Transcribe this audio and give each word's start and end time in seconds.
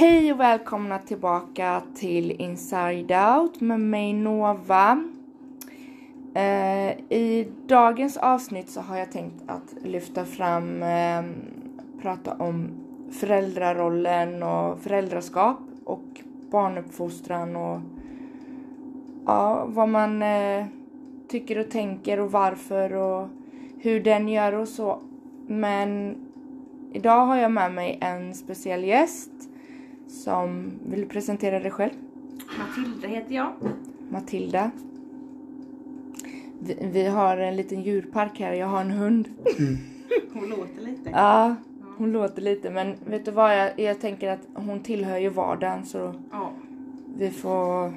Hej 0.00 0.32
och 0.32 0.40
välkomna 0.40 0.98
tillbaka 0.98 1.82
till 1.94 2.30
Inside 2.30 3.12
Out 3.12 3.60
med 3.60 3.80
mig 3.80 4.12
Nova. 4.12 5.04
Eh, 6.34 6.90
I 7.08 7.48
dagens 7.66 8.16
avsnitt 8.16 8.70
så 8.70 8.80
har 8.80 8.96
jag 8.96 9.12
tänkt 9.12 9.42
att 9.46 9.74
lyfta 9.84 10.24
fram, 10.24 10.82
eh, 10.82 11.22
prata 12.02 12.34
om 12.34 12.68
föräldrarollen 13.10 14.42
och 14.42 14.78
föräldraskap 14.78 15.58
och 15.84 16.20
barnuppfostran 16.50 17.56
och 17.56 17.80
ja, 19.26 19.64
vad 19.68 19.88
man 19.88 20.22
eh, 20.22 20.64
tycker 21.28 21.58
och 21.58 21.70
tänker 21.70 22.20
och 22.20 22.32
varför 22.32 22.92
och 22.92 23.28
hur 23.78 24.00
den 24.00 24.28
gör 24.28 24.52
och 24.52 24.68
så. 24.68 25.00
Men 25.46 26.16
idag 26.92 27.26
har 27.26 27.36
jag 27.36 27.52
med 27.52 27.72
mig 27.72 27.98
en 28.00 28.34
speciell 28.34 28.84
gäst 28.84 29.49
som 30.10 30.72
vill 30.86 31.08
presentera 31.08 31.60
dig 31.60 31.70
själv. 31.70 31.92
Matilda 32.58 33.08
heter 33.08 33.34
jag. 33.34 33.52
Matilda. 34.08 34.70
Vi, 36.60 36.76
vi 36.92 37.06
har 37.06 37.36
en 37.36 37.56
liten 37.56 37.82
djurpark 37.82 38.40
här, 38.40 38.52
jag 38.52 38.66
har 38.66 38.80
en 38.80 38.90
hund. 38.90 39.28
Hon 40.32 40.48
låter 40.48 40.82
lite. 40.82 41.10
Ja, 41.10 41.56
hon 41.98 42.12
låter 42.12 42.42
lite 42.42 42.70
men 42.70 42.94
vet 43.06 43.24
du 43.24 43.30
vad 43.30 43.58
jag, 43.58 43.80
jag 43.80 44.00
tänker 44.00 44.28
att 44.30 44.48
hon 44.54 44.80
tillhör 44.80 45.18
ju 45.18 45.28
vardagen 45.28 45.84
så 45.86 46.14
Ja, 46.30 46.52
vi 47.16 47.30
får 47.30 47.92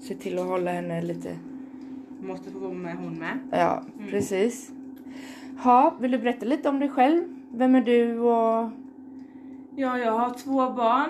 se 0.00 0.14
till 0.14 0.38
att 0.38 0.46
hålla 0.46 0.70
henne 0.72 1.02
lite, 1.02 1.36
måste 2.20 2.50
få 2.50 2.58
vara 2.58 2.72
med 2.72 2.96
hon 2.96 3.14
med. 3.18 3.38
ja 3.50 3.82
precis. 4.10 4.70
Ha, 5.62 5.94
vill 6.00 6.10
du 6.10 6.18
berätta 6.18 6.46
lite 6.46 6.68
om 6.68 6.78
dig 6.78 6.88
själv? 6.88 7.24
Vem 7.52 7.74
är 7.74 7.80
du 7.80 8.18
och... 8.18 8.70
Ja, 9.76 9.98
jag 9.98 10.12
har 10.12 10.30
två 10.30 10.70
barn. 10.70 11.08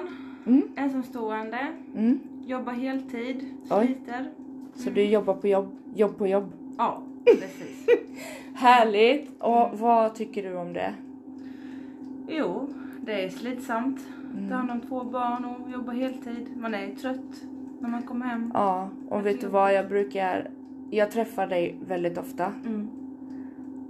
Mm, 0.49 0.63
Ensamstående. 0.77 1.59
mm. 1.97 2.19
Jobbar 2.47 2.73
heltid. 2.73 3.45
Sliter. 3.65 4.31
Så 4.75 4.91
du 4.91 5.03
jobbar 5.05 5.35
på 5.35 5.49
jobb, 5.49 5.69
jobb 5.95 6.19
på 6.19 6.27
jobb. 6.27 6.53
Ja, 6.79 7.03
precis. 7.25 7.87
Härligt! 8.55 9.31
Och 9.43 9.79
vad 9.79 10.15
tycker 10.15 10.43
du 10.43 10.57
om 10.57 10.73
det? 10.73 10.95
jo, 12.29 12.69
det 13.01 13.25
är 13.25 13.29
slitsamt. 13.29 14.01
Ta 14.49 14.55
hand 14.55 14.71
om 14.71 14.81
två 14.81 15.05
barn 15.05 15.45
och 15.45 15.71
jobba 15.71 15.93
heltid. 15.93 16.49
Man 16.57 16.75
är 16.75 16.87
ju 16.87 16.95
trött 16.95 17.45
när 17.81 17.89
man 17.89 18.03
kommer 18.03 18.27
hem. 18.27 18.51
Ja, 18.55 18.89
och 19.09 19.27
vet 19.27 19.41
du 19.41 19.47
vad 19.47 19.75
jag 19.75 19.89
brukar... 19.89 20.51
Jag 20.91 21.11
träffar 21.11 21.47
dig 21.47 21.77
väldigt 21.89 22.19
ofta 22.19 22.53
Mm. 22.67 22.89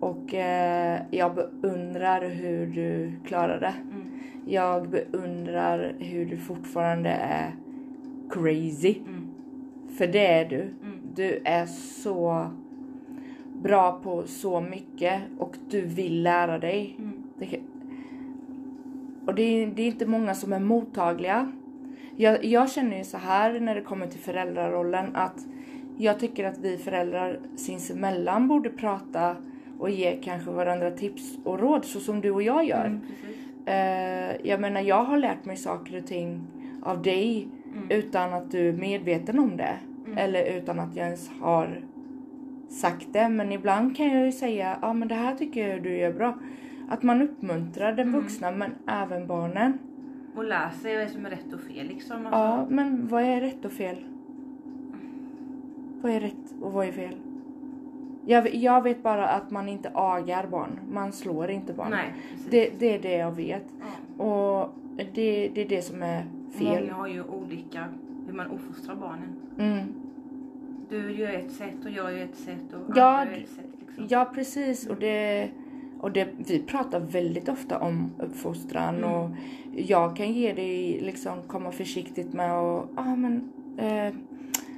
och 0.01 0.35
eh, 0.35 1.01
jag 1.11 1.35
beundrar 1.35 2.29
hur 2.29 2.67
du 2.67 3.13
klarar 3.27 3.61
det. 3.61 3.75
Mm. 3.93 4.08
Jag 4.51 4.89
beundrar 4.89 5.95
hur 5.99 6.27
du 6.27 6.37
fortfarande 6.37 7.11
är 7.11 7.55
crazy. 8.31 8.95
Mm. 8.99 9.29
För 9.97 10.07
det 10.07 10.27
är 10.27 10.49
du. 10.49 10.61
Mm. 10.61 10.99
Du 11.15 11.41
är 11.45 11.67
så 11.67 12.51
bra 13.63 14.01
på 14.03 14.23
så 14.27 14.61
mycket 14.61 15.23
och 15.39 15.57
du 15.71 15.81
vill 15.81 16.23
lära 16.23 16.59
dig. 16.59 16.97
Mm. 16.99 17.13
Det, 17.39 17.61
och 19.27 19.35
det 19.35 19.43
är, 19.43 19.67
det 19.67 19.83
är 19.83 19.87
inte 19.87 20.07
många 20.07 20.35
som 20.35 20.53
är 20.53 20.61
mottagliga. 20.61 21.53
Jag, 22.17 22.45
jag 22.45 22.71
känner 22.71 22.99
ju 22.99 23.05
så 23.05 23.19
här 23.19 23.61
när 23.61 23.75
det 23.75 23.83
kommer 23.83 24.07
till 24.07 24.21
föräldrarollen 24.21 25.17
att 25.17 25.47
jag 25.97 26.21
tycker 26.21 26.45
att 26.45 26.59
vi 26.59 26.77
föräldrar 26.77 27.41
sinsemellan 27.57 28.49
borde 28.49 28.71
prata 28.71 29.37
och 29.79 29.91
ge 29.91 30.19
kanske 30.23 30.51
varandra 30.51 30.91
tips 30.91 31.39
och 31.45 31.61
råd 31.61 31.85
så 31.85 32.01
som 32.01 32.21
du 32.21 32.31
och 32.31 32.43
jag 32.43 32.65
gör. 32.65 32.85
Mm. 32.85 33.01
Eh, 33.69 34.37
jag 34.49 34.61
menar 34.61 34.81
jag 34.81 35.05
har 35.05 35.17
lärt 35.19 35.45
mig 35.45 35.57
saker 35.57 35.99
och 35.99 36.07
ting 36.07 36.41
av 36.83 37.03
dig 37.03 37.49
Mm. 37.75 37.91
utan 37.91 38.33
att 38.35 38.51
du 38.51 38.69
är 38.69 38.73
medveten 38.73 39.39
om 39.39 39.57
det. 39.57 39.75
Eller 40.17 40.45
utan 40.57 40.81
att 40.81 40.97
jag 40.97 41.07
ens 41.07 41.31
har 41.41 41.81
sagt 42.69 43.07
det. 43.13 43.29
Men 43.29 43.53
ibland 43.53 43.97
kan 43.97 44.09
jag 44.09 44.25
ju 44.27 44.33
säga, 44.33 44.79
ja 44.83 44.93
men 44.93 45.09
det 45.09 45.15
här 45.15 45.35
tycker 45.35 45.69
jag 45.69 45.83
du 45.83 45.97
gör 45.97 46.13
bra. 46.13 46.39
Att 46.89 47.03
man 47.03 47.23
uppmuntrar 47.23 47.93
den 47.93 48.13
vuxna 48.13 48.51
men 48.51 48.71
även 48.87 49.27
barnen. 49.27 49.79
Och 50.37 50.45
lär 50.45 50.71
sig 50.71 50.97
vad 50.97 51.09
som 51.11 51.27
är 51.27 51.31
rätt 51.31 51.53
och 51.53 51.61
fel 51.61 51.87
liksom. 51.87 52.17
Alltså. 52.17 52.39
Ja 52.39 52.67
men 52.71 53.09
vad 53.09 53.23
är 53.23 53.41
rätt 53.41 53.65
och 53.65 53.73
fel? 53.73 53.97
Vad 56.03 56.13
är 56.13 56.21
rätt 56.21 56.55
och 56.61 56.73
vad 56.73 56.87
är 56.89 56.93
fel? 56.93 57.15
Jag, 58.29 58.55
jag 58.55 58.83
vet 58.83 59.03
bara 59.03 59.29
att 59.29 59.51
man 59.51 59.69
inte 59.69 59.91
agar 59.95 60.47
barn. 60.47 60.81
Man 60.93 61.13
slår 61.13 61.51
inte 61.51 61.73
barn. 61.73 61.91
Nej. 61.91 62.13
Det, 62.51 62.71
det 62.79 62.95
är 62.95 62.99
det 62.99 63.17
jag 63.17 63.33
vet. 63.33 63.65
Ja. 64.19 64.25
Och 64.25 64.71
det, 65.15 65.49
det 65.55 65.61
är 65.65 65.69
det 65.69 65.83
som 65.83 66.03
är 66.03 66.25
fel. 66.59 66.83
Många 66.85 66.95
har 66.95 67.07
ju 67.07 67.23
olika 67.25 67.85
hur 68.27 68.33
man 68.33 68.47
uppfostrar 68.47 68.95
barnen. 68.95 69.37
Mm. 69.59 69.87
Du 70.91 71.13
gör 71.13 71.33
ett 71.33 71.53
sätt 71.53 71.85
och 71.85 71.91
jag 71.91 72.13
gör 72.13 72.25
ett 72.25 72.37
sätt 72.37 72.73
och 72.73 72.97
Ja, 72.97 73.25
gör 73.25 73.33
ett 73.33 73.49
sätt. 73.49 73.65
Liksom. 73.87 74.07
Ja 74.09 74.31
precis 74.35 74.87
och 74.87 74.97
det, 74.97 75.49
och 76.01 76.13
det, 76.13 76.29
vi 76.37 76.59
pratar 76.63 77.01
väldigt 77.01 77.49
ofta 77.49 77.79
om 77.79 78.11
uppfostran 78.19 78.97
Mm. 78.97 79.11
och 79.11 79.31
jag 79.77 80.17
kan 80.17 80.33
ge 80.33 80.53
dig 80.53 81.01
liksom 81.01 81.43
komma 81.47 81.73
försiktigt 81.73 82.33
med 82.33 82.55
och 82.55 82.89
ah, 82.97 83.17
men 83.17 83.53
eh, 83.79 84.15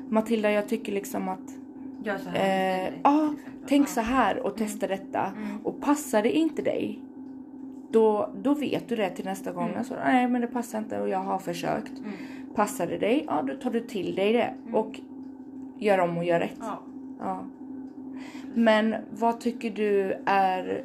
Matilda 0.09 0.51
jag 0.51 0.69
tycker 0.69 0.93
liksom 0.93 1.29
att 1.29 1.57
Gör 2.03 2.19
så 2.19 2.31
här 2.31 2.87
eh, 2.89 2.93
ja 3.03 3.35
tänk 3.67 3.89
så 3.89 4.01
här 4.01 4.47
och 4.47 4.57
testa 4.57 4.87
detta 4.87 5.33
Mm. 5.37 5.67
och 5.67 5.81
passar 5.81 6.23
det 6.23 6.33
inte 6.37 6.63
dig 6.63 7.01
då, 7.91 8.31
då 8.43 8.55
vet 8.55 8.89
du 8.89 8.97
det 8.97 9.11
till 9.11 9.25
nästa 9.25 9.53
gång. 9.53 9.65
Mm. 9.67 9.79
Alltså, 9.79 9.95
nej 10.05 10.29
men 10.29 10.41
det 10.41 10.47
passar 10.47 10.79
inte 10.79 11.01
och 11.01 11.09
jag 11.09 11.19
har 11.19 11.39
försökt. 11.39 11.99
Mm. 11.99 12.11
Passar 12.55 12.87
det 12.87 12.99
dig? 12.99 13.25
Ja 13.27 13.43
då 13.43 13.55
tar 13.55 13.71
du 13.71 13.81
till 13.81 14.15
dig 14.15 14.33
det 14.33 14.55
och 14.73 15.01
gör 15.79 15.99
om 15.99 16.17
och 16.19 16.25
gör 16.25 16.41
rätt. 16.41 16.57
Ja. 16.61 16.79
Ja. 17.21 17.45
Men 18.55 18.95
vad 19.11 19.41
tycker 19.41 19.71
du 19.71 20.17
är 20.27 20.85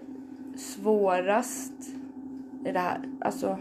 svårast 0.56 1.74
i 2.66 2.72
det 2.72 2.80
här? 2.80 3.00
Alltså 3.22 3.58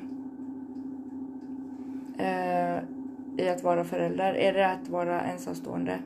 eh, 2.19 2.77
i 3.37 3.49
att 3.49 3.63
vara 3.63 3.85
förälder? 3.85 4.35
Är 4.35 4.53
det 4.53 4.71
att 4.71 4.89
vara 4.89 5.21
ensamstående? 5.21 5.99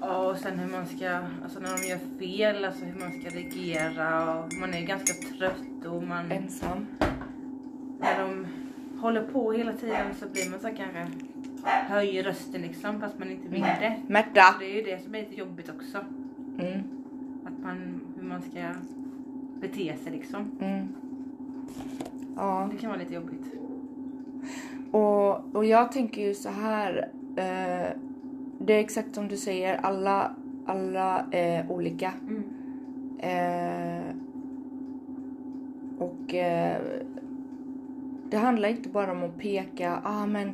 Ja, 0.00 0.30
och 0.30 0.36
sen 0.38 0.58
hur 0.58 0.72
man 0.72 0.86
ska, 0.86 1.10
alltså 1.42 1.60
när 1.60 1.76
de 1.76 1.88
gör 1.88 1.98
fel, 2.18 2.64
alltså 2.64 2.84
hur 2.84 3.00
man 3.00 3.10
ska 3.20 3.28
reagera 3.38 4.34
och 4.38 4.52
man 4.60 4.74
är 4.74 4.80
ganska 4.86 5.12
trött 5.38 5.84
och 5.86 6.02
man, 6.02 6.32
Ensam? 6.32 6.86
när 8.00 8.22
de 8.22 8.46
håller 9.00 9.22
på 9.22 9.52
hela 9.52 9.72
tiden 9.72 10.14
så 10.14 10.28
blir 10.28 10.50
man 10.50 10.60
så 10.60 10.68
kanske 10.76 11.06
höjer 11.62 12.22
rösten 12.24 12.62
liksom 12.62 13.00
fast 13.00 13.18
man 13.18 13.30
inte 13.30 13.48
vill 13.48 13.60
det. 13.60 14.02
Märta! 14.06 14.42
Det 14.58 14.64
är 14.64 14.74
ju 14.76 14.82
det 14.82 15.04
som 15.04 15.14
är 15.14 15.18
lite 15.20 15.34
jobbigt 15.34 15.68
också. 15.76 15.98
Mm, 16.58 16.80
Att 17.44 17.62
man, 17.62 18.00
hur 18.16 18.22
man 18.28 18.42
ska 18.42 18.72
bete 19.60 19.96
sig 19.96 20.12
liksom. 20.12 20.50
mm. 20.60 20.88
Ja. 22.36 22.68
Det 22.72 22.78
kan 22.78 22.90
vara 22.90 23.00
lite 23.00 23.14
jobbigt. 23.14 23.46
Och, 24.90 25.56
och 25.56 25.64
jag 25.64 25.92
tänker 25.92 26.22
ju 26.22 26.34
så 26.34 26.48
här. 26.48 27.08
Eh, 27.36 27.90
det 28.58 28.74
är 28.74 28.80
exakt 28.80 29.14
som 29.14 29.28
du 29.28 29.36
säger, 29.36 29.76
alla, 29.76 30.30
alla 30.66 31.24
är 31.30 31.70
olika. 31.70 32.12
Mm. 32.28 32.44
Eh, 33.18 34.14
och 35.98 36.34
eh, 36.34 36.76
det 38.30 38.36
handlar 38.36 38.68
inte 38.68 38.88
bara 38.88 39.12
om 39.12 39.22
att 39.22 39.38
peka, 39.38 40.00
ah 40.04 40.26
men 40.26 40.48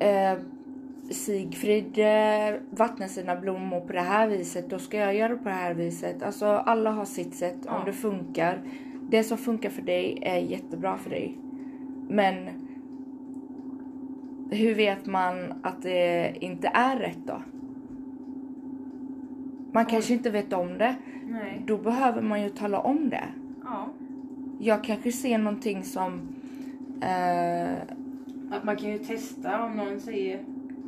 eh, 0.00 0.38
Sigfrid 1.10 1.98
eh, 1.98 2.60
vattnar 2.70 3.06
sina 3.06 3.36
blommor 3.36 3.80
på 3.80 3.92
det 3.92 4.00
här 4.00 4.28
viset, 4.28 4.70
då 4.70 4.78
ska 4.78 4.96
jag 4.96 5.14
göra 5.14 5.36
på 5.36 5.44
det 5.44 5.54
här 5.54 5.74
viset. 5.74 6.22
Alltså 6.22 6.46
alla 6.46 6.90
har 6.90 7.04
sitt 7.04 7.34
sätt, 7.34 7.66
om 7.66 7.74
Ja. 7.78 7.82
det 7.86 7.92
funkar. 7.92 8.62
Det 9.10 9.24
som 9.24 9.38
funkar 9.38 9.70
för 9.70 9.82
dig 9.82 10.18
är 10.22 10.38
jättebra 10.38 10.98
för 10.98 11.10
dig. 11.10 11.38
Men 12.08 12.48
hur 14.50 14.74
vet 14.74 15.06
man 15.06 15.34
att 15.62 15.82
det 15.82 16.34
inte 16.40 16.68
är 16.74 16.96
rätt 16.98 17.18
då? 17.26 17.42
Man 19.72 19.86
kanske 19.86 20.12
inte 20.12 20.30
vet 20.30 20.52
om 20.52 20.78
det. 20.78 20.94
Nej. 21.28 21.62
Då 21.66 21.76
behöver 21.76 22.22
man 22.22 22.42
ju 22.42 22.48
tala 22.48 22.80
om 22.80 23.10
det. 23.10 23.24
Ja. 23.64 23.88
Jag 24.58 24.84
kanske 24.84 25.12
ser 25.12 25.38
någonting 25.38 25.84
som... 25.84 26.20
Eh, 27.00 27.72
Att 28.50 28.64
man 28.64 28.76
kan 28.76 28.90
ju 28.90 28.98
testa 28.98 29.64
om 29.64 29.72
någon 29.76 30.00
säger 30.00 30.40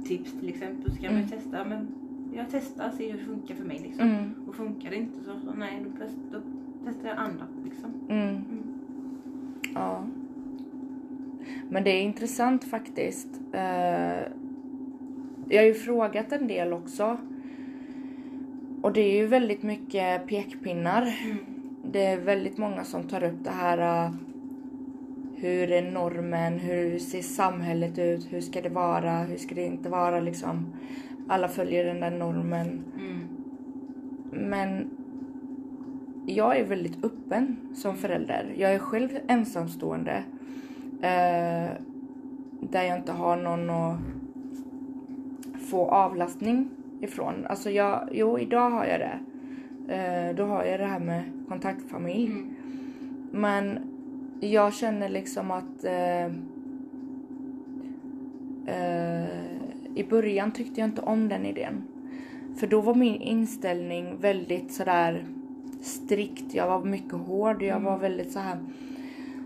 tips 0.05 0.33
till 0.41 0.49
exempel 0.49 0.93
så 0.93 1.03
kan 1.03 1.13
man 1.13 1.23
ju 1.23 1.29
testa 1.29 1.65
men 1.65 1.89
jag 2.35 2.47
testar 2.51 2.89
och 2.89 2.95
ser 2.95 3.13
hur 3.13 3.19
det 3.19 3.25
funkar 3.25 3.55
för 3.55 3.65
mig 3.65 3.79
liksom. 3.79 4.09
mm, 4.11 4.35
Och 4.49 4.55
funkar 4.55 4.91
det 4.91 4.97
inte 4.97 5.25
så, 5.25 5.41
så 5.41 5.53
nej 5.59 5.85
då, 5.85 6.05
test, 6.05 6.17
då 6.33 6.39
testar 6.87 7.09
jag 7.09 7.19
andra 7.19 7.45
liksom. 7.65 7.91
mm, 8.09 8.43
ja. 9.75 10.05
Men 11.73 11.85
det 11.85 11.91
är 11.91 12.03
intressant 12.03 12.65
faktiskt. 12.65 13.29
Eh, 13.53 14.21
jag 15.49 15.61
har 15.61 15.67
ju 15.67 15.75
frågat 15.75 16.33
en 16.33 16.47
del 16.47 16.73
också. 16.73 17.19
Och 18.83 18.93
det 18.93 19.01
är 19.01 19.17
ju 19.17 19.27
väldigt 19.27 19.63
mycket 19.63 20.27
pekpinnar. 20.27 21.03
Mm. 21.03 21.39
Det 21.93 22.07
är 22.07 22.17
väldigt 22.17 22.59
många 22.59 22.85
som 22.85 23.03
tar 23.09 23.25
upp 23.25 23.45
det 23.45 23.51
här. 23.51 24.07
eh, 24.07 24.13
hur 25.37 25.73
är 25.73 25.91
normen, 25.91 26.59
hur 26.59 26.99
ser 26.99 27.23
samhället 27.23 27.99
ut, 27.99 28.33
hur 28.33 28.41
ska 28.41 28.61
det 28.61 28.69
vara, 28.69 29.19
hur 29.19 29.37
ska 29.37 29.55
det 29.55 29.67
inte 29.67 29.89
vara 29.89 30.21
liksom. 30.21 30.67
Alla 31.29 31.49
följer 31.49 31.85
den 31.85 32.01
där 32.01 32.11
normen. 32.11 32.85
Mm. 32.99 33.19
Men 34.51 34.91
jag 36.27 36.59
är 36.59 36.65
väldigt 36.65 37.05
öppen 37.05 37.57
som 37.75 37.97
förälder. 37.97 38.55
Jag 38.57 38.75
är 38.75 38.79
själv 38.79 39.09
ensamstående. 39.29 40.25
Eh, 41.03 41.71
där 42.61 42.83
jag 42.83 42.99
inte 42.99 43.13
har 43.13 43.37
någon 43.37 43.71
att 43.71 43.99
få 45.71 45.91
avlastning 45.91 46.71
ifrån. 47.01 47.47
Alltså 47.47 47.71
jag, 47.71 48.09
jo 48.13 48.39
idag 48.39 48.71
har 48.71 48.85
jag 48.85 49.01
det. 49.01 49.19
Eh, 49.95 50.37
då 50.37 50.45
har 50.45 50.65
jag 50.65 50.81
det 50.81 50.87
här 50.87 51.01
med 51.01 51.23
kontaktfamilj. 51.49 52.27
Mm. 52.27 52.55
Men 53.31 53.79
jag 54.41 54.75
känner 54.75 55.09
liksom 55.09 55.51
att 55.51 55.85
eh, 55.85 56.25
eh, 58.77 59.27
i 59.95 60.07
början 60.11 60.53
tyckte 60.53 60.81
jag 60.81 60.89
inte 60.89 61.03
om 61.03 61.29
den 61.29 61.47
idén. 61.47 61.83
För 62.57 62.67
då 62.67 62.81
var 62.81 62.95
min 62.95 63.21
inställning 63.23 64.17
väldigt 64.21 64.73
sådär 64.73 65.25
strikt. 65.81 66.55
Jag 66.55 66.67
var 66.67 66.85
mycket 66.85 67.13
hård. 67.13 67.63
Jag 67.63 67.81
var 67.81 67.99
väldigt 67.99 68.33
så 68.33 68.39
här. 68.39 68.59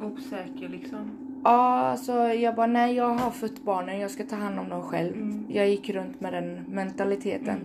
Osäker 0.03 0.69
liksom. 0.69 1.26
Ja, 1.47 1.79
alltså 1.79 2.13
jag 2.13 2.55
bara 2.55 2.67
nej, 2.67 2.95
jag 2.95 3.09
har 3.09 3.31
fött 3.31 3.65
barnen. 3.65 4.01
Jag 4.01 4.11
ska 4.11 4.25
ta 4.25 4.37
hand 4.37 4.59
om 4.59 4.69
dem 4.69 4.83
själv. 4.83 5.15
Mm. 5.15 5.45
Jag 5.49 5.69
gick 5.69 5.91
runt 5.91 6.21
med 6.21 6.33
den 6.33 6.65
mentaliteten. 6.69 7.59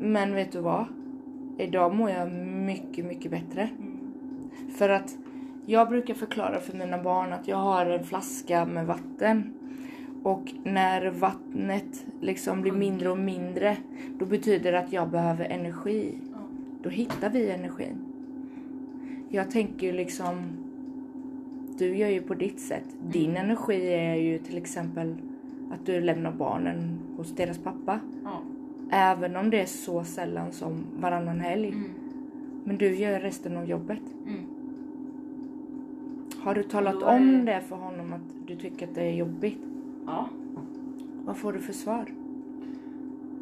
Men 0.00 0.34
vet 0.34 0.52
du 0.52 0.60
vad? 0.60 0.84
Idag 1.58 1.94
mår 1.94 2.10
jag 2.10 2.32
mycket, 2.32 3.04
mycket 3.04 3.30
bättre. 3.30 3.68
Mm. 3.78 3.98
För 4.76 4.88
att 4.88 5.16
jag 5.66 5.88
brukar 5.88 6.14
förklara 6.14 6.60
för 6.60 6.76
mina 6.76 7.02
barn 7.02 7.32
att 7.32 7.48
jag 7.48 7.56
har 7.56 7.86
en 7.86 8.04
flaska 8.04 8.64
med 8.64 8.86
vatten. 8.86 9.54
Och 10.22 10.52
när 10.64 11.10
vattnet 11.10 12.06
liksom 12.20 12.62
blir 12.62 12.72
mindre 12.72 13.10
och 13.10 13.18
mindre, 13.18 13.76
då 14.18 14.26
betyder 14.26 14.72
det 14.72 14.78
att 14.78 14.92
jag 14.92 15.08
behöver 15.08 15.44
energi. 15.44 16.18
Då 16.82 16.88
hittar 16.88 17.30
vi 17.30 17.50
energin. 17.50 18.04
Jag 19.28 19.50
tänker 19.50 19.86
ju 19.86 19.92
liksom, 19.92 20.65
du 21.78 21.96
gör 21.96 22.08
ju 22.08 22.22
på 22.22 22.34
ditt 22.34 22.60
sätt. 22.60 22.84
Din 23.10 23.36
energi 23.36 23.92
är 23.94 24.14
ju 24.14 24.38
till 24.38 24.56
exempel 24.56 25.14
att 25.72 25.86
du 25.86 26.00
lämnar 26.00 26.32
barnen 26.32 26.98
hos 27.16 27.32
deras 27.36 27.58
pappa. 27.58 28.00
Ja. 28.24 28.40
Även 28.90 29.36
om 29.36 29.50
det 29.50 29.60
är 29.60 29.66
så 29.66 30.04
sällan 30.04 30.52
som 30.52 30.84
varannan 31.00 31.40
helg. 31.40 31.68
Mm. 31.68 31.90
Men 32.64 32.78
du 32.78 32.94
gör 32.96 33.20
resten 33.20 33.56
av 33.56 33.68
jobbet. 33.68 34.00
Mm. 34.26 34.40
Har 36.38 36.54
du 36.54 36.62
talat 36.62 37.02
är- 37.02 37.06
om 37.16 37.44
det 37.44 37.60
för 37.68 37.76
honom 37.76 38.12
att 38.12 38.46
du 38.48 38.56
tycker 38.56 38.86
att 38.88 38.94
det 38.94 39.02
är 39.02 39.12
jobbigt? 39.14 39.58
Ja. 40.06 40.28
Vad 41.24 41.36
får 41.36 41.52
du 41.52 41.58
för 41.58 41.72
svar? 41.72 42.04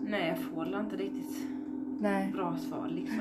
Nej, 0.08 0.28
jag 0.28 0.38
får 0.38 0.80
inte 0.80 0.96
riktigt 0.96 1.46
Nej. 2.00 2.32
bra 2.32 2.56
svar 2.56 2.88
liksom. 2.94 3.20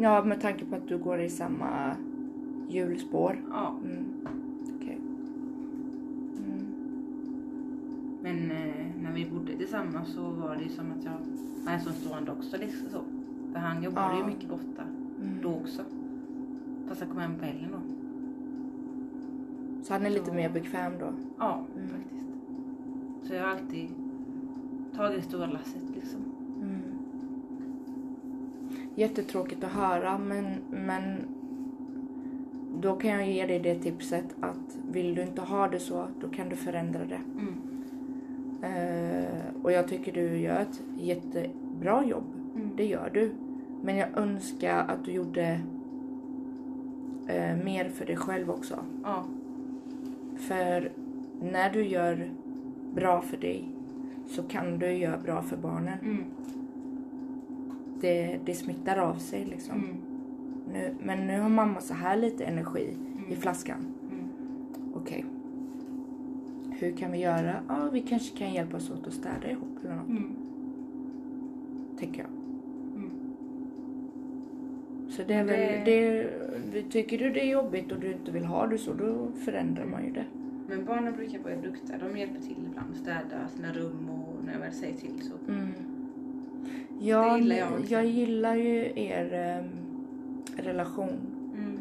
Ja, 0.00 0.24
med 0.24 0.40
tanke 0.40 0.64
på 0.64 0.76
att 0.76 0.88
du 0.88 0.98
går 0.98 1.20
i 1.20 1.28
samma 1.28 1.96
hjulspår. 2.70 3.38
Ja. 3.50 3.74
Mm. 3.84 4.04
Okej. 4.76 4.98
Mm. 6.36 6.66
Men 8.22 8.50
eh, 8.50 8.86
när 9.02 9.12
vi 9.14 9.30
bodde 9.30 9.56
tillsammans 9.56 10.08
så 10.14 10.22
var 10.30 10.56
det 10.56 10.62
ju 10.62 10.68
som 10.68 10.84
att 10.98 11.04
jag 11.04 11.12
var 11.64 11.72
ensamstående 11.72 12.32
också. 12.32 12.56
Liksom 12.56 12.88
så. 12.90 13.00
För 13.52 13.58
han 13.58 13.82
jobbade 13.82 14.12
Ja. 14.14 14.18
ju 14.18 14.26
mycket 14.26 14.48
borta 14.48 14.82
Mm. 15.22 15.38
då 15.42 15.48
också. 15.54 15.82
Fast 16.88 17.00
han 17.00 17.10
kom 17.10 17.18
hem 17.20 17.34
på 17.38 17.44
helgen 17.44 17.68
då. 17.72 17.78
Så 19.84 19.92
han 19.92 20.06
är 20.06 20.10
lite 20.10 20.24
Så- 20.26 20.34
mer 20.34 20.50
bekväm 20.50 20.92
då? 21.00 21.12
Ja, 21.38 21.60
Mm. 21.76 21.88
faktiskt. 21.88 22.26
Så 23.28 23.34
jag 23.34 23.42
har 23.42 23.50
alltid 23.50 23.88
tagit 24.96 25.16
det 25.16 25.22
stora 25.28 25.46
lasset 25.46 25.82
liksom. 25.94 26.20
Mm. 26.62 26.80
Jättetråkigt 28.94 29.64
att 29.64 29.70
höra 29.72 30.18
men, 30.18 30.44
men 30.70 31.16
då 32.80 32.96
kan 32.96 33.10
jag 33.10 33.30
ge 33.30 33.46
dig 33.46 33.58
det 33.58 33.74
tipset 33.74 34.24
att 34.40 34.78
vill 34.90 35.14
du 35.14 35.22
inte 35.22 35.40
ha 35.40 35.68
det 35.68 35.78
så, 35.78 36.06
då 36.20 36.28
kan 36.28 36.48
du 36.48 36.56
förändra 36.56 37.00
det. 37.04 37.20
Mm. 37.38 37.54
Eh, 38.62 39.62
och 39.62 39.72
jag 39.72 39.88
tycker 39.88 40.12
du 40.12 40.38
gör 40.38 40.60
ett 40.60 40.82
jättebra 40.98 42.04
jobb. 42.04 42.24
Mm. 42.54 42.70
Det 42.76 42.86
gör 42.86 43.10
du. 43.14 43.32
Men 43.82 43.96
jag 43.96 44.18
önskar 44.18 44.78
att 44.78 45.04
du 45.04 45.12
gjorde 45.12 45.60
eh, 47.26 47.56
mer 47.64 47.88
för 47.88 48.06
dig 48.06 48.16
själv 48.16 48.50
också. 48.50 48.78
Ja. 49.04 49.24
För 50.36 50.92
när 51.42 51.72
du 51.72 51.84
gör 51.84 52.30
bra 52.94 53.20
för 53.20 53.36
dig 53.36 53.68
så 54.26 54.42
kan 54.42 54.78
du 54.78 54.92
göra 54.92 55.18
bra 55.18 55.42
för 55.42 55.56
barnen. 55.56 55.98
Mm. 56.02 56.24
Det, 58.00 58.38
det 58.44 58.54
smittar 58.54 58.96
av 58.96 59.14
sig 59.14 59.44
liksom. 59.44 59.84
Nu, 60.72 60.94
men 61.02 61.26
nu 61.26 61.40
har 61.40 61.48
mamma 61.48 61.80
så 61.80 61.94
här 61.94 62.16
lite 62.16 62.44
energi 62.44 62.80
i 62.80 63.24
Mm. 63.26 63.40
flaskan. 63.40 63.76
Mm. 64.12 64.24
Okej. 64.94 65.24
Hur 66.78 66.92
kan 66.96 67.12
vi 67.12 67.18
göra? 67.18 67.54
Ja, 67.68 67.88
vi 67.92 68.00
kanske 68.00 68.38
kan 68.38 68.52
hjälpas 68.52 68.90
åt 68.90 69.06
att 69.06 69.12
städa 69.12 69.50
ihop 69.50 69.78
eller 69.84 69.94
något, 69.96 70.08
Mm. 70.08 70.32
tänker 71.98 72.20
jag. 72.20 72.30
Mm. 72.96 73.10
Så 75.08 75.22
det 75.26 75.34
är 75.34 75.44
väl, 75.44 75.84
Det- 75.84 76.30
det, 76.72 76.82
tycker 76.90 77.18
du 77.18 77.30
det 77.30 77.40
är 77.40 77.50
jobbigt 77.52 77.92
och 77.92 78.00
du 78.00 78.12
inte 78.12 78.30
vill 78.32 78.44
ha 78.44 78.66
det 78.66 78.78
så, 78.78 78.92
då 78.94 79.28
förändrar 79.44 79.84
man 79.86 80.04
ju 80.04 80.12
det. 80.12 80.24
Men 80.68 80.84
barnen 80.84 81.12
brukar 81.16 81.38
vara 81.38 81.56
duktiga. 81.56 81.98
De 81.98 82.18
hjälper 82.18 82.40
till 82.40 82.56
ibland. 82.70 82.96
Städa 82.96 83.48
sina 83.56 83.72
rum 83.72 84.10
och 84.10 84.44
när 84.44 84.52
jag 84.52 84.60
väl 84.60 84.72
säger 84.72 84.96
till 84.96 85.22
så. 85.22 85.52
Mm. 85.52 85.66
Ja, 87.00 87.38
jag 87.38 87.68
jag 87.88 88.06
gillar 88.06 88.54
ju 88.56 88.92
er 88.94 89.32
em, 89.32 89.64
relation. 90.62 91.18
Mm. 91.54 91.78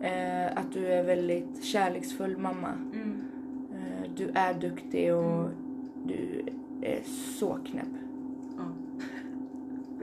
Eh, 0.00 0.58
att 0.58 0.72
du 0.72 0.86
är 0.86 1.02
väldigt 1.02 1.64
kärleksfull 1.64 2.36
mamma. 2.38 2.68
Mm. 2.94 3.20
Eh, 3.72 4.10
du 4.16 4.30
är 4.34 4.54
duktig 4.54 5.14
och 5.14 5.24
Mm. 5.24 5.50
du 6.06 6.42
är 6.82 7.00
så 7.38 7.58
knäpp. 7.64 7.86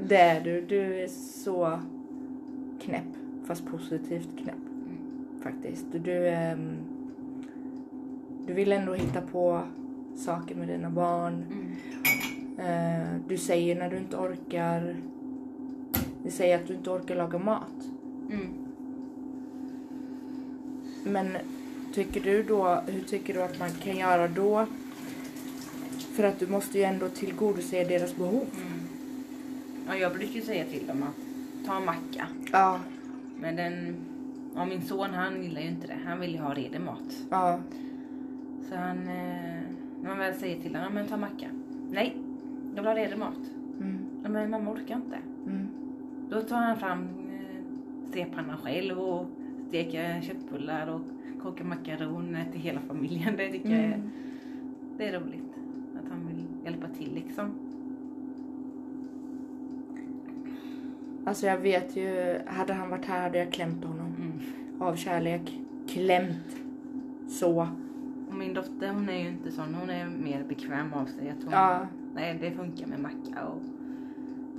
Det 0.08 0.18
är 0.18 0.42
du. 0.42 0.62
Du 0.62 0.96
är 1.04 1.08
så 1.44 1.80
knäpp. 2.82 3.04
Fast 3.46 3.66
positivt 3.66 4.30
knäpp. 4.38 4.56
Mm. 4.56 5.42
Faktiskt. 5.42 5.86
Du, 5.92 6.00
du, 6.00 6.28
ehm, 6.28 6.78
du 8.48 8.54
vill 8.54 8.72
ändå 8.72 8.94
hitta 8.94 9.22
på 9.22 9.62
saker 10.16 10.56
med 10.56 10.68
dina 10.68 10.90
barn. 10.90 11.44
Mm. 11.52 11.66
Eh, 12.60 13.08
du 13.28 13.38
säger 13.38 13.76
när 13.76 13.90
du 13.90 13.98
inte 13.98 14.18
orkar. 14.18 14.96
Du 16.24 16.32
säger 16.32 16.56
att 16.60 16.68
du 16.68 16.74
inte 16.74 16.90
orkar 16.90 17.16
laga 17.16 17.40
mat. 17.40 17.90
Mm. 18.32 18.48
Men 21.04 21.38
tycker 21.94 22.22
du 22.22 22.44
då, 22.44 22.82
hur 22.88 23.02
tycker 23.02 23.34
du 23.34 23.42
att 23.44 23.60
man 23.60 23.70
kan 23.72 23.98
göra 23.98 24.28
då? 24.28 24.66
För 25.98 26.24
att 26.24 26.40
du 26.40 26.48
måste 26.48 26.78
ju 26.78 26.84
ändå 26.84 27.10
tillgodose 27.10 27.84
deras 27.84 28.16
behov. 28.16 28.46
Mm. 28.56 28.80
Ja, 29.88 29.96
jag 29.96 30.12
brukar 30.14 30.34
ju 30.34 30.42
säga 30.42 30.66
till 30.66 30.88
dem 30.88 31.04
att 31.04 31.66
ta 31.68 31.78
en 31.78 31.86
macka. 31.86 32.28
Ja, 32.52 32.80
Men 33.42 33.56
den, 33.56 33.96
ja, 34.56 34.66
min 34.66 34.82
son 34.82 35.10
han 35.10 35.44
gillar 35.44 35.62
ju 35.62 35.68
inte 35.68 35.88
det. 35.88 35.98
Han 36.06 36.20
vill 36.20 36.32
ju 36.36 36.40
ha 36.42 36.54
redig 36.54 36.82
mat. 36.82 37.18
ja, 37.30 37.60
Så 38.70 38.76
han, 38.76 38.98
eh, 38.98 39.62
när 40.02 40.10
man 40.10 40.18
väl 40.18 40.34
säger 40.40 40.62
till 40.62 40.76
honom, 40.76 40.94
men 40.94 41.08
ta 41.08 41.14
en 41.14 41.20
macka. 41.22 41.48
Nej, 41.92 42.18
jag 42.76 42.82
vill 42.82 42.88
ha 42.92 42.96
redig 42.96 43.18
mat. 43.18 43.34
mm, 43.80 43.98
"Ja, 44.24 44.30
Men 44.30 44.50
mamma 44.50 44.72
orkar 44.72 44.96
inte. 44.96 45.18
mm, 45.46 45.68
Då 46.30 46.42
tar 46.42 46.58
han 46.58 46.78
fram 46.78 47.04
eh, 47.04 48.10
stekpannan 48.10 48.58
själv 48.58 49.00
och 49.00 49.26
steker 49.68 50.22
köttbullar 50.22 50.88
och 50.88 51.02
kokar 51.42 51.66
makaroner 51.66 52.46
till 52.52 52.62
hela 52.62 52.80
familjen. 52.80 53.36
Det 53.38 53.52
tycker 53.52 53.70
jag 53.70 53.80
är, 53.80 53.86
mm. 53.86 54.10
det 54.98 55.08
är 55.08 55.20
roligt. 55.20 55.54
Att 56.04 56.10
han 56.12 56.28
vill 56.28 56.46
hjälpa 56.66 56.88
till 56.88 57.14
liksom. 57.14 57.52
Alltså 61.26 61.46
jag 61.46 61.58
vet 61.58 61.96
ju, 61.98 62.40
hade 62.46 62.74
han 62.74 62.90
varit 62.90 63.06
här 63.06 63.22
hade 63.22 63.38
jag 63.38 63.52
klämt 63.52 63.86
honom. 63.86 64.16
Mm. 64.18 64.82
Av 64.82 64.96
kärlek. 64.96 65.60
Klämt. 65.88 66.58
Så. 67.28 67.68
Och 68.30 68.36
min 68.36 68.54
dotter 68.54 68.94
hon 68.94 69.10
är 69.10 69.24
ju 69.24 69.30
inte 69.30 69.52
sån. 69.52 69.74
Hon 69.74 69.90
är 69.90 70.10
mer 70.10 70.44
bekväm 70.44 70.94
av 70.94 71.06
sig. 71.06 71.30
Att 71.30 71.44
hon, 71.44 71.54
Ja. 71.54 71.88
Nej, 72.16 72.38
det 72.42 72.52
funkar 72.52 72.88
med 72.88 73.00
macka 73.00 73.46
och 73.46 73.62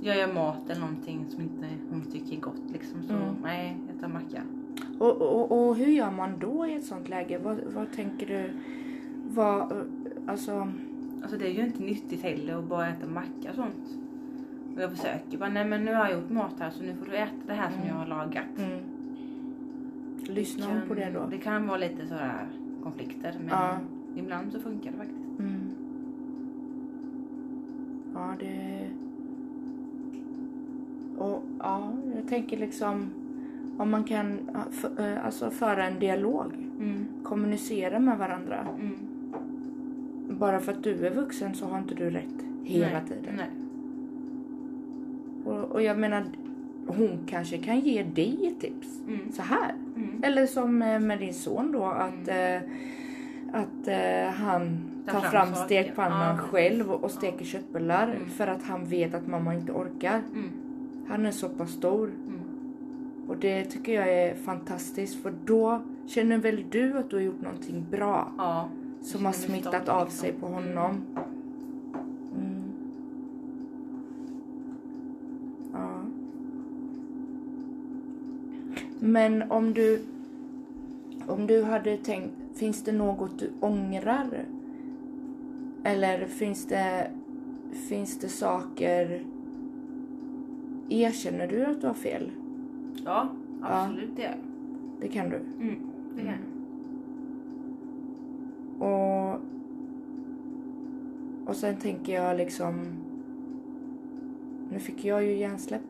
jag 0.01 0.17
gör 0.17 0.33
mat 0.33 0.69
eller 0.69 0.81
någonting 0.81 1.25
som 1.29 1.41
inte 1.41 1.65
hon 1.89 2.01
tycker 2.01 2.35
är 2.37 2.39
gott 2.39 2.61
liksom. 2.73 3.03
Så 3.03 3.13
Mm. 3.13 3.35
nej, 3.43 3.77
jag 3.91 4.01
tar 4.01 4.07
macka. 4.07 4.41
Och, 4.99 5.21
och, 5.21 5.67
och 5.67 5.75
hur 5.75 5.87
gör 5.91 6.11
man 6.11 6.39
då 6.39 6.67
i 6.67 6.73
ett 6.75 6.85
sånt 6.85 7.09
läge? 7.09 7.37
Vad, 7.43 7.57
vad 7.75 7.91
tänker 7.91 8.27
du? 8.27 8.49
Vad, 9.35 9.73
alltså, 10.27 10.67
Alltså 11.21 11.37
det 11.37 11.47
är 11.47 11.53
ju 11.53 11.65
inte 11.65 11.83
nyttigt 11.83 12.21
heller 12.23 12.55
att 12.57 12.63
bara 12.65 12.87
äta 12.87 13.07
macka 13.07 13.49
och 13.49 13.55
sånt. 13.55 13.97
Och 14.75 14.81
jag 14.81 14.91
försöker 14.91 15.37
bara, 15.37 15.49
nej 15.49 15.65
men 15.65 15.85
nu 15.85 15.93
har 15.93 16.05
jag 16.09 16.19
gjort 16.21 16.29
mat 16.29 16.53
här 16.59 16.69
så 16.71 16.83
nu 16.83 16.95
får 16.95 17.05
du 17.05 17.15
äta 17.17 17.31
det 17.47 17.53
här 17.53 17.69
som 17.69 17.77
Mm. 17.81 17.87
jag 17.87 17.95
har 17.95 18.07
lagat. 18.07 18.45
mm. 18.57 18.79
Lyssnar 20.35 20.67
hon 20.71 20.81
på 20.87 20.93
det 20.93 21.09
då? 21.13 21.25
Det 21.31 21.37
kan 21.37 21.67
vara 21.67 21.77
lite 21.77 22.07
sådär 22.07 22.47
konflikter. 22.83 23.35
Men 23.39 23.47
Ja. 23.49 23.77
ibland 24.15 24.51
så 24.51 24.59
funkar 24.59 24.91
det 24.91 24.97
faktiskt. 24.97 25.39
Mm. 25.39 25.59
Ja, 28.13 28.33
det... 28.39 28.87
Och 31.21 31.43
ja, 31.59 31.93
jag 32.15 32.27
tänker 32.27 32.57
liksom 32.57 33.09
om 33.77 33.89
man 33.89 34.03
kan 34.03 34.39
ja, 34.53 34.59
f- 34.71 34.99
eh, 34.99 35.25
alltså 35.25 35.49
föra 35.49 35.85
en 35.87 35.99
dialog, 35.99 36.53
Mm. 36.79 37.05
kommunicera 37.23 37.99
med 37.99 38.17
varandra. 38.17 38.67
Mm. 38.79 38.93
Bara 40.39 40.59
för 40.59 40.71
att 40.71 40.83
du 40.83 41.07
är 41.07 41.11
vuxen 41.15 41.53
så 41.55 41.65
har 41.65 41.77
inte 41.79 41.95
du 41.95 42.09
rätt 42.09 42.45
hela 42.63 42.87
Nej. 42.99 43.01
tiden. 43.07 43.33
Nej. 43.37 43.49
Och, 45.45 45.63
och 45.71 45.81
jag 45.81 45.99
menar, 45.99 46.23
hon 46.87 47.19
kanske 47.27 47.57
kan 47.57 47.79
ge 47.79 48.03
dig 48.03 48.47
ett 48.47 48.59
tips. 48.61 48.99
Mm. 49.07 49.31
Så 49.31 49.41
här. 49.41 49.73
Mm. 49.95 50.09
Eller 50.23 50.45
som 50.45 50.81
eh, 50.81 50.99
med 50.99 51.19
din 51.19 51.33
son 51.33 51.71
då 51.71 51.83
att, 51.85 52.27
eh, 52.27 52.61
att 53.53 53.87
eh, 53.87 54.31
han 54.33 54.77
Ta 55.05 55.11
tar 55.11 55.21
fram 55.29 55.55
stekpannan 55.55 56.35
Ja, 56.35 56.37
själv 56.37 56.91
och 56.91 57.11
steker 57.11 57.45
köttbullar 57.45 58.07
Mm. 58.07 58.29
för 58.29 58.47
att 58.47 58.63
han 58.63 58.85
vet 58.85 59.13
att 59.13 59.27
mamma 59.27 59.55
inte 59.55 59.71
orkar. 59.71 60.21
Han 61.07 61.25
är 61.25 61.31
så 61.31 61.49
pass 61.49 61.71
stor 61.71 62.07
Mm. 62.07 62.39
och 63.27 63.37
det 63.37 63.65
tycker 63.65 63.93
jag 63.93 64.13
är 64.13 64.35
fantastiskt 64.35 65.15
för 65.21 65.33
då 65.45 65.81
känner 66.05 66.37
väl 66.37 66.65
du 66.69 66.97
att 66.97 67.09
du 67.09 67.15
har 67.15 67.23
gjort 67.23 67.41
någonting 67.41 67.85
bra 67.91 68.31
Ja. 68.37 68.69
som 69.01 69.25
har 69.25 69.33
smittat 69.33 69.89
av 69.89 70.05
sig 70.07 70.33
på 70.33 70.47
honom. 70.47 71.01
Mm. 72.37 72.61
Ja. 75.73 76.01
Men 78.99 79.51
om 79.51 79.73
du 79.73 80.01
om 81.27 81.47
du 81.47 81.63
hade 81.63 81.97
tänkt, 81.97 82.33
finns 82.55 82.83
det 82.83 82.91
något 82.91 83.39
du 83.39 83.51
ångrar? 83.59 84.45
Eller 85.83 86.25
finns 86.25 86.65
det, 86.65 87.07
finns 87.89 88.19
det 88.19 88.29
saker, 88.29 89.23
erkänner 90.91 91.47
du 91.47 91.65
att 91.65 91.81
du 91.81 91.87
har 91.87 91.93
fel? 91.93 92.31
Ja, 93.05 93.29
absolut 93.61 94.15
det 94.15 94.21
gör. 94.21 94.37
Det 94.99 95.07
kan 95.07 95.29
du. 95.29 95.35
Mm. 95.35 95.75
Det 96.15 96.21
kan 96.21 96.29
jag. 96.29 96.51
Och, 98.81 99.39
och 101.45 101.55
sen 101.55 101.75
tänker 101.75 102.13
jag 102.13 102.37
liksom... 102.37 102.85
Nu 104.69 104.79
fick 104.79 105.05
jag 105.05 105.23
ju 105.23 105.37
hjärnsläpp. 105.37 105.81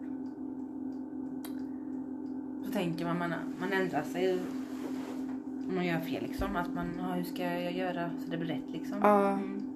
Så 2.65 2.71
tänker 2.71 3.05
man, 3.05 3.17
man, 3.17 3.33
man 3.59 3.73
ändrar 3.73 4.03
sig 4.03 4.39
om 5.69 5.75
man 5.75 5.85
gör 5.85 5.99
fel 5.99 6.23
liksom. 6.23 6.55
Att 6.55 6.73
man, 6.73 6.87
ja, 6.97 7.13
hur 7.13 7.23
ska 7.23 7.43
jag 7.43 7.73
göra 7.73 8.09
så 8.23 8.31
det 8.31 8.37
blir 8.37 8.49
rätt 8.49 8.71
liksom. 8.71 8.97
Ja. 9.01 9.29
Mm. 9.29 9.70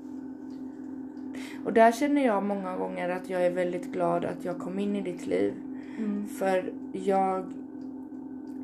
Och 1.65 1.73
där 1.73 1.91
känner 1.91 2.25
jag 2.25 2.43
många 2.43 2.77
gånger 2.77 3.09
att 3.09 3.29
jag 3.29 3.45
är 3.45 3.49
väldigt 3.51 3.91
glad 3.91 4.25
att 4.25 4.45
jag 4.45 4.59
kom 4.59 4.79
in 4.79 4.95
i 4.95 5.01
ditt 5.01 5.27
liv. 5.27 5.53
Mm. 5.97 6.27
För 6.27 6.71
jag, 6.91 7.45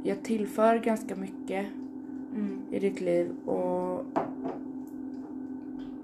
jag 0.04 0.24
tillför 0.24 0.76
ganska 0.78 1.16
mycket 1.16 1.66
Mm. 2.36 2.62
i 2.72 2.80
ditt 2.80 3.02
liv 3.02 3.32
och 3.46 4.06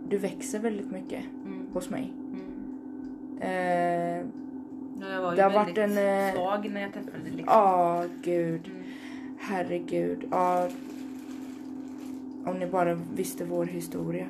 du 0.10 0.18
växer 0.18 0.60
väldigt 0.60 0.92
mycket 0.92 1.24
Mm. 1.46 1.68
hos 1.74 1.90
mig. 1.90 2.14
Mm. 2.34 3.42
Eh, 4.22 4.26
Ja, 5.00 5.08
jag 5.14 5.22
var 5.22 5.32
ju 5.32 5.36
Det 5.36 5.44
har 5.44 5.50
väldigt 5.50 5.78
varit 5.78 5.98
en, 5.98 6.28
eh, 6.28 6.34
svag 6.34 6.70
när 6.74 6.82
jag 6.82 6.94
träffade 6.94 7.18
dig. 7.24 7.32
Liksom. 7.32 7.46
Ja, 7.54 8.04
gud. 8.24 8.68
Mm. 8.68 8.84
Herregud. 9.38 10.24
Ja. 10.32 10.68
Om 12.46 12.60
ni 12.60 12.66
bara 12.68 12.94
visste 13.16 13.46
vår 13.46 13.66
historia. 13.66 14.28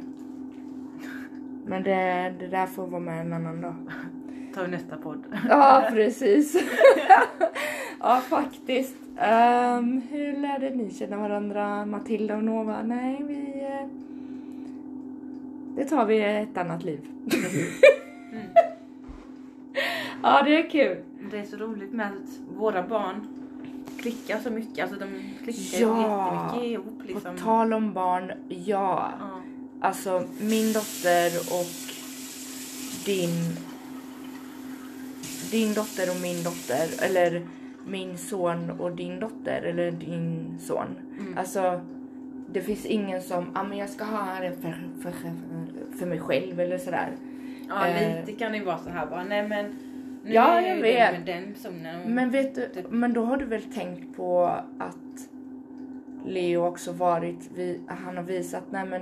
Men 1.67 1.83
det, 1.83 2.33
det 2.39 2.47
där 2.47 2.65
får 2.65 2.87
vara 2.87 3.01
med 3.01 3.21
en 3.21 3.33
annan 3.33 3.61
dag. 3.61 3.75
tar 4.55 4.61
vi 4.65 4.71
nästa 4.71 4.97
podd. 4.97 5.23
Ja, 5.49 5.87
precis. 5.91 6.55
ja, 7.99 8.21
faktiskt. 8.29 8.95
Ehm, 9.17 10.01
hur 10.09 10.37
lärde 10.37 10.69
ni 10.69 10.91
känna 10.91 11.17
varandra, 11.17 11.85
Matilda 11.85 12.35
och 12.37 12.43
Nova? 12.43 12.81
Nej, 12.83 13.23
vi... 13.27 13.61
eh, 13.65 13.87
Det 15.75 15.85
tar 15.85 16.05
vi 16.05 16.21
ett 16.23 16.57
annat 16.57 16.83
liv. 16.83 16.99
Mm. 18.31 18.45
ja, 20.23 20.41
det 20.45 20.57
är 20.65 20.69
kul. 20.69 20.97
Det 21.31 21.39
är 21.39 21.43
så 21.45 21.57
roligt 21.57 21.93
med 21.93 22.07
att 22.07 22.57
våra 22.57 22.83
barn 22.83 23.27
klickar 23.99 24.37
så 24.39 24.49
mycket. 24.49 24.83
Alltså 24.83 24.99
de 24.99 25.07
klickar 25.43 25.79
Ja. 25.81 26.47
jättemycket 26.51 26.71
ihop 26.71 27.01
liksom. 27.07 27.35
På 27.35 27.41
tal 27.43 27.73
om 27.73 27.93
barn, 27.93 28.31
ja. 28.49 29.11
Ja. 29.19 29.41
Alltså 29.79 30.23
min 30.39 30.73
dotter 30.73 31.31
och 31.51 31.67
din 33.05 33.55
din 35.51 35.73
dotter 35.73 36.09
och 36.15 36.21
min 36.21 36.43
dotter 36.43 37.05
eller 37.05 37.41
min 37.85 38.17
son 38.17 38.69
och 38.79 38.91
din 38.95 39.19
dotter 39.19 39.61
eller 39.61 39.91
din 39.91 40.57
son. 40.59 40.87
Mm. 41.19 41.37
Alltså 41.37 41.81
det 42.53 42.61
finns 42.61 42.85
ingen 42.85 43.21
som, 43.21 43.51
ja 43.55 43.61
ah, 43.61 43.63
men 43.63 43.77
jag 43.77 43.89
ska 43.89 44.03
ha 44.03 44.21
här 44.23 44.51
för, 44.61 44.77
för, 45.01 45.11
för, 45.11 45.31
för 45.97 46.05
mig 46.05 46.19
själv 46.19 46.59
eller 46.59 46.77
sådär. 46.77 47.09
Ja, 47.69 47.87
Eh. 47.87 48.19
lite 48.25 48.31
kan 48.39 48.51
det 48.51 48.57
ju 48.57 48.63
vara 48.63 48.77
så 48.77 48.89
här 48.89 49.05
bara, 49.05 49.23
nej 49.23 49.47
men 49.47 49.65
nu 50.23 50.33
Ja, 50.33 50.59
är 50.59 50.67
jag 50.69 50.75
vet. 50.81 51.11
det 51.11 51.17
med 51.17 51.25
den 51.43 51.53
personen. 51.53 52.13
Men 52.15 52.29
vet 52.31 52.55
du, 52.55 52.67
Typ. 52.67 52.85
men 52.91 53.13
då 53.13 53.23
har 53.25 53.37
du 53.37 53.45
väl 53.45 53.61
tänkt 53.63 54.17
på 54.17 54.45
att 54.79 55.29
Leo 56.25 56.65
också 56.65 56.91
varit, 56.91 57.49
han 57.87 58.17
har 58.17 58.23
visat, 58.23 58.63
nej 58.71 58.85
men 58.85 59.01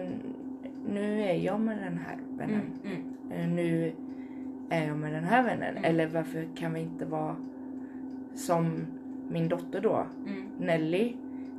nu 0.89 1.21
är 1.21 1.33
jag 1.33 1.59
med 1.59 1.77
den 1.77 1.97
här 1.97 2.17
vännen. 2.37 2.61
Mm, 2.83 2.95
mm, 2.95 3.01
Eh, 3.29 3.47
nu 3.47 3.93
är 4.69 4.87
jag 4.87 4.97
med 4.97 5.13
den 5.13 5.23
här 5.23 5.43
vännen. 5.43 5.69
Mm. 5.77 5.83
Eller 5.85 6.07
varför 6.07 6.47
kan 6.55 6.73
vi 6.73 6.79
inte 6.79 7.05
vara 7.05 7.35
som 8.33 8.85
min 9.29 9.47
dotter 9.47 9.81
då, 9.81 10.05
mm, 10.27 10.43
Nelly, 10.59 11.15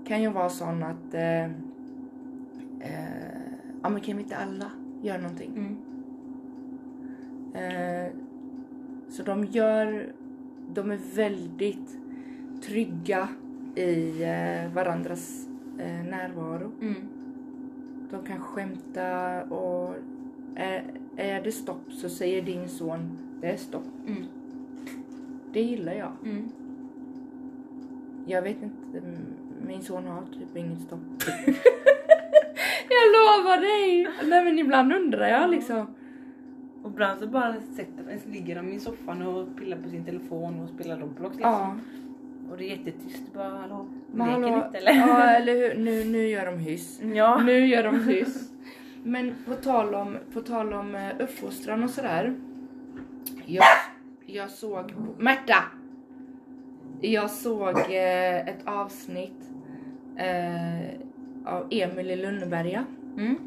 kan 0.07 0.23
ju 0.23 0.31
vara 0.31 0.49
sån 0.49 0.83
att 0.83 1.15
eh, 1.15 1.45
eh, 1.45 1.51
ja 3.83 3.89
men 3.89 4.01
kan 4.01 4.17
vi 4.17 4.23
inte 4.23 4.37
alla 4.37 4.71
göra 5.03 5.19
någonting? 5.19 5.79
Eh, 7.55 8.13
så 9.09 9.23
de 9.23 9.45
gör, 9.45 10.13
de 10.75 10.91
är 10.91 10.99
väldigt 11.17 11.99
trygga 12.63 13.29
i 13.75 14.23
eh, 14.23 14.73
varandras 14.75 15.49
eh, 15.79 16.05
närvaro. 16.11 16.73
mm. 16.81 16.97
De 18.11 18.27
kan 18.27 18.41
skämta 18.41 19.43
och 19.45 19.95
är, 20.57 20.85
är 21.17 21.43
det 21.43 21.53
stopp 21.53 21.93
så 21.93 22.09
säger 22.09 22.43
din 22.43 22.69
son 22.69 23.19
det 23.41 23.47
är 23.47 23.57
stopp. 23.57 23.87
Mm, 24.07 24.25
Det 25.53 25.61
gillar 25.63 25.93
jag. 25.93 26.13
mm. 26.25 26.49
Jag 28.27 28.43
vet 28.43 28.63
inte, 28.63 29.03
min 29.67 29.83
son 29.83 30.07
har 30.07 30.23
typ 30.23 30.57
inget 30.57 30.81
stopp. 30.81 31.01
jag 32.89 33.07
lovar 33.13 33.61
dig! 33.61 34.09
Nej 34.29 34.45
men 34.45 34.59
ibland 34.59 34.93
undrar 34.93 35.29
jag 35.29 35.51
liksom. 35.51 35.87
Och 36.83 36.91
ibland 36.91 37.21
så 37.21 37.27
bara 37.27 37.55
sätter, 37.77 38.31
ligger 38.33 38.57
de 38.57 38.69
i 38.69 38.81
soffan 38.81 39.23
och 39.23 39.57
pillar 39.57 39.77
på 39.77 39.89
sin 39.89 40.05
telefon 40.05 40.61
och 40.61 40.69
spelar 40.69 40.99
Roblox 40.99 41.37
liksom. 41.37 41.53
Ja. 41.53 41.77
Och 42.51 42.57
det 42.57 42.65
är 42.65 42.77
jättetyst. 42.77 43.33
Bara 43.35 43.49
hallå, 43.49 43.87
Men 44.13 44.29
hallå, 44.29 44.57
lite 44.73 44.79
eller? 44.79 44.93
Ja 44.93 45.23
eller 45.37 45.55
hur, 45.55 45.75
nu, 45.85 46.05
nu 46.05 46.29
gör 46.29 46.47
de 46.47 46.59
hyss. 46.59 47.01
Ja. 47.15 47.43
Nu 47.45 47.67
gör 47.67 47.83
de 47.83 48.09
hyss. 48.09 48.51
Men 49.03 49.35
på 49.47 49.55
tal 49.55 49.95
om, 49.95 50.17
på 50.33 50.41
tal 50.41 50.73
om 50.73 50.95
eh, 50.95 51.11
uppfostran 51.19 51.85
och 51.85 51.91
sådär. 51.91 52.35
Jag, 53.47 53.65
jag 54.27 54.51
såg, 54.51 54.93
Märta! 55.19 55.65
Jag 57.01 57.31
såg 57.31 57.79
eh, 57.79 58.49
ett 58.49 58.67
avsnitt 58.67 59.51
eh, 60.17 61.01
av 61.45 61.67
Emil 61.71 62.11
i 62.11 62.17
Lönneberga. 62.17 62.85
Mm. 63.17 63.39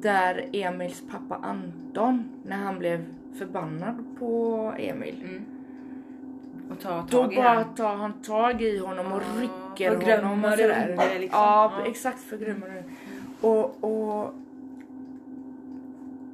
Där 0.00 0.48
Emils 0.52 1.02
pappa 1.10 1.34
Anton, 1.34 2.24
när 2.44 2.56
han 2.56 2.78
blev 2.78 3.04
förbannad 3.38 4.04
på 4.18 4.74
Emil. 4.78 5.14
Mm. 5.24 5.44
Och 6.70 6.80
ta 6.80 7.06
Då 7.10 7.22
tag 7.22 7.32
i 7.32 7.36
bara 7.36 7.64
tar 7.64 7.96
han 7.96 8.12
tag 8.12 8.62
i 8.62 8.78
honom 8.78 9.12
och 9.12 9.22
Ja, 9.22 9.42
rycker 9.42 9.90
förgrömmar 9.98 10.22
honom 10.28 10.44
och 10.44 10.50
det 10.50 10.56
sådär. 10.56 10.88
under 10.90 11.18
liksom. 11.20 11.40
Ja, 11.40 11.72
Ja. 11.78 11.90
exakt 11.90 12.20
förgrömmar 12.20 12.68
det. 12.68 12.84
Och, 13.46 13.84
och 13.84 14.34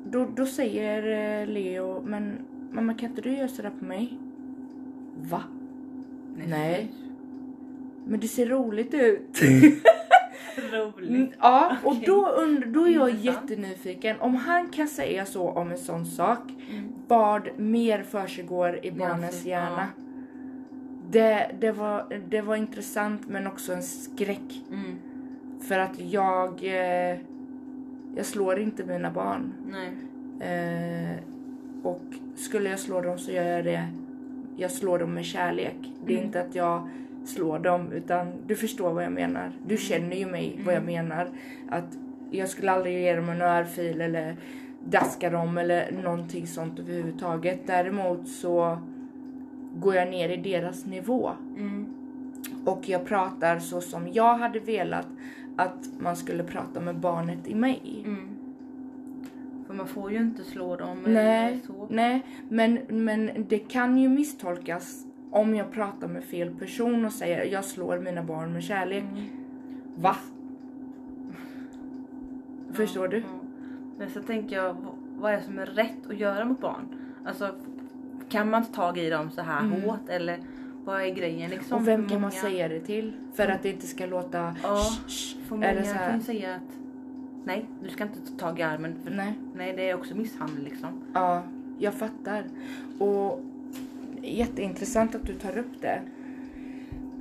då, 0.04 0.26
då 0.36 0.46
säger 0.46 1.40
eh, 1.42 1.46
Leo, 1.48 2.02
men 2.04 2.38
mamma 2.70 2.94
kan 2.94 3.08
inte 3.08 3.20
du 3.22 3.32
göra 3.36 3.48
sådär 3.48 3.72
på 3.78 3.84
mig? 3.84 4.18
Va? 5.22 5.42
Nej. 6.46 6.92
Men 8.06 8.20
det 8.20 8.28
ser 8.28 8.46
roligt 8.46 8.94
ut. 8.94 9.40
Roligt. 10.72 11.10
Mm, 11.10 11.28
ja, 11.40 11.76
och 11.84 11.92
Okej. 11.92 12.02
då, 12.06 12.26
und- 12.38 12.72
då 12.72 12.86
är 12.88 12.90
jag 12.94 13.10
jättenyfiken. 13.10 14.20
Om 14.20 14.34
han 14.34 14.68
kan 14.68 14.88
säga 14.88 15.26
så 15.26 15.48
om 15.50 15.70
en 15.70 15.78
sån 15.78 16.06
sak, 16.06 16.38
Mm. 16.70 16.88
vad 17.08 17.48
mer 17.58 18.02
försiggår 18.02 18.84
i 18.84 18.90
barnens 18.92 19.44
Ja, 19.44 19.50
hjärna? 19.50 19.86
Det, 21.10 21.50
det, 21.60 21.72
var, 21.72 22.04
det 22.28 22.40
var 22.40 22.56
intressant 22.56 23.28
men 23.28 23.46
också 23.46 23.72
en 23.72 23.82
skräck. 23.82 24.62
Mm. 24.70 24.98
För 25.60 25.78
att 25.78 26.00
jag, 26.00 26.64
eh, 26.64 27.18
jag 28.16 28.26
slår 28.26 28.58
inte 28.58 28.84
mina 28.84 29.10
barn. 29.10 29.52
Eh, 30.40 31.16
och 31.82 32.02
skulle 32.36 32.70
jag 32.70 32.78
slå 32.78 33.00
dem 33.00 33.18
så 33.18 33.32
gör 33.32 33.44
jag 33.44 33.64
det, 33.64 33.84
jag 34.56 34.70
slår 34.70 34.98
dem 34.98 35.14
med 35.14 35.24
kärlek. 35.24 35.76
Det 36.06 36.12
är 36.12 36.16
Mm. 36.16 36.26
inte 36.26 36.40
att 36.40 36.54
jag 36.54 36.88
slår 37.24 37.58
dem 37.58 37.92
utan 37.92 38.32
du 38.46 38.56
förstår 38.56 38.92
vad 38.92 39.04
jag 39.04 39.12
menar. 39.12 39.52
Du 39.66 39.76
känner 39.76 40.16
ju 40.16 40.26
mig 40.26 40.60
vad 40.64 40.74
jag 40.74 40.84
menar. 40.84 41.28
Att 41.70 41.98
jag 42.30 42.48
skulle 42.48 42.72
aldrig 42.72 43.02
ge 43.02 43.16
dem 43.16 43.28
en 43.28 43.42
örfil 43.42 44.00
eller 44.00 44.36
daska 44.84 45.30
dem 45.30 45.58
eller 45.58 45.92
någonting 46.02 46.46
sånt 46.46 46.78
överhuvudtaget. 46.78 47.60
Däremot 47.66 48.28
så 48.28 48.78
går 49.80 49.94
jag 49.94 50.10
ner 50.10 50.28
i 50.28 50.36
deras 50.36 50.86
nivå 50.86 51.30
Mm. 51.56 51.86
och 52.64 52.88
jag 52.88 53.06
pratar 53.06 53.58
så 53.58 53.80
som 53.80 54.08
jag 54.12 54.38
hade 54.38 54.60
velat 54.60 55.06
att 55.56 55.88
man 55.98 56.16
skulle 56.16 56.42
prata 56.44 56.80
med 56.80 56.96
barnet 56.96 57.48
i 57.48 57.54
mig. 57.54 58.02
Mm. 58.06 58.28
För 59.66 59.74
man 59.74 59.86
får 59.86 60.12
ju 60.12 60.18
inte 60.18 60.44
slå 60.44 60.76
dem 60.76 60.98
Nej, 61.06 61.62
nej 61.90 62.22
men, 62.48 62.78
men 62.88 63.30
det 63.48 63.58
kan 63.58 63.98
ju 63.98 64.08
misstolkas 64.08 65.06
om 65.30 65.54
jag 65.54 65.70
pratar 65.72 66.08
med 66.08 66.24
fel 66.24 66.54
person 66.54 67.04
och 67.04 67.12
säger 67.12 67.44
jag 67.44 67.64
slår 67.64 67.98
mina 67.98 68.22
barn 68.22 68.52
med 68.52 68.62
kärlek. 68.62 69.04
Mm. 69.12 69.24
Va? 69.96 70.16
Förstår 72.72 73.08
du? 73.08 73.16
Ja. 73.18 73.24
Men 73.98 74.10
så 74.10 74.22
tänker 74.22 74.56
jag, 74.56 74.76
vad 75.16 75.32
är 75.32 75.36
det 75.36 75.42
som 75.42 75.58
är 75.58 75.66
rätt 75.66 76.06
att 76.10 76.18
göra 76.18 76.44
mot 76.44 76.60
barn? 76.60 76.88
Alltså, 77.24 77.54
kan 78.30 78.50
man 78.50 78.64
ta 78.64 78.72
tag 78.72 78.98
i 78.98 79.10
dem 79.10 79.30
så 79.30 79.42
här 79.42 79.60
Mm. 79.60 79.82
hårt 79.82 80.08
eller 80.08 80.38
vad 80.84 81.02
är 81.02 81.08
grejen 81.14 81.50
liksom? 81.50 81.78
Och 81.78 81.88
vem 81.88 82.08
kan 82.08 82.20
man 82.20 82.30
säga 82.30 82.68
det 82.68 82.80
till? 82.80 83.12
För 83.34 83.48
att 83.48 83.62
det 83.62 83.68
inte 83.70 83.86
ska 83.86 84.06
låta 84.06 84.56
Ja, 84.62 84.76
sh, 84.76 85.08
sh, 85.08 85.36
För 85.48 85.54
många 85.54 85.66
eller 85.66 85.82
så 85.82 85.92
kan 85.94 85.98
här. 86.02 86.14
ju 86.16 86.22
säga 86.22 86.54
att 86.54 86.76
nej, 87.44 87.66
du 87.82 87.88
ska 87.90 88.04
inte 88.04 88.18
ta 88.20 88.38
tag 88.48 88.58
i 88.58 88.62
armen. 88.62 88.94
För, 89.04 89.10
Nej. 89.10 89.32
nej, 89.54 89.72
det 89.76 89.90
är 89.90 89.94
också 89.94 90.16
misshandel 90.16 90.64
liksom. 90.64 90.88
Ja, 91.14 91.42
jag 91.78 91.94
fattar. 91.94 92.44
Och 92.98 93.40
jätteintressant 94.22 95.14
att 95.14 95.26
du 95.26 95.34
tar 95.34 95.58
upp 95.58 95.80
det. 95.80 96.00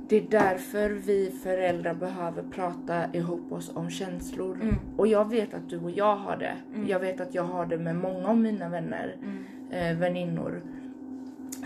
Det 0.08 0.16
är 0.16 0.24
därför 0.30 0.90
vi 0.90 1.32
föräldrar 1.42 1.94
behöver 1.94 2.42
prata 2.42 3.02
ihop 3.12 3.52
oss 3.52 3.70
om 3.74 3.90
känslor. 3.90 4.58
Mm. 4.62 4.74
Och 4.96 5.06
jag 5.06 5.30
vet 5.30 5.54
att 5.54 5.68
du 5.70 5.78
och 5.78 5.90
jag 5.90 6.16
har 6.16 6.36
det. 6.36 6.54
Mm. 6.74 6.88
Jag 6.88 7.00
vet 7.00 7.20
att 7.20 7.34
jag 7.34 7.42
har 7.44 7.66
det 7.66 7.78
med 7.78 7.96
många 7.96 8.28
av 8.28 8.36
mina 8.38 8.68
vänner, 8.68 9.16
Mm. 9.22 9.44
eh, 9.70 9.98
väninnor. 10.00 10.62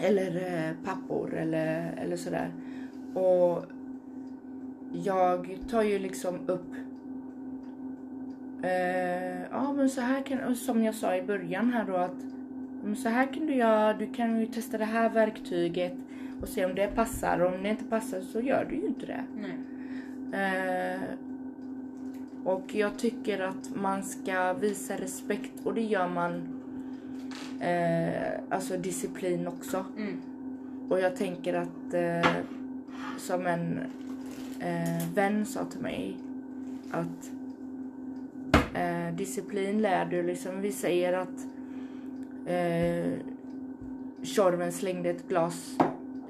Eller 0.01 0.37
eh, 0.37 0.75
pappor 0.85 1.35
eller, 1.35 1.95
eller 1.97 2.17
sådär. 2.17 2.53
Och 3.15 3.65
jag 4.93 5.59
tar 5.71 5.83
ju 5.83 5.99
liksom 5.99 6.39
upp 6.47 6.75
eh, 8.63 9.43
ja 9.51 9.73
men 9.73 9.89
så 9.89 10.01
här 10.01 10.23
kan, 10.23 10.41
och 10.41 10.57
som 10.57 10.85
jag 10.85 10.95
sa 10.95 11.17
i 11.17 11.23
början 11.23 11.73
här 11.73 11.85
då 11.85 11.97
att 11.97 12.25
så 12.97 13.09
här 13.09 13.33
kan 13.33 13.47
du 13.47 13.55
göra, 13.55 13.95
du 13.95 14.07
kan 14.07 14.41
ju 14.41 14.47
testa 14.47 14.79
det 14.79 14.85
här 14.85 15.11
verktyget 15.11 15.95
och 16.41 16.49
se 16.49 16.65
om 16.65 16.75
det 16.75 16.87
passar. 16.95 17.41
Om 17.41 17.63
det 17.63 17.69
inte 17.69 17.85
passar 17.85 18.21
så 18.21 18.41
gör 18.41 18.65
du 18.65 18.77
ju 18.77 18.87
inte 18.87 19.07
det. 19.07 19.25
Eh, 20.37 21.01
och 22.45 22.75
jag 22.75 22.99
tycker 22.99 23.41
att 23.41 23.71
man 23.75 24.03
ska 24.03 24.53
visa 24.53 24.97
respekt 24.97 25.53
och 25.65 25.75
det 25.75 25.83
gör 25.83 26.09
man 26.09 26.61
eh, 27.61 28.33
alltså 28.51 28.77
disciplin 28.77 29.49
också. 29.49 29.85
Mm. 29.97 30.21
Och 30.89 31.01
jag 31.01 31.17
tänker 31.17 31.55
att 31.55 31.95
eh, 31.95 32.33
som 33.19 33.47
en 33.47 33.79
eh, 34.61 35.09
vän 35.15 35.47
sa 35.47 35.65
till 35.65 35.81
mig 35.81 36.17
att 36.91 37.31
eh, 38.75 39.15
disciplin 39.17 39.83
lär 39.83 40.05
du 40.05 40.23
liksom. 40.23 40.61
Vi 40.61 40.73
säger 40.73 41.13
att 41.13 41.47
eh, 42.47 43.13
Tjorven 44.23 44.73
slängde 44.73 45.11
ett 45.11 45.29
glas 45.29 45.77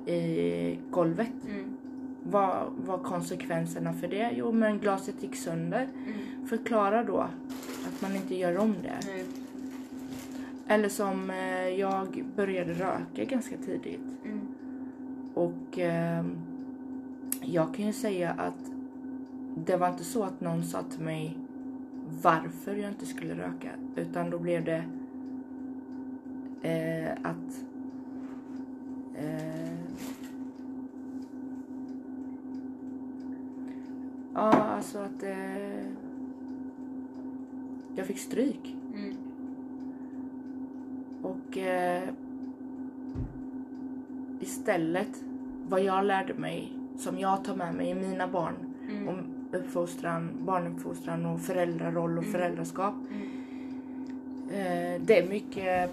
i 0.07 0.79
golvet. 0.91 1.45
Mm. 1.49 1.77
Vad 2.23 2.73
var 2.87 2.99
konsekvenserna 2.99 3.93
för 3.93 4.09
det? 4.09 4.31
Jo, 4.37 4.53
men 4.53 4.79
glaset 4.79 5.23
gick 5.23 5.37
sönder. 5.37 5.89
Mm. 6.07 6.47
Förklara 6.47 7.05
då 7.05 7.19
att 7.87 8.03
man 8.03 8.17
inte 8.17 8.35
gör 8.35 8.59
om 8.59 8.75
det. 8.83 9.07
Nej. 9.07 9.25
Eller 10.67 10.89
som 10.89 11.31
eh, 11.31 11.69
jag 11.69 12.25
började 12.37 12.73
röka 12.73 13.25
ganska 13.25 13.57
tidigt. 13.57 14.01
Mm. 14.25 14.41
Och 15.35 15.79
eh, 15.79 16.25
jag 17.41 17.75
kan 17.75 17.87
ju 17.87 17.93
säga 17.93 18.31
att 18.31 18.71
det 19.57 19.77
var 19.77 19.89
inte 19.89 20.05
så 20.05 20.23
att 20.23 20.41
någon 20.41 20.65
sa 20.65 20.83
till 20.83 21.01
mig 21.01 21.39
varför 22.23 22.75
jag 22.75 22.91
inte 22.91 23.07
skulle 23.07 23.35
röka. 23.35 23.71
Utan 23.97 24.31
då 24.31 24.39
blev 24.39 24.65
det 24.65 24.85
eh, 26.63 27.13
att 27.23 27.65
eh, 29.15 29.75
Ja, 34.35 34.51
alltså 34.53 34.99
att 34.99 35.23
eh, 35.23 35.87
jag 37.97 38.07
fick 38.07 38.19
stryk. 38.19 38.77
Mm. 38.95 39.24
Och 41.25 41.59
eh, 41.59 42.03
istället, 44.41 45.23
vad 45.69 45.81
jag 45.85 46.05
lärde 46.05 46.35
mig, 46.35 46.73
som 46.97 47.19
jag 47.19 47.45
tar 47.45 47.57
med 47.57 47.75
mig 47.75 47.91
i 47.91 47.95
mina 47.95 48.29
barn, 48.29 48.55
Mm. 48.91 49.09
om 49.09 49.19
uppfostran, 49.53 50.31
barnuppfostran 50.41 51.27
och 51.27 51.41
föräldraroll 51.41 52.19
och 52.19 52.25
Mm. 52.25 52.33
föräldraskap. 52.33 52.95
Mm. 53.11 53.23
Eh, 54.51 55.01
det 55.07 55.19
är 55.19 55.29
mycket 55.29 55.91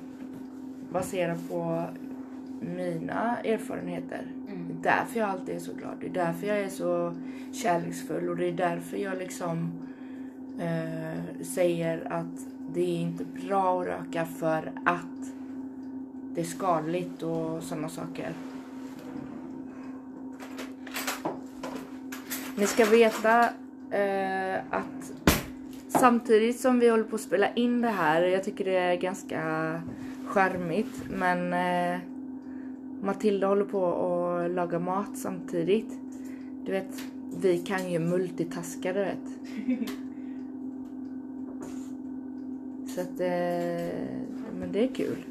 baserat 0.92 1.50
på 1.50 1.84
mina 2.60 3.38
erfarenheter. 3.38 4.26
Mm. 4.48 4.68
Det 4.68 4.90
är 4.90 4.96
därför 4.98 5.20
jag 5.20 5.30
alltid 5.30 5.56
är 5.56 5.60
så 5.60 5.74
glad. 5.74 5.92
Det 6.02 6.08
är 6.08 6.14
därför 6.26 6.48
jag 6.48 6.60
är 6.60 6.70
så 6.70 7.14
kärleksfull 7.52 8.30
och 8.30 8.38
det 8.38 8.46
är 8.48 8.52
därför 8.54 8.98
jag 8.98 9.18
liksom 9.18 9.72
eh, 10.60 11.44
säger 11.44 12.12
att 12.14 12.48
det 12.74 12.82
är 12.82 13.00
inte 13.02 13.24
bra 13.24 13.82
att 13.82 13.88
röka 13.88 14.26
för 14.26 14.72
att 14.86 15.34
det 16.34 16.42
är 16.42 16.46
skadligt 16.46 17.24
och 17.24 17.64
sådana 17.64 17.90
saker. 17.90 18.34
Ni 22.56 22.68
ska 22.68 22.86
veta 22.86 23.44
eh, 23.92 24.60
att 24.70 25.14
samtidigt 25.88 26.60
som 26.60 26.80
vi 26.80 26.90
håller 26.90 27.04
på 27.04 27.16
att 27.16 27.22
spela 27.22 27.54
in 27.54 27.82
det 27.82 27.90
här, 27.90 28.22
jag 28.22 28.44
tycker 28.44 28.66
det 28.66 28.78
är 28.78 28.96
ganska 28.96 29.42
charmigt, 30.26 31.04
men 31.10 31.54
eh, 31.54 32.00
Matilda 33.02 33.48
håller 33.48 33.66
på 33.66 33.86
att 33.86 34.52
laga 34.52 34.80
mat 34.80 35.18
samtidigt. 35.18 36.00
Du 36.66 36.72
vet, 36.72 37.04
vi 37.42 37.58
kan 37.58 37.92
ju 37.92 38.00
multitaska, 38.00 38.94
du 38.94 39.00
vet. 39.00 39.18
Så 42.96 43.02
att, 43.02 43.20
eh, 43.20 43.88
men 44.60 44.72
det 44.72 44.84
är 44.84 44.88
kul. 44.96 45.26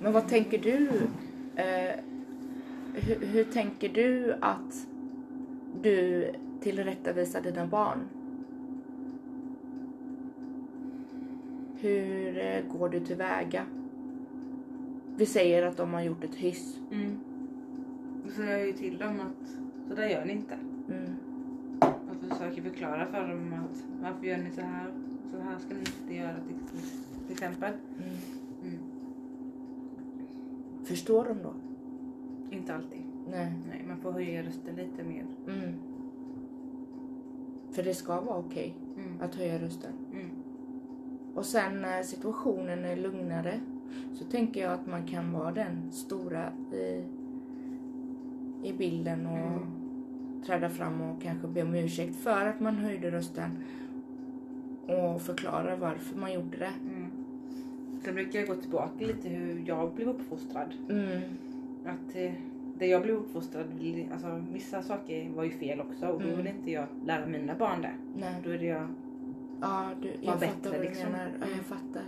Men 0.00 0.12
vad 0.12 0.28
tänker 0.28 0.58
du? 0.58 0.88
Eh, 1.56 1.96
hur, 2.94 3.26
hur 3.26 3.44
tänker 3.44 3.88
du 3.88 4.34
att 4.40 4.86
du 5.82 6.30
tillrättavisar 6.60 7.40
dina 7.40 7.66
barn? 7.66 7.98
Hur 11.80 12.38
eh, 12.38 12.78
går 12.78 12.88
du 12.88 13.00
tillväga? 13.00 13.66
Vi 15.16 15.26
säger 15.26 15.66
att 15.66 15.76
de 15.76 15.94
har 15.94 16.02
gjort 16.02 16.24
ett 16.24 16.34
hyss. 16.34 16.78
Mm. 16.92 17.18
Då 18.24 18.30
säger 18.30 18.58
jag 18.58 18.66
ju 18.66 18.72
till 18.72 18.98
dem 18.98 19.20
att 19.20 19.48
så 19.88 19.94
där 19.94 20.08
gör 20.08 20.24
ni 20.24 20.32
inte. 20.32 20.54
Mm. 20.88 21.16
Och 21.80 22.30
försöker 22.30 22.62
förklara 22.62 23.06
för 23.06 23.28
dem 23.28 23.52
att 23.52 23.84
varför 24.02 24.26
gör 24.26 24.38
ni 24.38 24.50
så 24.50 24.60
här? 24.60 25.01
Så 25.32 25.38
här 25.38 25.58
ska 25.58 25.74
ni 25.74 25.80
inte 25.80 26.14
göra 26.14 26.36
till, 26.48 26.80
till 27.26 27.32
exempel. 27.32 27.72
Mm. 27.98 28.10
Mm. 28.62 28.78
Förstår 30.84 31.24
de 31.24 31.42
då? 31.42 31.52
Inte 32.56 32.74
alltid. 32.74 33.02
Nej. 33.30 33.52
Nej, 33.68 33.84
man 33.88 33.96
får 33.96 34.12
höja 34.12 34.42
rösten 34.42 34.76
lite 34.76 35.02
mer. 35.04 35.26
Mm. 35.48 35.74
För 37.70 37.82
det 37.82 37.94
ska 37.94 38.20
vara 38.20 38.38
okej 38.38 38.74
Mm. 38.96 39.20
att 39.20 39.34
höja 39.34 39.58
rösten. 39.58 39.92
Mm. 40.12 40.28
Och 41.34 41.44
sen 41.46 41.80
när 41.80 42.02
situationen 42.02 42.84
är 42.84 42.96
lugnare 42.96 43.60
så 44.14 44.24
tänker 44.24 44.60
jag 44.62 44.72
att 44.72 44.86
man 44.86 45.06
kan 45.06 45.32
vara 45.32 45.52
den 45.52 45.92
stora 45.92 46.52
i, 46.72 47.04
i 48.68 48.72
bilden 48.72 49.26
och 49.26 49.36
Mm. 49.38 49.58
träda 50.46 50.68
fram 50.68 51.00
och 51.00 51.22
kanske 51.22 51.48
be 51.48 51.62
om 51.62 51.74
ursäkt 51.74 52.16
för 52.16 52.46
att 52.46 52.60
man 52.60 52.76
höjde 52.76 53.10
rösten 53.10 53.50
och 54.86 55.22
förklara 55.22 55.76
varför 55.76 56.18
man 56.18 56.32
gjorde 56.32 56.56
det. 56.58 56.72
Mm. 56.94 57.10
Sen 58.04 58.14
brukar 58.14 58.38
jag 58.38 58.48
gå 58.48 58.54
tillbaka 58.54 59.06
lite 59.06 59.28
hur 59.28 59.62
jag 59.66 59.92
blev 59.94 60.08
uppfostrad. 60.08 60.74
Mm. 60.90 61.20
Att 61.86 62.16
eh, 62.16 62.32
där 62.78 62.86
jag 62.86 63.02
blev 63.02 63.16
uppfostrad, 63.16 63.66
alltså 64.12 64.44
vissa 64.52 64.82
saker 64.82 65.30
var 65.30 65.44
ju 65.44 65.50
fel 65.50 65.80
också 65.80 66.06
och 66.06 66.20
då 66.20 66.24
Mm. 66.26 66.36
ville 66.36 66.50
inte 66.50 66.70
jag 66.70 66.86
lära 67.06 67.26
mina 67.26 67.54
barn 67.54 67.82
det. 67.82 67.92
Nej. 68.16 68.34
Då 68.44 68.50
det 68.50 68.64
jag, 68.64 68.86
Ja, 69.60 69.90
du, 70.02 70.08
jag 70.20 70.32
Var 70.32 70.38
fattar 70.40 70.46
bättre, 70.56 70.70
vad 70.70 70.80
du 70.80 70.84
liksom. 70.88 71.12
menar. 71.12 71.24
Ja, 71.40 71.46
Mm. 71.46 71.56
jag 71.56 71.66
fattar. 71.66 72.02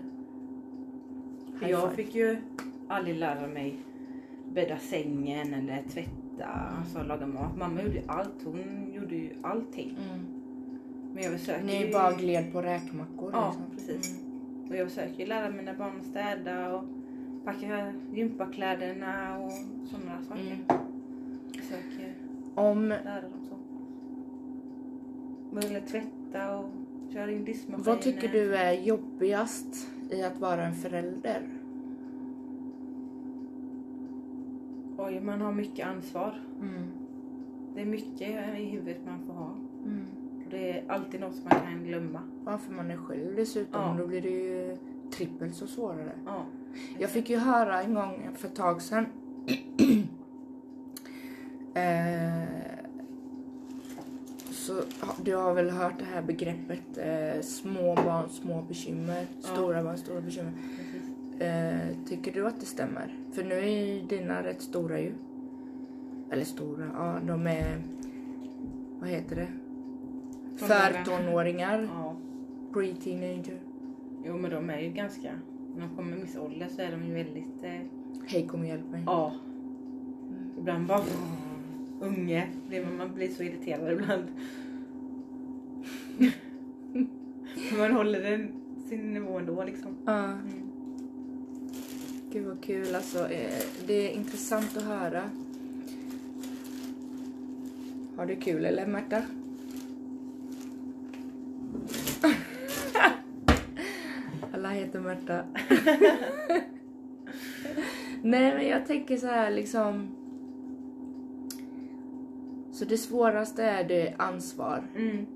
för 1.59 1.69
jag 1.69 1.93
fick 1.93 2.15
ju 2.15 2.37
aldrig 2.89 3.17
lära 3.17 3.47
mig 3.49 3.77
bädda 4.55 4.79
sängen 4.79 5.55
eller 5.55 5.83
tvätta, 5.83 6.47
alltså 6.79 7.03
laga 7.03 7.27
mat. 7.27 7.57
Mamma 7.57 7.83
gjorde 7.83 8.03
allt, 8.07 8.45
hon 8.45 8.93
gjorde 8.93 9.15
ju 9.17 9.31
allting. 9.43 9.97
Mm. 10.11 10.27
Men 11.15 11.23
jag 11.23 11.33
försöker 11.33 11.65
Ni 11.65 11.87
ju, 11.87 11.93
bara 11.93 12.13
gled 12.13 12.53
på 12.53 12.63
räkmackor 12.63 13.31
Ja, 13.33 13.47
liksom. 13.49 13.65
precis. 13.77 14.19
Mm. 14.21 14.71
och 14.71 14.77
jag 14.77 14.89
försöker 14.89 15.19
ju 15.21 15.27
lära 15.27 15.51
mina 15.51 15.75
barn 15.75 15.93
att 16.01 16.07
städa 16.07 16.75
och 16.77 16.85
packa 17.45 17.93
gympakläderna 18.13 19.39
och 19.39 19.53
sådana 19.91 20.23
saker. 20.29 20.43
Mm. 20.43 20.81
Försöker 21.53 22.15
Om, 22.55 22.89
lära 22.89 23.21
dem 23.21 23.31
så. 23.49 23.57
Eller 25.67 25.81
tvätta 25.81 26.59
och 26.59 26.71
köra 27.13 27.31
in 27.31 27.45
diskmaskinen. 27.45 27.85
vad 27.95 28.01
tycker 28.03 28.29
du 28.29 28.57
är 28.57 28.73
jobbigast 28.73 29.89
i 30.11 30.23
att 30.23 30.41
vara 30.41 30.67
en 30.67 30.75
förälder? 30.75 31.43
Oj, 34.99 35.21
man 35.21 35.41
har 35.41 35.53
mycket 35.53 35.87
ansvar. 35.87 36.35
Mm. 36.61 36.87
Det 37.75 37.81
är 37.81 37.87
mycket 37.87 38.59
i 38.59 38.65
huvudet 38.65 38.99
man 39.07 39.27
får 39.27 39.33
ha. 39.35 39.51
Mm. 39.85 40.07
Och 40.45 40.51
det 40.51 40.79
är 40.79 40.85
alltid 40.89 41.21
något 41.21 41.35
som 41.35 41.45
man 41.45 41.61
kan 41.61 41.85
glömma. 41.85 42.21
Ja, 42.47 42.59
för 42.59 42.73
man 42.73 42.91
är 42.91 42.97
själv 42.97 43.37
dessutom. 43.37 43.83
Ja. 43.83 43.97
Då 43.99 44.07
blir 44.07 44.23
det 44.23 44.29
ju 44.29 44.77
trippelt 45.11 45.55
så 45.55 45.67
svårare. 45.67 46.13
Ja. 46.27 46.45
Jag 46.99 47.11
fick 47.11 47.31
ju 47.31 47.37
höra 47.37 47.83
en 47.83 47.95
gång 47.95 48.29
för 48.37 48.49
ett 48.49 48.57
tag 48.57 48.83
sedan. 48.83 49.07
eh, 51.75 52.49
så 54.51 54.83
du 55.23 55.37
har 55.37 55.55
väl 55.55 55.71
hört 55.71 55.99
det 55.99 56.05
här 56.05 56.23
begreppet 56.23 56.99
eh, 56.99 57.43
små 57.43 57.95
barn, 57.95 58.29
små 58.29 58.63
bekymmer. 58.63 59.27
Ja. 59.43 59.49
Stora 59.49 59.83
barn, 59.83 59.99
stora 59.99 60.21
bekymmer. 60.21 60.53
Eh, 61.39 62.07
tycker 62.09 62.33
du 62.33 62.47
att 62.47 62.61
det 62.61 62.67
stämmer? 62.67 63.15
För 63.33 63.45
nu 63.45 63.55
är 63.55 63.87
ju 63.87 64.03
dina 64.03 64.43
rätt 64.43 64.63
stora 64.63 65.01
ju. 65.01 65.13
Eller 66.31 66.45
stora, 66.45 66.91
ja 66.95 67.19
de 67.27 67.47
är... 67.47 67.83
Vad 69.01 69.09
heter 69.09 69.37
det? 69.37 69.49
Tonåringar. 70.59 70.93
Förtonåringar. 71.05 71.89
Ja. 71.95 72.17
Pre-teenager. 72.73 73.59
Jo, 74.25 74.37
men 74.39 74.51
de 74.51 74.71
är 74.71 74.81
ju 74.81 74.89
ganska... 74.91 75.33
När 75.77 75.87
de 75.87 75.97
kommer 75.97 76.17
i 76.17 76.21
viss 76.21 76.37
ålder 76.37 76.69
så 76.77 76.83
är 76.83 76.91
de 76.91 77.05
ju 77.05 77.15
väldigt... 77.15 77.63
Eh, 77.63 77.81
Hej 78.27 78.47
kom 78.47 78.61
och 78.61 78.67
hjälp 78.67 78.91
mig. 78.91 79.03
ja. 79.07 79.33
Ibland 80.59 80.87
bara... 80.87 81.01
Unge. 82.01 82.49
Man 82.99 83.15
blir 83.15 83.29
så 83.29 83.43
irriterad 83.43 83.93
ibland. 83.93 84.25
man 87.79 87.93
håller 87.93 88.23
den, 88.31 88.53
sin 88.89 89.15
nivå 89.15 89.39
ändå 89.39 89.65
liksom. 89.65 89.97
Ja. 90.05 90.25
Mm. 90.25 90.41
Gud 92.33 92.47
vad 92.47 92.61
kul 92.63 92.95
alltså. 92.95 93.19
Eh, 93.31 93.63
Det 93.87 93.95
är 93.95 94.11
intressant 94.17 94.77
att 94.77 94.83
höra. 94.83 95.23
Har 98.17 98.27
du 98.27 98.37
kul 98.37 98.65
eller 98.65 98.87
Märta? 98.87 99.23
Alla 104.53 104.69
heter 104.95 105.01
Märta. 105.01 105.45
Nej 108.23 108.55
men 108.55 108.69
jag 108.69 108.87
tänker 108.87 109.17
så 109.17 109.27
här 109.27 109.51
liksom. 109.51 110.09
Så 112.73 112.85
det 112.85 112.99
svåraste 112.99 113.65
är 113.65 113.85
det 113.85 114.15
ansvar. 114.19 114.83
Mm. 114.97 115.27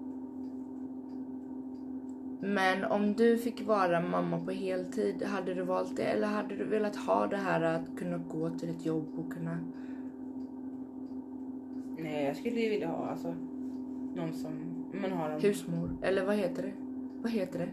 Men 2.40 2.85
om 2.85 3.14
du 3.14 3.38
fick 3.38 3.66
vara 3.66 4.01
mamma 4.01 4.44
på 4.44 4.51
heltid, 4.51 5.23
hade 5.23 5.55
du 5.55 5.62
valt 5.62 5.97
det? 5.97 6.03
Eller 6.03 6.27
hade 6.27 6.57
du 6.57 6.64
velat 6.64 6.97
ha 6.97 7.27
det 7.27 7.37
här 7.37 7.62
att 7.62 7.99
kunna 7.99 8.18
gå 8.18 8.51
till 8.51 8.71
ett 8.71 8.87
jobb 8.87 9.18
och 9.18 9.33
kunna... 9.33 9.59
Nej, 11.99 12.25
jag 12.25 12.37
skulle 12.37 12.61
ju 12.61 12.68
vilja 12.68 12.88
ha 12.88 13.07
alltså, 13.07 13.35
någon 14.14 14.33
som 14.33 14.53
man 15.03 15.12
har 15.12 15.31
dem. 15.31 15.40
Husmor? 15.40 15.97
Eller 16.03 16.25
vad 16.25 16.37
heter 16.37 16.62
det? 16.62 16.73
Vad 17.23 17.33
heter 17.33 17.59
det? 17.59 17.68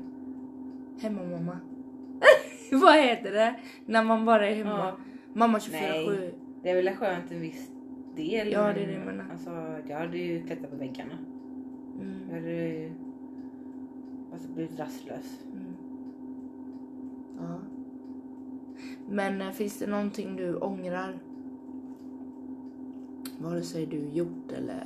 Hemmamamma? 1.02 1.60
vad 2.82 2.96
heter 2.96 3.32
det? 3.32 3.56
När 3.86 4.04
man 4.04 4.26
bara 4.26 4.48
är 4.48 4.56
hemma? 4.56 4.70
Ja. 4.70 4.98
Mamma 5.34 5.60
Nej. 5.72 6.08
24-7? 6.08 6.32
Det 6.64 6.70
är 6.70 6.76
väl 6.76 6.96
skönt 6.96 7.32
en 7.32 7.42
viss 7.42 7.72
del. 8.16 8.52
Ja, 8.52 8.74
det 8.74 8.84
är 8.84 8.88
det 8.88 8.94
jag 8.94 9.06
menar. 9.06 9.26
Alltså, 9.32 9.50
jag 9.88 10.00
hade 10.00 10.18
ju 10.18 10.46
klättrat 10.46 10.72
på 10.72 10.78
väggarna. 10.78 11.18
Jag 11.98 12.06
Mm. 12.08 12.30
hade 12.30 12.52
ju 12.52 12.92
alltså, 14.34 14.48
blivit 14.50 14.80
rastlös. 14.80 15.40
Mm. 15.54 15.74
Ja. 17.40 17.60
Men 19.10 19.42
eh, 19.42 19.52
finns 19.52 19.80
det 19.80 19.88
någonting 19.88 20.36
du 20.36 20.56
ångrar? 20.56 21.20
Vare 23.38 23.62
sig 23.62 23.86
du 23.86 23.98
gjort 24.10 24.52
eller 24.58 24.84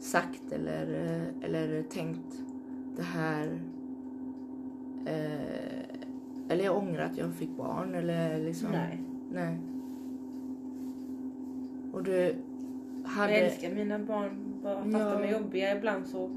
sagt 0.00 0.52
eller, 0.52 1.04
eh, 1.04 1.44
eller 1.44 1.82
tänkt 1.82 2.42
det 2.96 3.02
här. 3.02 3.58
Eh, 5.06 5.67
eller 6.48 6.64
jag 6.64 6.76
ångrar 6.76 7.04
att 7.04 7.18
jag 7.18 7.34
fick 7.34 7.56
barn 7.56 7.94
eller 7.94 8.38
liksom. 8.38 8.68
Nej. 8.72 9.00
Nej. 9.32 9.58
Och 11.92 12.02
du 12.02 12.34
hade... 13.04 13.32
Jag 13.32 13.40
älskar 13.46 13.74
mina 13.74 13.98
barn. 13.98 14.30
Bara 14.62 14.82
fast 14.82 14.92
Ja. 14.92 15.14
de 15.18 15.22
är 15.28 15.32
jobbiga 15.32 15.76
ibland 15.76 16.06
så 16.06 16.30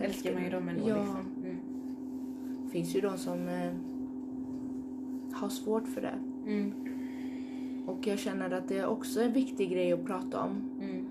älskar 0.00 0.34
man 0.34 0.44
ju 0.44 0.50
dem 0.50 0.68
ändå. 0.68 0.88
Ja. 0.88 0.96
Liksom. 1.00 1.20
Mm. 1.44 1.56
finns 2.70 2.96
ju 2.96 3.00
de 3.00 3.18
som 3.18 3.48
eh, 3.48 3.72
har 5.32 5.48
svårt 5.48 5.88
för 5.88 6.00
det. 6.00 6.14
Mm. 6.46 6.72
Och 7.86 8.06
jag 8.06 8.18
känner 8.18 8.50
att 8.50 8.68
det 8.68 8.78
är 8.78 8.86
också 8.86 9.20
en 9.22 9.32
viktig 9.32 9.70
grej 9.70 9.92
att 9.92 10.04
prata 10.04 10.40
om. 10.42 10.64
Mm. 10.80 11.04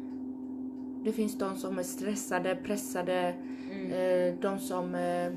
Det 1.04 1.12
finns 1.12 1.38
de 1.38 1.56
som 1.56 1.80
är 1.80 1.84
stressade, 1.84 2.56
pressade, 2.56 3.34
Mm. 3.72 3.92
eh, 3.92 4.40
de 4.42 4.60
som 4.60 4.96
eh, 4.96 5.32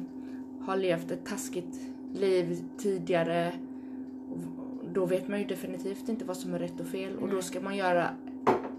har 0.60 0.76
levt 0.76 1.10
ett 1.10 1.24
taskigt 1.24 1.80
liv 2.12 2.64
tidigare. 2.78 3.52
Då 4.92 5.06
vet 5.06 5.28
man 5.28 5.38
ju 5.38 5.44
definitivt 5.46 6.08
inte 6.08 6.24
vad 6.24 6.36
som 6.36 6.54
är 6.54 6.58
rätt 6.58 6.80
och 6.80 6.86
fel 6.86 7.16
och 7.16 7.28
då 7.28 7.34
Nej. 7.34 7.42
ska 7.42 7.60
man 7.60 7.76
göra 7.76 8.08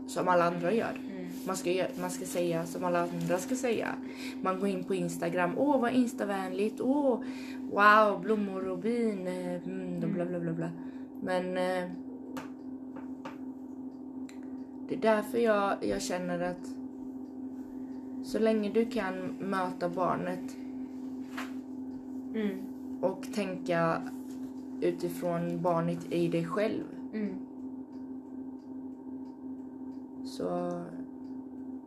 som 0.07 0.27
alla 0.27 0.43
andra 0.45 0.73
gör. 0.73 0.99
Mm. 1.11 1.25
Man 1.47 1.55
ska, 1.57 1.85
man 2.01 2.09
ska 2.09 2.25
säga 2.25 2.65
som 2.65 2.83
alla 2.85 3.01
andra 3.01 3.37
ska 3.37 3.55
säga. 3.55 3.87
Man 4.41 4.59
går 4.59 4.69
in 4.69 4.83
på 4.83 4.95
Instagram. 4.95 5.51
Åh, 5.57 5.81
vad 5.81 5.91
instavänligt. 5.93 6.81
Åh, 6.81 7.19
wow, 7.71 8.21
blommor 8.21 8.67
och 8.67 8.77
bin. 8.79 9.27
eh, 9.27 9.53
Mm, 9.67 9.99
bla, 10.13 10.25
bla, 10.25 10.39
bla, 10.39 10.53
bla. 10.53 10.69
Men 11.21 11.57
eh, 11.57 11.89
det 14.89 14.95
är 14.95 14.99
därför 15.01 15.37
jag, 15.37 15.73
jag 15.81 16.01
känner 16.01 16.39
att 16.39 16.69
så 18.23 18.39
länge 18.39 18.69
du 18.69 18.85
kan 18.85 19.15
möta 19.39 19.89
barnet 19.89 20.55
Mm. 22.35 22.57
Och 23.03 23.33
tänka 23.33 24.01
utifrån 24.81 25.61
barnet 25.61 26.11
i 26.13 26.27
dig 26.27 26.45
själv 26.45 26.83
Mm. 27.13 27.35
så... 30.25 30.71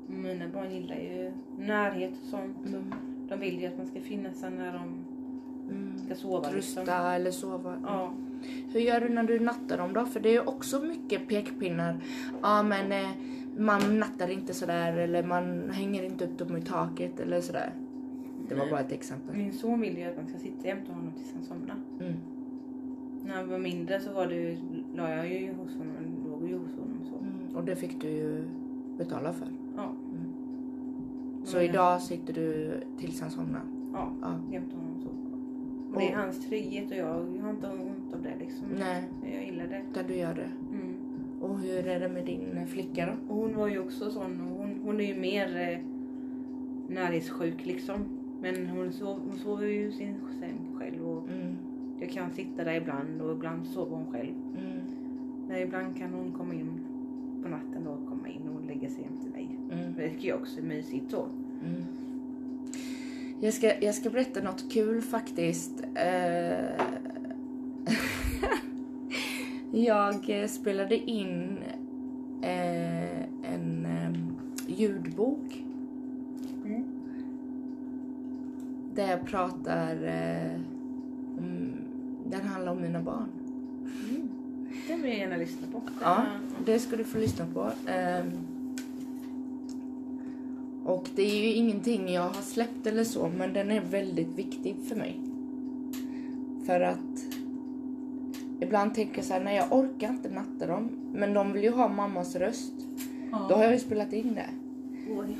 Mina 0.08 0.48
barn 0.48 0.70
gillar 0.74 0.96
ju 0.96 1.32
närhet 1.58 2.12
och 2.22 2.28
sånt. 2.28 2.56
Så 2.64 2.76
Mm, 2.76 2.92
de 3.28 3.40
vill 3.40 3.60
ju 3.60 3.66
att 3.66 3.76
man 3.78 3.86
ska 3.86 4.00
finnas 4.00 4.40
där 4.40 4.50
när 4.50 4.72
de 4.72 4.82
mm, 5.70 5.98
ska 5.98 6.14
sova. 6.14 6.48
rusta 6.52 6.80
Liksom. 6.80 6.94
eller 6.94 7.30
sova. 7.30 7.76
Ja. 7.82 8.12
Hur 8.72 8.80
gör 8.80 9.00
du 9.00 9.08
när 9.08 9.22
du 9.22 9.40
nattar 9.40 9.78
dem 9.78 9.92
då? 9.92 10.06
För 10.06 10.20
det 10.20 10.28
är 10.28 10.32
ju 10.32 10.40
också 10.40 10.80
mycket 10.80 11.28
pekpinnar. 11.28 12.00
Ja 12.42 12.62
men 12.62 12.92
eh, 12.92 13.10
man 13.58 13.98
nattar 13.98 14.28
inte 14.30 14.54
sådär 14.54 14.92
eller 14.96 15.22
man 15.22 15.70
hänger 15.70 16.02
inte 16.02 16.24
upp 16.24 16.38
dem 16.38 16.56
i 16.56 16.62
taket 16.62 17.20
eller 17.20 17.40
sådär. 17.40 17.72
Det 18.48 18.54
var 18.54 18.70
bara 18.70 18.80
ett 18.80 18.92
exempel. 18.92 19.36
Min 19.36 19.52
son 19.52 19.80
vill 19.80 19.98
ju 19.98 20.04
att 20.04 20.16
man 20.16 20.26
ska 20.28 20.38
sitta 20.38 20.66
jämte 20.68 20.92
honom 20.92 21.12
tills 21.16 21.32
han 21.34 21.42
somnar. 21.42 21.76
Mm. 22.00 22.12
När 23.24 23.34
han 23.34 23.48
var 23.48 23.58
mindre 23.58 24.00
så 24.00 24.12
var 24.12 24.26
det, 24.26 24.34
ju- 24.34 24.56
la 24.94 25.10
jag 25.10 25.28
ju 25.28 25.52
hos 25.52 25.76
honom, 25.76 25.94
låg 26.30 26.48
ju 26.48 26.58
hos 26.58 26.70
honom 26.74 26.98
så. 27.10 27.18
Mm. 27.18 27.56
Och 27.56 27.64
det 27.64 27.76
fick 27.76 28.00
du 28.00 28.08
ju 28.08 28.44
betala 28.98 29.32
för. 29.32 29.48
Ja, 29.76 29.92
Så 31.44 31.56
Mm. 31.58 31.70
idag 31.70 32.02
sitter 32.02 32.32
du 32.34 32.80
tills 32.98 33.20
han 33.20 33.30
somnar. 33.30 33.60
ja, 33.92 34.12
Ja. 34.22 34.40
jämte 34.52 34.76
honom 34.76 35.00
så. 35.02 35.08
Och 35.94 36.00
det 36.02 36.12
är 36.12 36.16
hans 36.16 36.46
trygghet 36.48 36.90
och 36.90 36.96
jag, 36.96 37.36
jag 37.36 37.42
har 37.42 37.50
inte 37.50 37.66
ont 37.66 38.14
av 38.14 38.22
det 38.22 38.34
liksom. 38.40 38.66
Nej, 38.78 39.04
Jag 39.22 39.44
gillar 39.44 39.66
det. 39.66 39.82
där 39.94 40.04
du 40.08 40.14
gör 40.16 40.34
det. 40.34 40.50
Mm. 40.76 40.94
Och 41.40 41.58
hur 41.58 41.86
är 41.86 42.00
det 42.00 42.08
med 42.08 42.26
din 42.26 42.66
flicka 42.66 43.06
då? 43.06 43.34
Hon 43.34 43.56
var 43.56 43.68
ju 43.68 43.78
också 43.78 44.10
sån, 44.10 44.40
och 44.40 44.58
hon, 44.58 44.80
hon 44.84 45.00
är 45.00 45.04
ju 45.14 45.20
mer 45.20 45.56
eh, 45.56 45.78
närhetssjuk 46.94 47.66
liksom. 47.66 47.96
Men 48.42 48.66
hon, 48.66 48.92
sov, 48.92 49.20
hon 49.28 49.38
sover 49.38 49.66
ju 49.66 49.86
i 49.88 49.92
sin 49.92 50.14
säng 50.40 50.58
själv 50.78 51.08
och 51.08 51.28
Mm. 51.28 51.56
jag 52.00 52.10
kan 52.10 52.30
sitta 52.30 52.64
där 52.64 52.74
ibland 52.74 53.20
och 53.22 53.32
ibland 53.32 53.66
sover 53.66 53.96
hon 53.96 54.06
själv. 54.12 54.32
Mm. 54.58 54.80
Men 55.48 55.62
ibland 55.62 55.96
kan 55.96 56.10
hon 56.14 56.32
komma 56.32 56.54
in 56.54 56.80
på 57.42 57.48
natten 57.48 57.84
då 57.84 57.96
komma 58.08 58.28
in 58.28 58.48
och 58.48 58.64
lägga 58.66 58.90
sig 58.90 59.02
jämte 59.02 59.28
mig. 59.30 59.48
Mm. 59.72 59.94
Det 59.96 60.10
tycker 60.10 60.28
jag 60.28 60.40
också 60.40 60.58
är 60.58 60.62
mysigt 60.64 61.10
så. 61.10 61.26
Mm. 61.64 61.82
Jag 63.40 63.54
ska, 63.54 63.84
jag 63.84 63.94
ska 63.94 64.10
berätta 64.10 64.42
något 64.42 64.72
kul 64.72 65.02
faktiskt. 65.02 65.84
Eh, 65.94 66.84
jag 69.70 70.50
spelade 70.50 70.96
in 70.96 71.58
eh, 72.42 73.20
en 73.52 73.86
eh, 73.86 74.12
ljudbok 74.66 75.62
Mm. 76.64 76.84
Där 78.96 79.10
jag 79.10 79.26
pratar 79.26 80.04
eh, 80.04 80.60
om, 81.38 81.72
den 82.26 82.40
handlar 82.40 82.72
om 82.72 82.82
mina 82.82 83.02
barn. 83.02 83.28
Den 84.88 85.02
vill 85.02 85.10
jag 85.10 85.20
gärna 85.20 85.36
lyssna 85.36 85.66
på. 85.72 85.82
Ja, 86.00 86.26
det 86.64 86.78
ska 86.78 86.96
du 86.96 87.04
få 87.04 87.18
lyssna 87.18 87.46
på. 87.54 87.70
Ehm, 87.86 88.30
och 90.84 91.08
det 91.14 91.22
är 91.22 91.36
ju 91.36 91.52
ingenting 91.52 92.12
jag 92.12 92.22
har 92.22 92.42
släppt 92.42 92.86
eller 92.86 93.04
så, 93.04 93.28
men 93.28 93.52
den 93.52 93.70
är 93.70 93.80
väldigt 93.80 94.38
viktig 94.38 94.76
för 94.88 94.96
mig. 94.96 95.20
För 96.66 96.80
att 96.80 97.26
ibland 98.60 98.94
tänker 98.94 99.16
jag 99.16 99.24
så 99.24 99.32
här, 99.32 99.44
nej 99.44 99.56
jag 99.56 99.72
orkar 99.72 100.08
inte 100.08 100.30
natta 100.30 100.66
dem, 100.66 100.90
men 101.12 101.34
de 101.34 101.52
vill 101.52 101.62
ju 101.62 101.70
ha 101.70 101.88
mammas 101.88 102.36
röst. 102.36 102.72
Ja. 103.30 103.46
Då 103.48 103.54
har 103.54 103.62
jag 103.62 103.72
ju 103.72 103.78
spelat 103.78 104.12
in 104.12 104.34
det. 104.34 104.50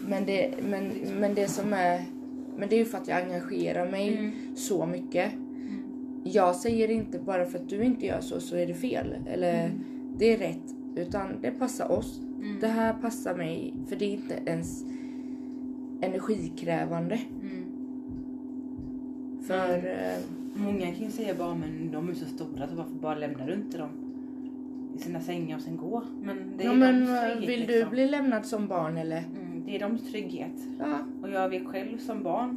Men 0.09 0.27
det, 0.27 0.55
men, 0.63 0.89
men 1.21 1.35
det 1.35 1.49
som 1.49 1.73
är, 1.73 2.05
men 2.59 2.69
det 2.69 2.75
är 2.75 2.79
ju 2.79 2.85
för 2.85 2.99
att 2.99 3.09
jag 3.09 3.23
engagerar 3.23 3.91
mig 3.91 4.19
Mm. 4.19 4.33
så 4.57 4.87
mycket. 4.87 5.33
Jag 6.25 6.57
säger 6.57 6.91
inte 6.91 7.19
bara 7.19 7.45
för 7.47 7.59
att 7.59 7.69
du 7.69 7.85
inte 7.85 8.07
gör 8.07 8.21
så, 8.21 8.41
så 8.41 8.57
är 8.57 8.67
det 8.67 8.75
fel. 8.75 9.15
Eller 9.27 9.71
det 10.19 10.33
är 10.35 10.39
rätt. 10.39 10.75
Utan 10.97 11.29
det 11.43 11.51
passar 11.51 11.93
oss. 11.93 12.21
Mm. 12.43 12.57
Det 12.61 12.67
här 12.67 12.93
passar 12.93 13.37
mig. 13.37 13.75
För 13.89 13.97
det 13.97 14.05
är 14.05 14.11
inte 14.13 14.35
ens 14.47 14.85
energikrävande. 16.01 17.21
Mm. 17.43 17.65
För... 19.43 19.77
eh, 19.77 20.19
Många 20.59 20.87
kan 20.87 21.05
ju 21.05 21.11
säga 21.11 21.35
bara 21.39 21.55
men 21.55 21.91
de 21.93 22.09
är 22.09 22.15
så 22.15 22.25
stora 22.27 22.69
så 22.69 22.75
varför 22.75 22.95
bara 22.95 23.15
lämnar 23.15 23.47
du 23.47 23.53
inte 23.55 23.79
dem 23.79 23.89
i 24.95 24.99
sina 24.99 25.21
sängar 25.21 25.57
och 25.57 25.63
sen 25.63 25.77
gå? 25.77 26.03
Men 26.23 26.37
det 26.57 26.65
är 26.65 26.69
ja, 26.69 26.75
men 26.75 27.03
eh, 27.03 27.47
vill 27.47 27.61
du 27.61 27.73
liksom. 27.73 27.91
bli 27.91 28.07
lämnad 28.09 28.47
som 28.47 28.67
barn 28.69 28.97
eller? 28.97 29.19
Mm, 29.19 29.46
det 29.67 29.77
är 29.77 29.79
deras 29.79 30.03
trygghet. 30.03 30.69
Ja. 30.79 30.99
Och 31.23 31.31
jag 31.31 31.49
vet 31.49 31.67
själv 31.67 31.99
som 31.99 32.23
barn 32.23 32.57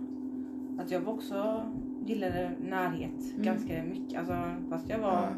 att 0.79 0.91
jag 0.91 1.07
också 1.07 1.61
gillade 2.05 2.51
närhet 2.69 3.31
Mm. 3.33 3.45
ganska 3.45 3.83
mycket. 3.83 4.19
Alltså, 4.19 4.33
fast 4.69 4.89
jag 4.89 4.99
var 4.99 5.11
ja. 5.11 5.29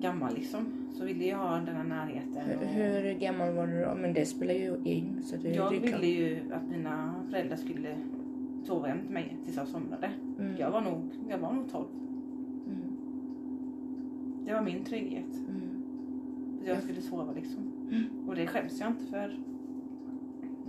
gammal 0.00 0.34
liksom 0.34 0.66
så 0.92 1.04
ville 1.04 1.24
jag 1.24 1.38
ha 1.38 1.56
den 1.56 1.76
här 1.76 1.84
närheten. 1.84 2.42
Hur, 2.46 2.56
och 2.56 2.66
hur 2.66 3.14
gammal 3.18 3.54
var 3.54 3.66
du 3.66 3.84
då? 3.84 3.94
Men 3.94 4.12
det 4.12 4.26
spelar 4.26 4.54
ju 4.54 4.76
in. 4.84 5.22
Så 5.22 5.36
det, 5.36 5.48
jag 5.54 5.70
ville 5.70 6.06
ju 6.06 6.40
att 6.52 6.68
mina 6.70 7.14
föräldrar 7.30 7.56
skulle 7.56 7.96
sova 8.64 8.88
jämte 8.88 9.12
mig 9.12 9.36
tills 9.44 9.56
jag 9.56 9.68
somnade. 9.68 10.10
Mm. 10.38 10.56
Jag 10.56 10.70
var 10.70 10.80
nog, 10.80 11.02
jag 11.28 11.38
var 11.38 11.52
nog 11.52 11.70
12. 11.70 11.84
Mm. 12.66 12.78
Det 14.44 14.52
var 14.54 14.62
min 14.62 14.84
trygghet. 14.84 15.34
Mm. 15.48 15.60
Jag 16.64 16.76
Ja. 16.76 16.80
skulle 16.80 17.00
sova 17.00 17.32
liksom. 17.32 17.62
Mm. 17.90 18.04
Och 18.28 18.34
det 18.34 18.46
skäms 18.46 18.80
jag 18.80 18.90
inte 18.90 19.04
för. 19.04 19.38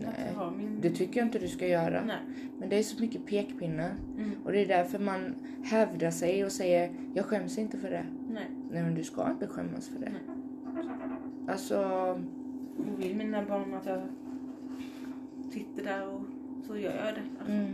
Nej, 0.01 0.35
min... 0.57 0.81
det 0.81 0.89
tycker 0.89 1.19
jag 1.19 1.27
inte 1.27 1.39
du 1.39 1.47
ska 1.47 1.67
göra. 1.67 2.03
Nej. 2.05 2.17
Men 2.59 2.69
det 2.69 2.75
är 2.79 2.83
så 2.83 3.01
mycket 3.01 3.25
pekpinnar. 3.25 3.91
Mm. 4.17 4.31
Och 4.43 4.51
det 4.51 4.59
är 4.59 4.67
därför 4.67 4.99
man 4.99 5.35
hävdar 5.63 6.11
sig 6.11 6.45
och 6.45 6.51
säger 6.51 6.91
jag 7.13 7.25
skäms 7.25 7.57
inte 7.57 7.77
för 7.77 7.89
det. 7.89 8.05
Nej. 8.29 8.47
Nej 8.71 8.83
men 8.83 8.95
du 8.95 9.03
ska 9.03 9.31
inte 9.31 9.47
skämmas 9.47 9.89
för 9.89 9.99
det. 9.99 10.11
Nej. 10.11 10.35
Alltså, 11.47 11.79
Och 12.77 12.99
vill 13.03 13.15
mina 13.15 13.45
barn 13.45 13.73
att 13.73 13.85
jag 13.85 14.01
sitter 15.51 15.83
där 15.83 16.07
och 16.07 16.21
så 16.67 16.77
gör 16.77 17.05
jag 17.05 17.15
det. 17.15 17.21
Alltså, 17.39 17.51
mm, 17.53 17.73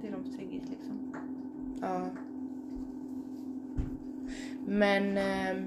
Det 0.00 0.08
är 0.08 0.12
deras 0.12 0.36
trygghet 0.36 0.62
liksom. 0.70 1.14
ja. 1.80 2.06
Men... 4.66 5.16
ehm, 5.18 5.64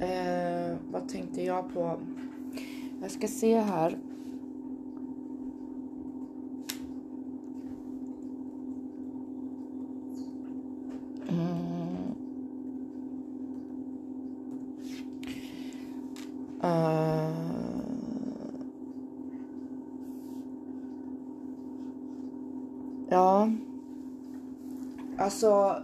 eh, 0.00 0.55
vad 0.90 1.08
tänkte 1.08 1.42
jag 1.42 1.74
på? 1.74 2.00
Jag 3.02 3.10
ska 3.10 3.28
se 3.28 3.58
här. 3.58 3.98
Mm. 11.28 11.66
Eh. 16.62 17.30
Ja. 23.08 23.50
Alltså, 25.18 25.82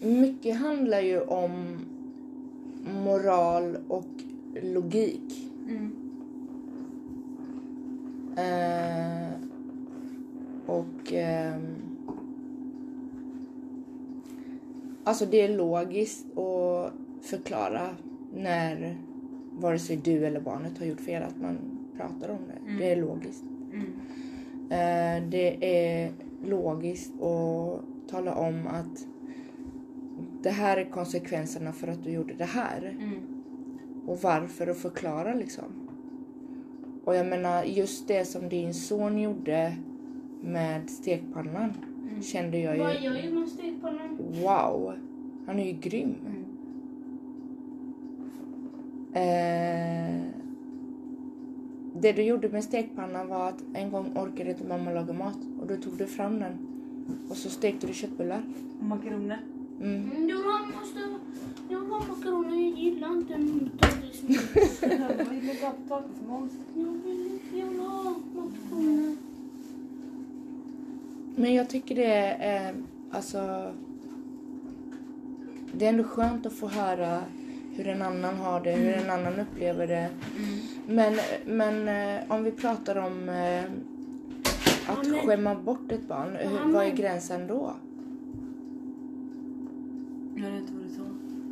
mycket 0.00 0.56
handlar 0.56 1.00
ju 1.00 1.20
om 1.20 1.77
moral 3.28 3.76
och 3.88 4.08
logik. 4.62 5.50
Mm. 5.68 5.92
Eh, 8.36 9.32
och... 10.66 11.12
ehm, 11.12 11.76
alltså 15.04 15.26
det 15.26 15.40
är 15.40 15.56
logiskt 15.56 16.38
att 16.38 16.92
förklara 17.22 17.88
när 18.34 18.96
vare 19.52 19.78
sig 19.78 19.96
du 19.96 20.26
eller 20.26 20.40
barnet 20.40 20.78
har 20.78 20.86
gjort 20.86 21.00
fel, 21.00 21.22
att 21.22 21.40
man 21.40 21.58
pratar 21.96 22.28
om 22.28 22.38
det. 22.46 22.70
Mm. 22.70 22.80
Det 22.80 22.92
är 22.92 22.96
logiskt. 22.96 23.44
Mm. 23.72 23.92
Eh, 24.70 25.28
det 25.30 25.56
är 25.60 26.12
logiskt 26.44 27.22
att 27.22 27.80
tala 28.10 28.34
om 28.34 28.66
att 28.66 29.06
det 30.42 30.50
här 30.50 30.76
är 30.76 30.84
konsekvenserna 30.84 31.72
för 31.72 31.88
att 31.88 32.04
du 32.04 32.10
gjorde 32.10 32.34
det 32.34 32.44
här. 32.44 32.96
Mm. 33.00 33.14
Och 34.06 34.18
varför 34.22 34.68
och 34.68 34.76
förklara 34.76 35.34
liksom. 35.34 35.64
Och 37.04 37.14
jag 37.16 37.26
menar 37.26 37.64
just 37.64 38.08
det 38.08 38.24
som 38.24 38.48
din 38.48 38.74
son 38.74 39.18
gjorde 39.18 39.76
med 40.42 40.90
stekpannan 40.90 41.72
Mm. 42.10 42.22
kände 42.22 42.58
jag 42.58 42.78
Vad 42.78 42.94
ju 42.94 43.00
gör 43.00 43.14
jag 43.14 43.32
med 43.34 43.48
stekpannan? 43.48 44.18
wow. 44.42 44.94
Han 45.46 45.58
är 45.58 45.64
ju 45.64 45.72
grym. 45.72 46.14
Mm. 46.26 46.44
Eh, 49.12 50.22
det 52.00 52.12
du 52.12 52.22
gjorde 52.22 52.48
med 52.48 52.64
stekpannan 52.64 53.28
var 53.28 53.48
att 53.48 53.64
en 53.74 53.90
gång 53.90 54.16
orkade 54.16 54.50
inte 54.50 54.64
mamma 54.64 54.90
laga 54.92 55.12
mat 55.12 55.38
och 55.60 55.66
då 55.66 55.76
tog 55.76 55.98
du 55.98 56.06
fram 56.06 56.38
den 56.40 56.52
och 57.30 57.36
så 57.36 57.50
stekte 57.50 57.86
du 57.86 57.94
köttbullar. 57.94 58.42
Och 58.78 58.84
makaroner. 58.84 59.40
Mm. 59.80 60.10
Mm, 60.10 60.28
jag 60.28 60.38
måste... 60.80 61.00
Jag 61.70 61.78
har 61.78 62.08
makaroner, 62.08 62.54
jag 62.70 62.78
gillar 62.78 63.08
inte 63.12 63.34
potatismos. 63.78 64.82
Jag 64.82 65.24
vill 65.24 65.60
ha 65.62 65.70
potatismos. 65.88 66.52
Jag 66.74 66.84
vill 67.04 67.38
jag 67.54 67.66
vill 67.66 67.80
ha 67.80 68.14
makaroner. 68.34 69.16
Men 71.36 71.54
jag 71.54 71.68
tycker 71.70 71.94
det 71.94 72.04
är, 72.14 72.68
eh, 72.68 72.74
alltså... 73.10 73.72
Det 75.72 75.84
är 75.84 75.88
ändå 75.88 76.04
skönt 76.04 76.46
att 76.46 76.52
få 76.52 76.68
höra 76.68 77.20
hur 77.74 77.88
en 77.88 78.02
annan 78.02 78.36
har 78.36 78.60
det, 78.60 78.72
hur 78.72 78.94
en 78.94 79.10
annan 79.10 79.40
upplever 79.40 79.86
det. 79.86 80.08
Mm. 80.36 80.58
Men, 80.86 81.18
men 81.46 81.88
eh, 82.18 82.32
om 82.32 82.44
vi 82.44 82.50
pratar 82.50 82.96
om 82.96 83.28
eh, 83.28 83.64
att 83.64 85.06
Ja, 85.06 85.10
men- 85.10 85.26
skämma 85.26 85.54
bort 85.54 85.92
ett 85.92 86.08
barn, 86.08 86.36
Ja, 86.42 86.48
hur, 86.48 86.72
vad 86.72 86.82
är 86.84 86.88
men- 86.88 86.96
gränsen 86.96 87.46
då? 87.46 87.72
Jag 90.38 90.44
hörde 90.44 90.58
inte 90.58 90.72
vad 90.72 90.82
du 90.82 90.94
sa. 90.94 91.02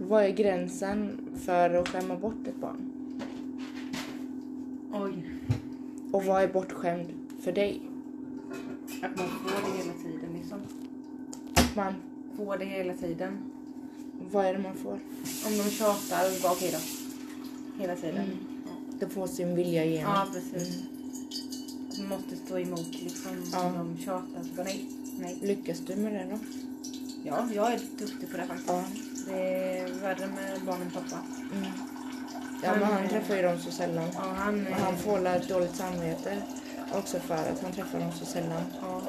Vad 0.08 0.24
är 0.24 0.28
gränsen 0.30 1.18
för 1.44 1.70
att 1.74 1.88
skämma 1.88 2.16
bort 2.16 2.46
ett 2.46 2.60
barn? 2.60 2.92
Oj. 4.92 5.30
Och 6.12 6.24
vad 6.24 6.42
är 6.42 6.48
bortskämd 6.48 7.06
för 7.40 7.52
dig? 7.52 7.82
Att 9.02 9.16
man 9.16 9.26
får 9.28 9.50
det 9.50 9.78
hela 9.78 9.92
tiden 10.02 10.32
liksom. 10.38 10.58
Man, 11.76 11.94
Får 12.36 12.58
det 12.58 12.64
hela 12.64 12.94
tiden. 12.94 13.38
vad 14.32 14.46
är 14.46 14.52
det 14.52 14.58
man 14.62 14.74
får? 14.74 14.92
Om 15.46 15.52
de 15.64 15.70
tjatar, 15.70 16.42
bara 16.42 16.52
okej 16.52 16.70
då. 16.72 16.78
Hela 17.82 17.96
tiden. 17.96 18.24
Mm. 18.24 18.36
Det 19.00 19.08
får 19.08 19.26
sin 19.26 19.56
vilja 19.56 19.84
igenom. 19.84 20.12
Ja, 20.12 20.26
precis. 20.32 20.82
Man 21.98 22.08
måste 22.08 22.36
stå 22.36 22.58
emot 22.58 23.02
liksom. 23.02 23.32
Ja. 23.52 23.66
Om 23.66 23.74
de 23.78 24.02
tjatar 24.02 24.42
så 24.42 24.54
bara 24.56 24.64
nej. 24.64 24.84
Nej. 25.18 25.38
Lyckas 25.42 25.80
du 25.80 25.96
med 25.96 26.12
det 26.12 26.26
då? 26.30 26.38
Ja, 27.26 27.48
jag 27.54 27.72
är 27.72 27.80
duktig 27.98 28.30
på 28.30 28.36
det 28.36 28.46
faktiskt. 28.46 28.68
Ja. 28.68 28.84
Det 29.26 29.78
är 29.78 30.00
värre 30.02 30.26
med 30.26 30.60
barn 30.66 30.82
än 30.82 30.90
pappa. 30.90 31.18
Mm. 31.52 31.70
Ja, 32.62 32.72
men 32.80 32.82
han 32.82 33.08
träffar 33.08 33.36
ju 33.36 33.42
dem 33.42 33.58
så 33.58 33.70
sällan. 33.70 34.08
Ja, 34.14 34.34
han, 34.36 34.66
Och 34.66 34.72
han 34.72 34.96
får 34.96 35.26
ett 35.26 35.48
dåligt 35.48 35.76
samvete 35.76 36.42
också 36.92 37.18
för 37.18 37.34
att 37.34 37.62
han 37.62 37.72
träffar 37.72 38.00
dem 38.00 38.12
så 38.12 38.24
sällan. 38.24 38.62
Ja. 38.80 39.02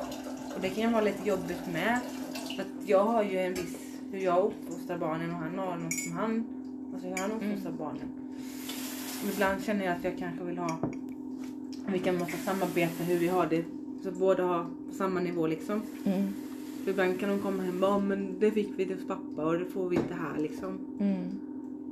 Och 0.55 0.61
det 0.61 0.69
kan 0.69 0.83
ju 0.83 0.89
vara 0.89 1.01
lite 1.01 1.27
jobbigt 1.27 1.67
med. 1.73 1.99
För 2.55 2.61
att 2.61 2.89
jag 2.89 3.03
har 3.05 3.23
ju 3.23 3.39
en 3.39 3.53
viss 3.53 3.77
hur 4.11 4.19
jag 4.19 4.45
uppfostrar 4.45 4.97
barnen 4.97 5.31
och 5.31 5.37
han 5.37 5.57
har 5.57 5.77
något 5.77 5.93
som 5.93 6.17
han, 6.17 6.45
alltså 6.93 7.07
hur 7.07 7.17
han 7.17 7.31
uppfostrar 7.31 7.71
barnen. 7.71 8.09
Och 9.23 9.29
ibland 9.33 9.63
känner 9.63 9.85
jag 9.85 9.95
att 9.97 10.03
jag 10.03 10.17
kanske 10.17 10.43
vill 10.43 10.57
ha, 10.57 10.77
vi 11.87 11.99
kan 11.99 12.17
måste 12.17 12.37
samarbeta 12.37 13.03
hur 13.03 13.19
vi 13.19 13.27
har 13.27 13.45
det, 13.45 13.63
så 14.03 14.11
båda 14.11 14.43
har 14.43 14.65
samma 14.97 15.19
nivå 15.19 15.47
liksom. 15.47 15.81
Mm. 16.05 16.33
För 16.87 16.91
ibland 16.91 17.19
kan 17.19 17.29
de 17.29 17.39
komma 17.39 17.63
hem 17.63 17.73
och 17.75 17.79
bara, 17.81 17.91
"Ja, 17.91 17.99
men 17.99 18.39
det 18.39 18.51
fick 18.51 18.69
vi 18.77 18.93
hos 18.93 19.07
pappa 19.07 19.45
och 19.45 19.59
det 19.59 19.65
får 19.65 19.89
vi 19.89 19.95
inte 19.95 20.13
här 20.13 20.37
liksom. 20.41 20.79
Mm. 20.99 21.39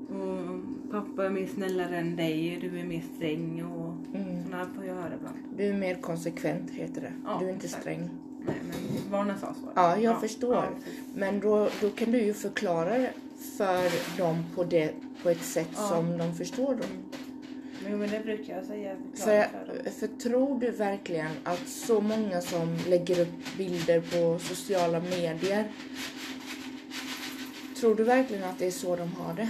Och 0.10 0.92
pappa 0.92 1.26
är 1.26 1.30
mer 1.30 1.48
snällare 1.48 1.98
än 1.98 2.16
dig 2.16 2.56
och 2.56 2.62
du 2.62 2.80
är 2.80 2.84
mer 2.86 3.04
sträng 3.16 3.66
och 3.66 3.94
Mm. 4.16 4.44
sådana 4.44 4.58
här 4.64 4.68
får 4.76 4.86
jag 4.86 4.96
höra 4.96 5.12
ibland. 5.20 5.36
Du 5.58 5.64
är 5.64 5.74
mer 5.74 5.96
konsekvent 5.96 6.72
heter 6.72 7.02
det. 7.02 7.12
Ja, 7.26 7.38
du 7.40 7.46
är 7.46 7.54
inte 7.54 7.66
exakt. 7.66 7.82
sträng. 7.84 8.10
Nej 8.46 8.56
men 8.68 9.12
barnen 9.12 9.40
sa 9.40 9.48
så. 9.48 9.70
Ja, 9.76 9.98
jag 9.98 10.22
förstår. 10.22 10.56
ja. 10.56 10.66
Men 11.16 11.40
då, 11.40 11.70
då 11.82 11.90
kan 11.90 12.12
du 12.12 12.22
ju 12.22 12.34
förklara 12.34 13.08
för 13.58 14.18
dem 14.18 14.44
på, 14.56 14.64
det, 14.64 14.92
på 15.24 15.30
ett 15.30 15.42
sätt 15.44 15.70
Ja. 15.76 15.82
som 15.90 16.18
de 16.18 16.34
förstår. 16.34 16.76
Då. 16.76 16.84
Men, 17.86 18.00
men 18.00 18.10
det 18.10 18.20
brukar 18.24 18.56
jag 18.56 18.66
säga. 18.66 18.96
För, 18.96 19.18
Förklara 19.18 19.92
för 20.00 20.08
tror 20.08 20.60
du 20.60 20.72
verkligen 20.72 21.32
att 21.44 21.68
så 21.68 22.02
många 22.02 22.42
som 22.42 22.78
lägger 22.88 23.20
upp 23.22 23.58
bilder 23.58 24.02
på 24.02 24.40
sociala 24.40 25.00
medier 25.00 25.66
Tror 27.80 27.96
du 27.96 28.04
verkligen 28.04 28.44
att 28.44 28.60
det 28.60 28.66
är 28.68 28.72
så 28.72 28.96
de 28.96 29.12
har 29.14 29.34
det? 29.34 29.50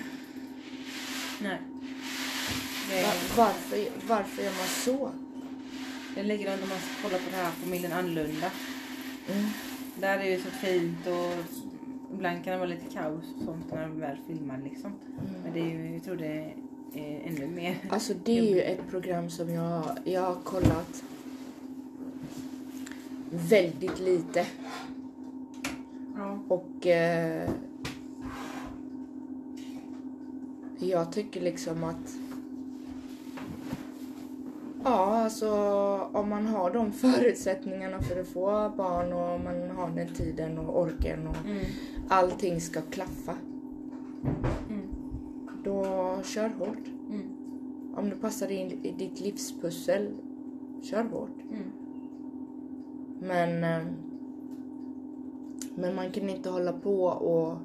Nej. 1.42 1.58
Det, 2.90 3.02
Va- 3.04 3.14
varför, 3.38 3.78
varför 4.08 4.44
gör 4.44 4.52
man 4.52 4.68
så? 4.68 5.12
det 6.16 6.24
ligger 6.24 6.54
under 6.54 6.68
man 6.68 6.78
kollar 7.02 7.18
på 7.18 7.30
det 7.32 7.38
här 7.38 7.52
familjen 7.52 7.92
annorlunda. 7.92 8.52
Mm. 9.32 9.46
Där 10.00 10.14
är 10.14 10.24
det 10.24 10.30
ju 10.30 10.42
så 10.42 10.50
fint 10.50 11.08
och 11.08 11.56
ibland 12.14 12.44
kan 12.44 12.54
det 12.54 12.60
vara 12.60 12.70
lite 12.70 12.94
kaos 12.94 13.24
och 13.38 13.44
sånt 13.46 13.72
när 13.72 13.82
de 13.82 14.00
väl 14.00 14.18
filmar 14.28 14.62
liksom. 14.64 14.92
Men 15.44 15.54
det 15.54 15.60
är 15.60 15.70
ju, 15.70 15.94
jag 15.94 16.04
tror 16.04 16.16
det 16.16 16.54
är 16.94 17.22
ännu 17.26 17.48
mer. 17.48 17.78
Alltså 17.90 18.14
det 18.24 18.38
är 18.40 18.44
ju 18.44 18.62
ett 18.62 18.88
program 18.90 19.30
som 19.30 19.50
jag, 19.54 19.84
jag 20.04 20.22
har 20.22 20.36
kollat 20.44 21.04
väldigt 23.30 24.00
lite. 24.00 24.46
Ja. 26.16 26.40
Och 26.48 26.88
eh, 26.88 27.50
jag 30.80 31.12
tycker 31.12 31.42
liksom 31.42 31.84
att 31.84 32.16
Ja, 34.84 35.24
alltså 35.24 35.50
om 36.14 36.30
man 36.30 36.46
har 36.48 36.72
de 36.72 36.92
förutsättningarna 37.04 38.02
för 38.02 38.22
att 38.22 38.28
få 38.28 38.74
barn 38.78 39.14
och 39.14 39.40
man 39.40 39.70
har 39.78 39.90
den 39.90 40.14
tiden 40.14 40.58
och 40.58 40.80
orken 40.82 41.28
och 41.28 41.36
Mm. 41.46 41.66
allting 42.10 42.62
ska 42.62 42.82
klaffa. 42.82 43.36
Då 45.66 45.84
kör 46.24 46.50
hårt. 46.50 46.88
Mm. 47.10 47.30
Om 47.96 48.10
det 48.10 48.16
passar 48.16 48.52
in 48.52 48.72
i 48.84 48.92
ditt 48.92 49.20
livspussel, 49.20 50.12
kör 50.82 51.04
hårt. 51.04 51.38
Mm. 51.52 51.72
Men, 53.20 53.64
eh, 53.64 53.88
men 55.76 55.96
man 55.96 56.12
kan 56.12 56.30
inte 56.30 56.50
hålla 56.50 56.74
på 56.74 57.04
och 57.06 57.58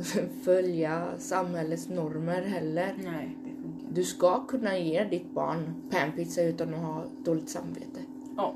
följa 0.42 1.06
samhällets 1.18 1.88
normer 1.88 2.42
heller. 2.42 2.94
Nej, 3.04 3.36
det 3.44 3.62
funkar. 3.62 3.88
Du 3.94 4.04
ska 4.04 4.46
kunna 4.46 4.78
ge 4.78 5.04
ditt 5.04 5.34
barn 5.34 5.74
panpizza 5.90 6.42
utan 6.42 6.74
att 6.74 6.80
ha 6.80 7.04
dåligt 7.24 7.48
samvete. 7.48 8.00
Ja, 8.36 8.54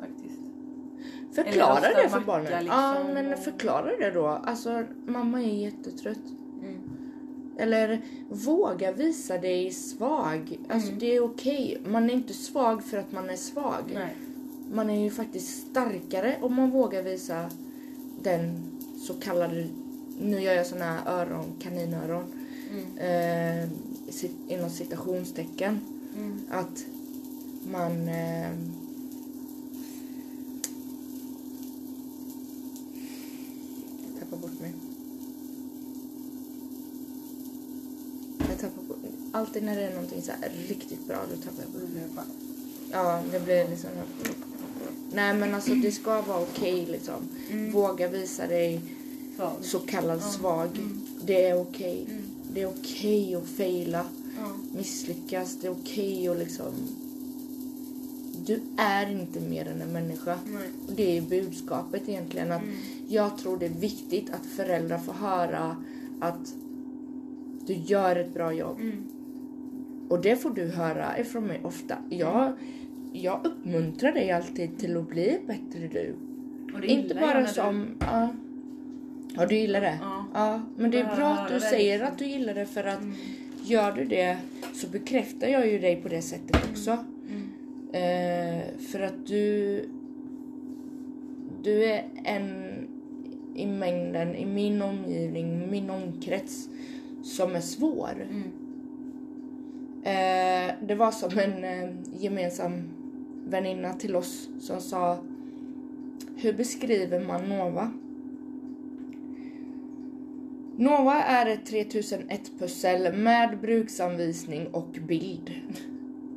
faktiskt. 0.00 0.40
Förklara 1.32 2.02
det 2.02 2.08
för 2.08 2.20
barnen. 2.20 2.44
macka 2.44 2.62
Ja, 2.66 2.94
liksom. 2.94 3.14
men 3.14 3.36
förklara 3.36 3.96
det 3.96 4.10
då. 4.10 4.26
Alltså, 4.26 4.84
mamma 5.06 5.42
är 5.42 5.54
jättetrött. 5.54 6.22
Eller 7.58 8.00
våga 8.30 8.92
visa 8.92 9.38
dig 9.38 9.70
svag. 9.70 10.58
Alltså 10.68 10.88
Mm. 10.88 10.98
det 10.98 11.16
är 11.16 11.24
okej. 11.24 11.78
Man 11.86 12.10
är 12.10 12.14
inte 12.14 12.34
svag 12.34 12.84
för 12.84 12.96
att 12.98 13.12
man 13.12 13.30
är 13.30 13.36
svag. 13.36 13.82
Nej. 13.94 14.16
Man 14.72 14.90
är 14.90 15.02
ju 15.04 15.10
faktiskt 15.10 15.66
starkare 15.70 16.36
om 16.40 16.54
man 16.54 16.70
vågar 16.70 17.02
visa 17.02 17.50
den 18.22 18.58
så 19.06 19.14
kallade, 19.14 19.66
nu 20.20 20.40
gör 20.40 20.52
jag 20.54 20.66
såna 20.66 20.84
här 20.84 21.20
öron, 21.20 21.44
kaninöron, 21.60 22.24
Mm. 22.70 23.62
eh, 23.64 23.68
inom 24.48 24.70
citationstecken. 24.70 25.80
Mm. 26.16 26.40
Att 26.50 26.84
man 27.72 28.08
eh, 28.08 28.50
jag 34.12 34.20
tappar 34.20 34.36
bort 34.36 34.60
mig. 34.60 34.72
Jag 38.48 38.58
tappar 38.58 38.82
bort 38.82 38.98
Alltid 39.48 39.62
när 39.62 39.76
det 39.76 39.82
är 39.82 39.94
någonting 39.94 40.22
så 40.22 40.32
här 40.32 40.50
riktigt 40.68 41.06
bra 41.06 41.16
då 41.30 41.36
tappar 41.36 41.62
jag 41.62 41.70
bort 41.70 41.90
mig. 41.94 42.24
Ja, 42.92 43.22
det 43.32 43.40
blir 43.40 43.68
liksom... 43.68 43.90
Nej 45.12 45.34
men 45.34 45.54
alltså 45.54 45.74
det 45.74 45.92
ska 45.92 46.20
vara 46.22 46.40
okej 46.40 46.86
liksom. 46.86 47.14
Mm. 47.50 47.72
Våga 47.72 48.08
visa 48.08 48.46
dig 48.46 48.80
Så. 49.36 49.50
så 49.60 49.78
kallad 49.78 50.22
svag. 50.22 50.68
Mm. 50.76 51.00
Det 51.24 51.44
är 51.44 51.60
okej. 51.60 52.06
Mm. 52.10 52.22
Det 52.52 52.62
är 52.62 52.66
okej 52.66 53.34
att 53.34 53.48
fejla, 53.48 54.04
misslyckas. 54.76 55.56
Det 55.60 55.66
är 55.66 55.72
okej 55.72 56.28
att 56.28 56.38
liksom... 56.38 56.72
Du 58.46 58.60
är 58.76 59.10
inte 59.10 59.40
mer 59.40 59.66
än 59.66 59.82
en 59.82 59.92
människa. 59.92 60.38
Och 60.86 60.92
det 60.96 61.18
är 61.18 61.22
budskapet 61.22 62.08
egentligen. 62.08 62.52
Att 62.52 62.62
Mm. 62.62 62.74
Jag 63.08 63.38
tror 63.38 63.56
det 63.56 63.66
är 63.66 63.80
viktigt 63.80 64.30
att 64.30 64.46
föräldrar 64.46 64.98
får 64.98 65.12
höra 65.12 65.76
att 66.20 66.54
du 67.66 67.74
gör 67.74 68.16
ett 68.16 68.34
bra 68.34 68.52
jobb. 68.52 68.78
Mm. 70.08 70.12
Och 70.12 70.22
det 70.22 70.36
får 70.36 70.50
du 70.50 70.66
höra 70.66 71.18
ifrån 71.18 71.46
mig 71.46 71.60
ofta. 71.64 71.96
Jag, 72.10 72.52
jag 73.12 73.40
uppmuntrar 73.46 74.12
dig 74.12 74.30
alltid 74.30 74.78
till 74.78 74.96
att 74.96 75.08
bli 75.08 75.40
bättre 75.46 75.88
du. 75.88 76.14
Inte 76.86 77.14
bara 77.14 77.46
som... 77.46 77.86
Ja. 78.00 78.28
ja, 79.36 79.46
du 79.46 79.56
gillar 79.56 79.80
det? 79.80 79.98
Ja. 80.34 80.62
men 80.76 80.90
det 80.90 81.00
är 81.00 81.16
bra 81.16 81.26
att 81.28 81.48
du 81.48 81.60
säger 81.60 82.02
att 82.02 82.18
du 82.18 82.26
gillar 82.26 82.54
det 82.54 82.66
för 82.66 82.84
att 82.84 83.00
Mm. 83.02 83.14
gör 83.64 83.92
du 83.92 84.04
det 84.04 84.36
så 84.74 84.88
bekräftar 84.88 85.48
jag 85.48 85.68
ju 85.68 85.78
dig 85.78 85.96
på 85.96 86.08
det 86.08 86.22
sättet 86.22 86.56
också. 86.70 86.98
Mm. 87.28 87.50
Eh, 87.92 88.62
för 88.78 89.00
att 89.00 89.26
du... 89.26 89.84
Du 91.62 91.84
är 91.84 92.04
en 92.24 92.68
i 93.54 93.66
mängden, 93.66 94.34
i 94.34 94.46
min 94.46 94.82
omgivning, 94.82 95.70
min 95.70 95.90
omkrets 95.90 96.68
som 97.22 97.56
är 97.56 97.60
svår. 97.60 98.26
Mm. 98.30 98.42
Eh, 100.08 100.74
det 100.80 100.94
var 100.94 101.10
som 101.10 101.38
en 101.38 101.64
eh, 101.64 101.90
gemensam 102.22 102.88
väninna 103.46 103.92
till 103.92 104.16
oss 104.16 104.48
som 104.60 104.80
sa 104.80 105.18
Hur 106.36 106.52
beskriver 106.52 107.20
man 107.20 107.48
Nova? 107.48 107.92
Nova 110.76 111.22
är 111.22 111.46
ett 111.46 111.66
3001 111.66 112.50
pussel 112.58 113.16
med 113.16 113.60
bruksanvisning 113.60 114.66
och 114.66 114.88
bild. 115.08 115.50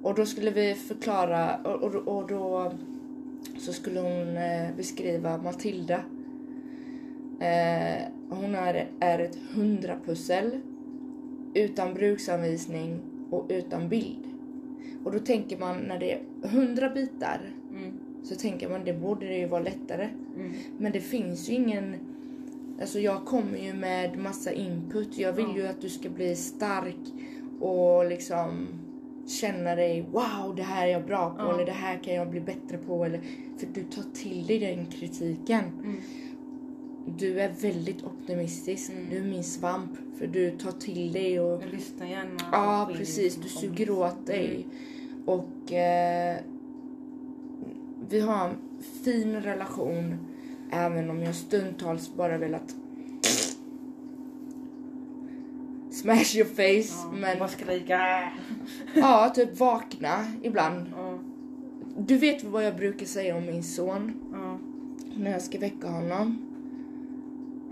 Och 0.03 0.15
då 0.15 0.25
skulle 0.25 0.51
vi 0.51 0.73
förklara 0.73 1.57
och, 1.57 1.83
och, 1.83 2.17
och 2.17 2.27
då 2.27 2.73
så 3.57 3.73
skulle 3.73 3.99
hon 3.99 4.37
eh, 4.37 4.75
beskriva 4.77 5.37
Matilda. 5.37 6.03
Eh, 7.39 8.01
hon 8.29 8.55
är, 8.55 8.87
är 8.99 9.19
ett 9.19 9.37
100 9.53 9.97
pussel 10.05 10.59
utan 11.53 11.93
bruksanvisning 11.93 13.10
och 13.31 13.45
utan 13.49 13.89
bild. 13.89 14.27
Och 15.03 15.11
då 15.11 15.19
tänker 15.19 15.57
man 15.57 15.77
när 15.79 15.99
det 15.99 16.11
är 16.13 16.21
100 16.43 16.89
bitar 16.89 17.39
Mm. 17.71 17.91
så 18.23 18.35
tänker 18.35 18.69
man 18.69 18.83
det 18.85 18.93
borde 18.93 19.27
det 19.27 19.37
ju 19.37 19.47
vara 19.47 19.61
lättare. 19.61 20.09
Mm. 20.35 20.51
Men 20.77 20.91
det 20.91 20.99
finns 20.99 21.49
ju 21.49 21.53
ingen... 21.53 21.95
Alltså 22.81 22.99
jag 22.99 23.25
kommer 23.25 23.57
ju 23.57 23.73
med 23.73 24.17
massa 24.19 24.51
input. 24.51 25.17
Jag 25.17 25.33
vill 25.33 25.45
Ja. 25.49 25.55
ju 25.57 25.67
att 25.67 25.81
du 25.81 25.89
ska 25.89 26.09
bli 26.09 26.35
stark 26.35 26.95
och 27.59 28.05
liksom 28.09 28.67
känna 29.27 29.75
dig 29.75 30.05
wow 30.11 30.55
det 30.55 30.63
här 30.63 30.87
är 30.87 30.91
jag 30.91 31.05
bra 31.05 31.29
på 31.29 31.35
Ja. 31.41 31.53
eller 31.53 31.65
det 31.65 31.71
här 31.71 31.99
kan 32.03 32.13
jag 32.13 32.29
bli 32.29 32.41
bättre 32.41 32.77
på 32.87 33.05
eller 33.05 33.21
för 33.57 33.67
du 33.73 33.83
tar 33.83 34.03
till 34.13 34.47
dig 34.47 34.59
den 34.59 34.85
kritiken. 34.85 35.63
Mm. 35.83 35.95
Du 37.05 37.39
är 37.39 37.49
väldigt 37.61 38.03
optimistisk. 38.03 38.91
Mm. 38.91 39.09
Du 39.09 39.17
är 39.17 39.21
min 39.23 39.43
svamp 39.43 39.91
för 40.17 40.27
du 40.27 40.51
tar 40.51 40.71
till 40.71 41.11
dig 41.13 41.39
och 41.39 41.61
Jag 41.63 41.69
lyssnar 41.73 42.07
gärna. 42.07 42.31
Ja, 42.51 42.89
precis. 42.93 43.35
Du 43.35 43.49
suger 43.49 43.89
åt 43.89 44.25
dig. 44.25 44.67
Och 45.25 45.71
eh, 45.73 46.37
vi 48.09 48.19
har 48.19 48.49
en 48.49 48.55
fin 49.03 49.35
relation 49.35 50.15
även 50.71 51.09
om 51.09 51.21
jag 51.21 51.35
stundtals 51.35 52.13
bara 52.15 52.37
velat 52.37 52.75
smash 55.91 56.35
your 56.35 56.45
face. 56.45 56.93
Ja, 57.03 57.11
men 57.13 57.39
Bara 57.39 57.49
skrika. 57.49 58.31
ja, 58.95 59.31
typ 59.35 59.59
vakna 59.59 60.25
ibland. 60.43 60.85
Ja. 60.95 61.19
Du 61.97 62.17
vet 62.17 62.43
vad 62.43 62.65
jag 62.65 62.75
brukar 62.75 63.05
säga 63.05 63.37
om 63.37 63.45
min 63.45 63.63
son 63.63 64.11
Ja. 64.33 64.59
när 65.15 65.31
jag 65.31 65.41
ska 65.41 65.59
väcka 65.59 65.87
honom. 65.87 66.37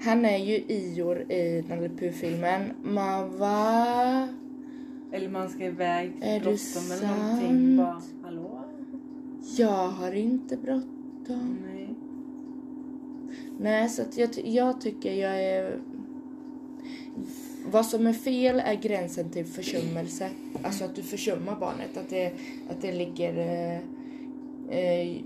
Han 0.02 0.26
är 0.26 0.38
ju 0.38 0.56
Ior 0.68 1.32
i 1.32 1.64
Nalle 1.70 1.90
Puh-filmen. 1.90 2.62
Man 2.84 3.38
va? 3.38 4.28
Eller 5.12 5.30
man 5.30 5.50
ska 5.50 5.66
iväg 5.66 6.12
Är 6.22 6.40
bråttom 6.40 6.92
eller 6.92 7.08
någonting. 7.08 7.78
Bara, 7.78 8.02
hallå? 8.24 8.66
Jag 9.58 9.88
har 9.88 10.12
inte 10.12 10.58
bråttom. 10.58 11.58
Nej. 11.66 11.96
Nej, 13.60 13.90
så 13.90 14.02
att 14.02 14.18
jag, 14.18 14.30
jag 14.44 14.82
tycker 14.82 15.14
jag 15.14 15.44
är... 15.44 15.80
Vad 17.72 17.86
som 17.86 18.08
är 18.08 18.14
fel 18.14 18.62
är 18.66 18.76
gränsen 18.76 19.30
till 19.30 19.46
försummelse. 19.46 20.30
Alltså 20.64 20.86
att 20.86 20.96
du 20.96 21.04
försummar 21.04 21.60
barnet. 21.60 21.98
Att 21.98 22.10
det, 22.10 22.34
att 22.70 22.82
det 22.82 22.92
ligger 22.92 23.38
eh, 23.38 23.80
eh, 24.80 25.18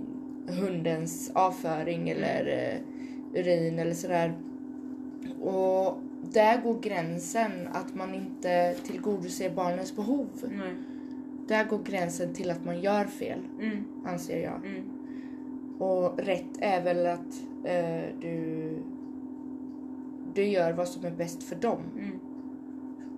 hundens 0.47 1.31
avföring 1.35 2.09
eller 2.09 2.47
eh, 2.47 3.39
urin 3.41 3.79
eller 3.79 3.93
sådär. 3.93 4.33
Och 5.41 5.97
där 6.31 6.61
går 6.63 6.79
gränsen 6.81 7.51
att 7.73 7.95
man 7.95 8.13
inte 8.13 8.73
tillgodoser 8.83 9.49
barnets 9.55 9.95
behov. 9.95 10.27
Nej. 10.51 10.73
Där 11.47 11.65
går 11.65 11.79
gränsen 11.83 12.33
till 12.33 12.51
att 12.51 12.65
man 12.65 12.81
gör 12.81 13.05
fel, 13.05 13.39
Mm. 13.61 13.83
anser 14.05 14.43
jag. 14.43 14.65
Mm. 14.65 14.83
Och 15.79 16.19
rätt 16.19 16.57
är 16.59 16.83
väl 16.83 17.05
att 17.07 17.43
eh, 17.63 18.19
du, 18.21 18.77
du 20.33 20.43
gör 20.45 20.73
vad 20.73 20.87
som 20.87 21.05
är 21.05 21.11
bäst 21.11 21.43
för 21.43 21.55
dem 21.55 21.79
Mm. 21.99 22.19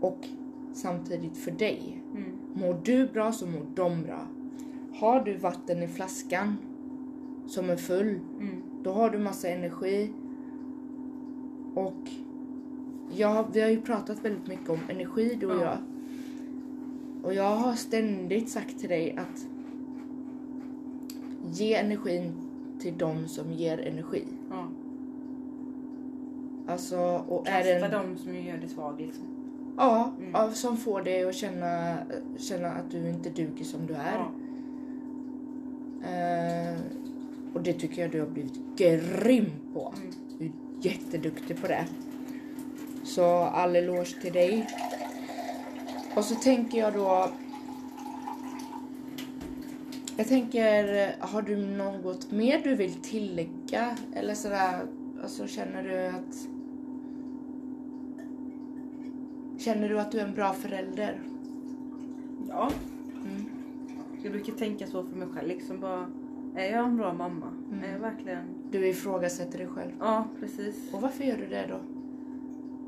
och 0.02 0.28
samtidigt 0.74 1.38
för 1.38 1.52
dig. 1.52 2.04
Mm. 2.12 2.32
Mår 2.54 2.82
du 2.84 3.08
bra 3.08 3.32
så 3.32 3.46
mår 3.48 3.66
de 3.76 4.04
bra. 4.04 4.28
Har 4.94 5.22
du 5.22 5.38
vatten 5.38 5.84
i 5.84 5.88
flaskan 5.88 6.58
som 7.48 7.70
är 7.70 7.76
full, 7.76 8.20
Mm. 8.40 8.62
då 8.84 8.92
har 8.92 9.10
du 9.10 9.18
massa 9.20 9.50
energi. 9.50 10.12
Och 11.76 12.10
ja, 13.16 13.46
vi 13.54 13.62
har 13.62 13.70
ju 13.70 13.82
pratat 13.82 14.26
väldigt 14.26 14.48
mycket 14.48 14.70
om 14.70 14.80
energi 14.90 15.38
du 15.40 15.46
och 15.48 15.56
Ja. 15.56 15.62
jag. 15.64 15.78
Och 17.24 17.34
jag 17.34 17.56
har 17.56 17.74
ständigt 17.74 18.50
sagt 18.50 18.80
till 18.80 18.90
dig 18.90 19.18
att 19.18 19.48
ge 21.58 21.74
energin 21.76 22.34
till 22.80 22.98
dem 22.98 23.28
som 23.28 23.54
ger 23.54 23.78
energi. 23.88 24.24
Ja. 24.50 24.68
Alltså, 26.68 26.98
och 27.28 27.48
är 27.48 27.62
Kasta 27.80 27.86
en, 27.86 27.92
dem 27.92 28.18
som 28.18 28.36
gör 28.36 28.58
dig 28.58 28.70
svag 28.70 29.02
liksom. 29.02 29.24
ja, 29.78 30.12
Mm. 30.20 30.32
ja, 30.34 30.52
som 30.52 30.78
får 30.78 31.02
dig 31.02 31.24
att 31.30 31.36
känna, 31.36 31.98
känna 32.38 32.68
att 32.68 32.92
du 32.92 33.10
inte 33.10 33.30
duger 33.30 33.64
som 33.66 33.86
du 33.88 33.94
är. 33.94 34.18
Ja. 34.18 34.32
Eh, 36.10 36.78
och 37.54 37.62
det 37.62 37.74
tycker 37.74 38.02
jag 38.02 38.12
du 38.12 38.20
har 38.20 38.28
blivit 38.28 38.60
grym 38.78 39.46
på. 39.74 39.94
Mm. 39.98 40.14
Du 40.40 40.46
är 40.46 40.52
jätteduktig 40.82 41.62
på 41.62 41.68
det. 41.68 41.86
Så 43.04 43.26
all 43.26 43.76
eloge 43.76 44.22
till 44.22 44.34
dig. 44.34 44.68
Och 46.16 46.26
så 46.26 46.36
tänker 46.36 46.78
jag 46.78 46.94
då... 46.94 47.30
Jag 50.18 50.28
tänker, 50.28 51.16
har 51.20 51.42
du 51.42 51.58
något 51.58 52.32
mer 52.32 52.62
du 52.64 52.76
vill 52.76 52.94
tillägga? 52.94 53.98
Eller 54.14 54.34
sådär, 54.34 54.88
alltså 55.24 55.48
känner 55.48 55.84
du 55.84 56.06
att... 56.08 56.48
Känner 59.62 59.90
du 59.90 60.00
att 60.00 60.12
du 60.12 60.20
är 60.20 60.26
en 60.26 60.34
bra 60.34 60.54
förälder? 60.54 61.20
ja. 62.56 62.72
Mm. 63.16 63.46
Jag 64.24 64.32
brukar 64.32 64.54
tänka 64.54 64.88
så 64.88 65.04
för 65.04 65.16
mig 65.16 65.28
själv. 65.28 65.48
Liksom 65.48 65.80
bara, 65.80 66.08
är 66.56 66.72
jag 66.72 66.86
en 66.86 66.98
bra 66.98 67.14
mamma? 67.14 67.48
Mm. 67.72 67.84
Är 67.84 67.92
jag 67.92 68.00
verkligen... 68.00 68.55
Du 68.72 68.88
ifrågasätter 68.88 69.58
dig 69.58 69.68
själv. 69.68 69.92
Ja, 70.00 70.26
precis. 70.40 70.94
Och 70.94 71.02
varför 71.02 71.24
gör 71.24 71.38
du 71.38 71.48
det 71.48 71.66
då? 71.70 71.78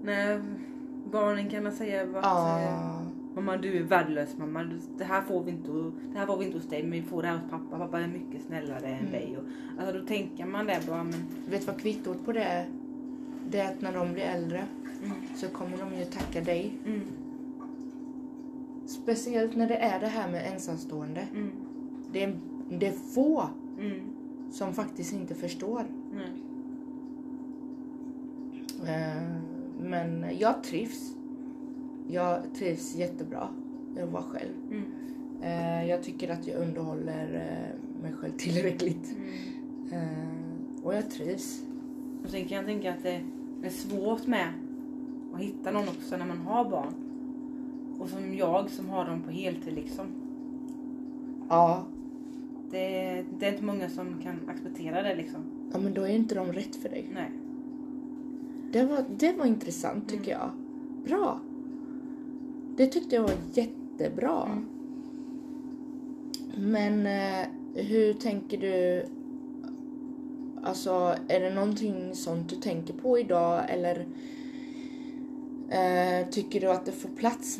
När 0.03 0.41
barnen 1.11 1.49
kan 1.49 1.71
säga 1.71 2.01
att 2.03 2.25
Ah. 2.25 3.01
Mamma 3.36 3.57
du 3.57 3.78
är 3.78 3.84
värdelös 3.84 4.38
mamma. 4.38 4.69
Det 4.97 5.03
här 5.03 5.21
får 5.21 5.43
vi 5.43 5.51
inte, 5.51 5.71
det 6.13 6.19
här 6.19 6.25
får 6.25 6.38
vi 6.38 6.45
inte 6.45 6.57
hos 6.57 6.67
dig 6.69 6.84
men 6.84 6.91
vi 6.91 7.01
får 7.01 7.21
det 7.21 7.28
här 7.28 7.38
hos 7.38 7.49
pappa. 7.51 7.78
Pappa 7.78 7.99
är 7.99 8.07
mycket 8.07 8.45
snällare 8.47 8.88
än 8.88 8.99
Mm. 8.99 9.11
dig. 9.11 9.38
Och, 9.38 9.43
alltså 9.84 9.99
då 9.99 10.05
tänker 10.05 10.45
man 10.45 10.65
det 10.65 10.80
bara 10.88 11.03
men... 11.03 11.13
Vet 11.49 11.61
du 11.61 11.67
vad 11.71 11.82
kvittot 11.82 12.25
på 12.25 12.32
det 12.32 12.43
är? 12.43 12.65
Det 13.49 13.59
är 13.59 13.73
att 13.73 13.82
när 13.82 13.93
de 13.93 14.13
blir 14.13 14.23
äldre 14.23 14.63
Mm. 15.03 15.17
så 15.36 15.47
kommer 15.47 15.78
de 15.78 15.93
ju 15.99 16.05
tacka 16.05 16.41
dig. 16.41 16.73
Mm. 16.86 17.01
Speciellt 18.86 19.55
när 19.55 19.67
det 19.67 19.75
är 19.78 19.99
det 19.99 20.07
här 20.07 20.32
med 20.32 20.53
ensamstående. 20.53 21.28
Mm. 21.36 21.51
Det 22.11 22.23
är, 22.23 22.36
det 22.69 22.88
är 22.88 22.91
få 22.91 23.49
Mm. 23.80 23.99
Som 24.51 24.73
faktiskt 24.73 25.13
inte 25.13 25.35
förstår. 25.35 25.83
Eh, 28.87 29.23
Men 29.81 30.25
jag 30.39 30.63
trivs. 30.63 31.13
Jag 32.07 32.39
trivs 32.53 32.95
jättebra 32.95 33.47
i 33.97 34.01
att 34.01 34.09
vara 34.09 34.23
själv. 34.23 34.53
Mm. 34.71 34.83
Eh, 35.41 35.89
Jag 35.89 36.03
tycker 36.03 36.29
att 36.29 36.47
jag 36.47 36.61
underhåller 36.61 37.33
eh, 37.35 38.01
mig 38.03 38.13
själv 38.13 38.33
tillräckligt. 38.37 39.15
Mm. 39.91 40.03
Eh, 40.03 40.83
Och 40.85 40.95
jag 40.95 41.09
trivs. 41.11 41.63
Och 42.23 42.29
sen 42.29 42.45
kan 42.45 42.57
jag 42.57 42.65
tänka 42.65 42.91
att 42.93 43.03
det 43.03 43.21
är 43.63 43.69
svårt 43.69 44.27
med 44.27 44.47
att 45.33 45.39
hitta 45.39 45.71
någon 45.71 45.87
också 45.87 46.17
när 46.17 46.25
man 46.25 46.37
har 46.37 46.69
barn. 46.69 46.93
Och 47.99 48.09
som 48.09 48.33
jag 48.33 48.69
som 48.69 48.89
har 48.89 49.05
dem 49.05 49.21
på 49.21 49.31
heltid 49.31 49.73
liksom. 49.73 50.05
Ja, 51.49 51.83
Det, 52.72 53.24
det 53.39 53.45
är 53.45 53.51
inte 53.51 53.63
många 53.63 53.89
som 53.89 54.22
kan 54.24 54.49
acceptera 54.49 55.03
det 55.03 55.15
liksom. 55.15 55.70
ja 55.74 55.80
men 55.80 55.93
då 55.93 56.01
är 56.01 56.15
inte 56.15 56.36
de 56.36 56.53
rätt 56.53 56.76
för 56.76 56.89
dig. 56.89 57.09
Nej. 57.13 57.32
Det 58.72 58.84
var, 58.84 59.05
det 59.18 59.34
var 59.34 59.45
intressant 59.45 60.09
tycker 60.09 60.32
jag. 60.32 60.51
Bra. 61.05 61.39
Det 62.78 62.88
tyckte 62.88 63.15
jag 63.15 63.24
var 63.24 63.34
jättebra. 63.53 64.45
Mm. 64.45 64.65
Men 66.57 67.07
eh, 67.07 67.47
hur 67.74 68.13
tänker 68.13 68.57
du? 68.57 69.05
Alltså, 70.63 71.15
är 71.28 71.39
det 71.39 71.49
någonting 71.49 72.15
sånt 72.15 72.49
du 72.49 72.55
tänker 72.55 72.93
på 72.93 73.20
idag 73.20 73.63
eller 73.70 74.05
eh, 75.70 76.30
tycker 76.30 76.61
du 76.61 76.72
att 76.72 76.86
det 76.86 76.91
får 76.91 77.09
plats 77.09 77.59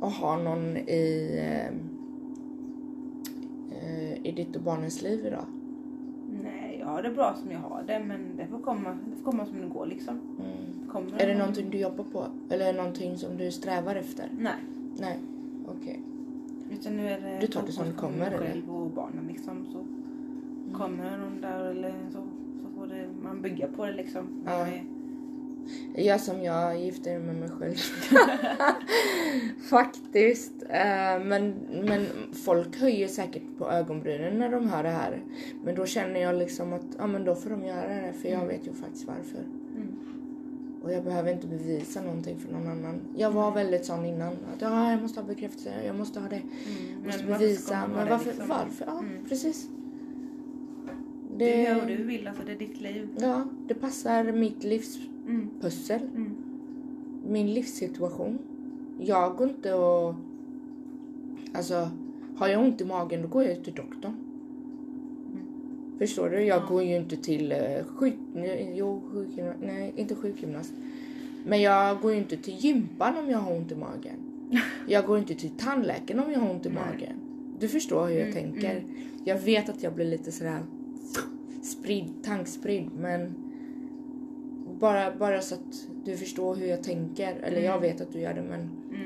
att 0.00 0.12
ha 0.12 0.36
någon 0.36 0.76
i, 0.76 1.38
eh, 1.38 1.72
i 1.72 1.95
ditt 4.36 4.56
och 4.56 4.62
barnens 4.62 5.02
liv 5.02 5.26
idag? 5.26 5.44
Nej, 6.42 6.76
jag 6.80 6.86
har 6.86 7.02
det 7.02 7.10
bra 7.10 7.34
som 7.42 7.50
jag 7.50 7.58
har 7.58 7.82
det 7.86 7.98
men 8.06 8.36
det 8.36 8.46
får 8.46 8.58
komma, 8.58 8.98
det 9.10 9.16
får 9.16 9.30
komma 9.30 9.46
som 9.46 9.60
det 9.60 9.66
går 9.68 9.86
liksom. 9.86 10.14
Mm. 10.14 10.88
Kommer 10.90 11.12
Är 11.22 11.26
det 11.26 11.32
någon- 11.32 11.38
någonting 11.38 11.70
du 11.70 11.78
jobbar 11.78 12.04
på? 12.04 12.24
Eller 12.50 12.72
någonting 12.72 13.16
som 13.18 13.36
du 13.36 13.50
strävar 13.50 13.96
efter? 13.96 14.28
Nej. 14.38 14.52
Nej, 15.00 15.18
okej. 15.68 16.00
Utan 16.70 16.96
nu 16.96 17.08
är 17.08 17.20
det 17.20 17.38
Du 17.40 17.46
tar 17.46 17.62
det 17.66 17.72
som 17.72 17.86
det 17.86 17.92
kommer, 17.92 18.26
eller? 18.26 18.38
själv 18.38 18.70
och 18.70 18.90
barnen 18.90 19.24
liksom. 19.28 19.66
Så 19.72 19.84
kommer 20.78 21.18
någon 21.18 21.40
där 21.40 21.64
eller 21.64 21.94
så, 22.12 22.18
så 22.62 22.78
får 22.80 22.86
det, 22.86 23.08
man 23.22 23.42
bygga 23.42 23.66
på 23.68 23.86
det 23.86 23.92
liksom. 23.92 24.26
Ja. 24.46 24.66
Är- 25.94 26.02
Jag 26.06 26.20
som 26.20 26.42
jag 26.42 26.80
gifter 26.80 27.18
med 27.18 27.34
mig 27.36 27.48
själv. 27.48 27.74
Faktiskt. 29.70 30.52
Eh, 30.68 31.24
men, 31.24 31.54
men 31.84 32.06
folk 32.32 32.76
höjer 32.80 33.08
säkert 33.08 33.42
på 33.58 33.70
ögonbrynen 33.70 34.38
när 34.38 34.50
de 34.50 34.68
hör 34.68 34.82
det 34.82 34.88
här. 34.88 35.22
Men 35.64 35.74
då 35.74 35.86
känner 35.86 36.20
jag 36.20 36.34
liksom 36.34 36.72
att 36.72 36.82
ja, 36.98 37.06
men 37.06 37.24
då 37.24 37.34
får 37.34 37.50
de 37.50 37.64
göra 37.64 37.88
det 37.88 38.12
för 38.22 38.28
jag 38.28 38.46
vet 38.46 38.66
ju 38.66 38.72
faktiskt 38.72 39.04
varför. 39.06 39.38
Mm. 39.76 39.88
Och 40.82 40.92
jag 40.92 41.04
behöver 41.04 41.32
inte 41.32 41.46
bevisa 41.46 42.02
någonting 42.02 42.38
för 42.38 42.52
någon 42.52 42.66
annan. 42.68 43.00
Jag 43.16 43.30
var 43.30 43.50
väldigt 43.52 43.84
sån 43.84 44.04
innan. 44.04 44.32
Att 44.32 44.60
ja, 44.60 44.90
jag 44.90 45.02
måste 45.02 45.20
ha 45.20 45.26
bekräftelse, 45.26 45.72
jag 45.86 45.96
måste 45.96 46.20
ha 46.20 46.28
det. 46.28 46.36
Mm. 46.36 47.04
måste 47.06 47.24
varför 47.26 47.38
bevisa. 47.44 47.74
ha 47.76 47.86
Men 47.88 48.04
det, 48.04 48.10
varför? 48.10 48.26
liksom? 48.30 48.48
Varför? 48.48 48.84
Ja, 48.86 48.98
Mm. 48.98 49.24
precis. 49.28 49.68
Du 51.38 51.44
gör 51.44 51.74
vad 51.74 51.88
du 51.88 51.96
vill, 51.96 52.28
alltså 52.28 52.42
det 52.46 52.52
är 52.52 52.56
ditt 52.56 52.80
liv. 52.80 53.08
Ja, 53.20 53.44
det 53.68 53.74
passar 53.74 54.24
mitt 54.32 54.64
livspussel. 54.64 55.10
Mm. 55.26 55.50
Mm. 56.14 56.36
min 57.28 57.54
livssituation. 57.54 58.38
Jag 58.98 59.36
går 59.36 59.48
inte 59.48 59.74
och... 59.74 60.14
Alltså, 61.54 61.90
har 62.36 62.48
jag 62.48 62.62
ont 62.64 62.80
i 62.80 62.84
magen 62.84 63.22
då 63.22 63.28
går 63.28 63.44
jag 63.44 63.64
till 63.64 63.74
doktorn. 63.74 64.16
Förstår 65.98 66.30
du? 66.30 66.40
Jag 66.44 66.62
Ja. 66.62 66.66
går 66.68 66.82
ju 66.82 66.96
inte 66.96 67.16
till 67.16 67.52
uh, 67.52 67.84
sjuk... 67.86 68.14
Jo, 68.74 69.02
sjukgymnast. 69.12 69.58
Nej, 69.62 69.92
inte 69.96 70.14
sjukgymnast. 70.14 70.72
Men 71.46 71.62
jag 71.62 72.00
går 72.00 72.12
ju 72.12 72.18
inte 72.18 72.36
till 72.36 72.54
gympan 72.54 73.16
om 73.16 73.30
jag 73.30 73.38
har 73.38 73.56
ont 73.56 73.72
i 73.72 73.76
magen. 73.76 74.16
Jag 74.88 75.06
går 75.06 75.18
inte 75.18 75.34
till 75.34 75.50
tandläkaren 75.50 76.20
om 76.20 76.32
jag 76.32 76.40
har 76.40 76.50
ont 76.50 76.66
i 76.66 76.68
Nej. 76.68 76.78
magen. 76.86 77.16
Du 77.58 77.68
förstår 77.68 78.06
hur 78.06 78.14
jag 78.18 78.28
Mm, 78.28 78.34
tänker. 78.52 78.84
Jag 79.24 79.38
vet 79.38 79.68
att 79.68 79.82
jag 79.82 79.94
blir 79.94 80.04
lite 80.04 80.32
sådär 80.32 80.58
spridd, 81.62 82.04
tankspridd 82.22 82.88
men 82.98 83.34
bara, 84.80 85.16
bara 85.16 85.40
så 85.40 85.54
att 85.54 85.88
du 86.04 86.16
förstår 86.16 86.54
hur 86.56 86.66
jag 86.66 86.82
tänker. 86.82 87.32
Eller 87.36 87.60
jag 87.60 87.76
Mm. 87.76 87.80
vet 87.82 88.00
att 88.00 88.12
du 88.12 88.18
gör 88.20 88.34
det 88.34 88.42
men 88.42 88.60
Mm. 88.60 89.02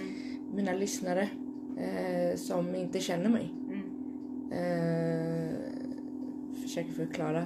mina 0.54 0.72
lyssnare 0.72 1.28
eh, 1.76 2.36
som 2.36 2.74
inte 2.74 3.00
känner 3.00 3.28
mig 3.28 3.52
Mm. 3.68 3.82
eh, 4.52 5.54
försöker 6.62 6.92
förklara. 6.92 7.44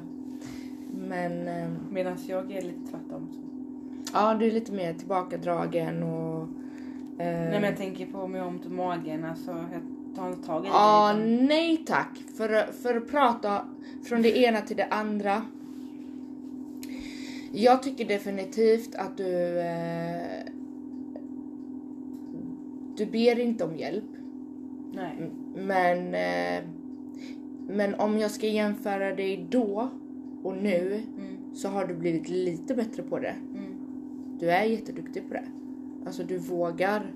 Men 0.94 1.48
eh, 1.48 1.68
Medan 1.90 2.16
jag 2.26 2.52
är 2.52 2.62
lite 2.62 2.90
tvärtom. 2.90 3.28
Så. 3.32 3.40
Ja, 4.12 4.34
du 4.34 4.46
är 4.46 4.50
lite 4.50 4.72
mer 4.72 4.94
tillbakadragen 4.94 6.02
och... 6.02 6.42
eh, 6.42 6.46
Nej 7.18 7.50
men 7.50 7.64
jag 7.64 7.76
tänker 7.76 8.06
på 8.06 8.18
har 8.18 8.46
ont 8.48 8.66
i 8.66 8.68
magen, 8.68 9.24
alltså 9.24 9.50
jag 9.50 9.82
tar 10.16 10.28
inte 10.28 10.46
tag 10.46 10.60
i 10.64 10.68
det. 10.68 10.68
Ja, 10.74 11.12
liksom. 11.16 11.46
nej 11.46 11.76
tack. 11.86 12.18
För, 12.36 12.72
för 12.72 12.96
att 12.96 13.08
prata 13.10 13.64
från 14.04 14.22
det 14.22 14.38
ena 14.38 14.60
till 14.60 14.76
det 14.76 14.86
andra. 14.86 15.42
Jag 17.54 17.82
tycker 17.82 18.04
definitivt 18.04 18.94
att 18.94 19.16
du... 19.16 19.58
Eh, 19.60 20.44
du 22.96 23.06
ber 23.06 23.38
inte 23.40 23.64
om 23.64 23.76
hjälp. 23.76 24.04
Nej. 24.92 25.30
Men... 25.54 26.14
Eh, 26.14 26.64
men 27.68 27.94
om 27.94 28.18
jag 28.18 28.30
ska 28.30 28.46
jämföra 28.46 29.14
dig 29.14 29.46
då 29.50 29.90
och 30.42 30.56
nu 30.56 31.02
Mm. 31.18 31.54
så 31.54 31.68
har 31.68 31.86
du 31.86 31.94
blivit 31.94 32.28
lite 32.28 32.74
bättre 32.74 33.02
på 33.02 33.18
det. 33.18 33.34
Mm. 33.54 33.74
Du 34.40 34.50
är 34.50 34.64
jätteduktig 34.64 35.28
på 35.28 35.34
det. 35.34 35.44
Alltså 36.06 36.22
du 36.22 36.38
vågar. 36.38 37.12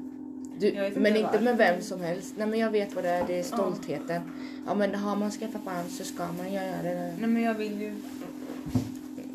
Du, 0.58 0.72
men 0.96 1.06
inte 1.06 1.22
varför. 1.22 1.40
med 1.44 1.56
vem 1.56 1.80
som 1.80 2.00
helst. 2.00 2.34
Nej 2.38 2.46
men 2.46 2.58
jag 2.58 2.70
vet 2.70 2.94
vad 2.94 3.04
det 3.04 3.10
är, 3.10 3.26
det 3.26 3.38
är 3.38 3.42
stoltheten. 3.42 4.22
Ja 4.66 4.74
men 4.74 4.94
har 4.94 5.16
man 5.16 5.30
skaffat 5.30 5.64
barn 5.64 5.84
så 5.88 6.04
ska 6.04 6.22
man 6.38 6.52
göra 6.52 6.82
det. 6.82 7.14
Nej 7.18 7.28
men 7.28 7.42
jag 7.42 7.54
vill 7.54 7.80
ju... 7.80 7.92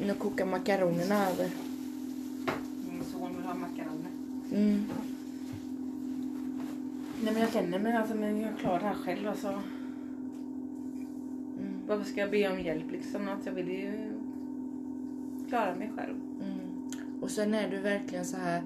Nu 0.08 0.14
kokar 0.14 0.46
makaronerna 0.46 1.30
över. 1.30 1.50
Min 2.92 3.04
son 3.04 3.36
vill 3.38 3.46
ha 3.46 3.54
makaroner. 3.54 4.12
Mm. 4.52 4.86
Nej 7.24 7.34
men 7.34 7.42
jag 7.42 7.52
känner 7.52 7.80
mig 7.80 7.94
alltså, 7.94 8.16
men 8.16 8.42
jag 8.42 8.58
klarar 8.60 8.80
det 8.80 8.86
här 8.86 8.96
själv 8.96 9.28
alltså. 9.28 9.48
Mm. 9.48 9.64
Varför 11.88 12.06
ska 12.06 12.20
jag 12.20 12.32
be 12.32 12.52
om 12.52 12.60
hjälp 12.60 12.92
liksom? 12.92 13.30
Att 13.30 13.46
jag 13.46 13.54
vill 13.54 13.70
ju 13.70 14.14
klara 15.50 15.76
mig 15.76 15.92
själv. 15.96 16.16
Mm. 16.42 16.60
Och 17.22 17.32
sen 17.32 17.54
är 17.54 17.70
du 17.70 17.78
verkligen 17.78 18.26
så 18.26 18.38
här. 18.38 18.62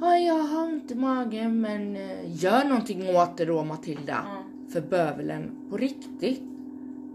Ja 0.00 0.18
jag 0.18 0.34
har 0.34 0.64
ont 0.64 0.90
i 0.90 0.94
magen 0.94 1.60
men 1.60 1.96
eh, 1.96 2.42
gör 2.42 2.64
någonting 2.64 3.16
åt 3.16 3.36
det 3.36 3.44
då 3.44 3.64
Matilda. 3.64 4.24
Ja. 4.24 4.42
För 4.68 4.80
bövelen. 4.80 5.50
På 5.70 5.76
riktigt. 5.76 6.51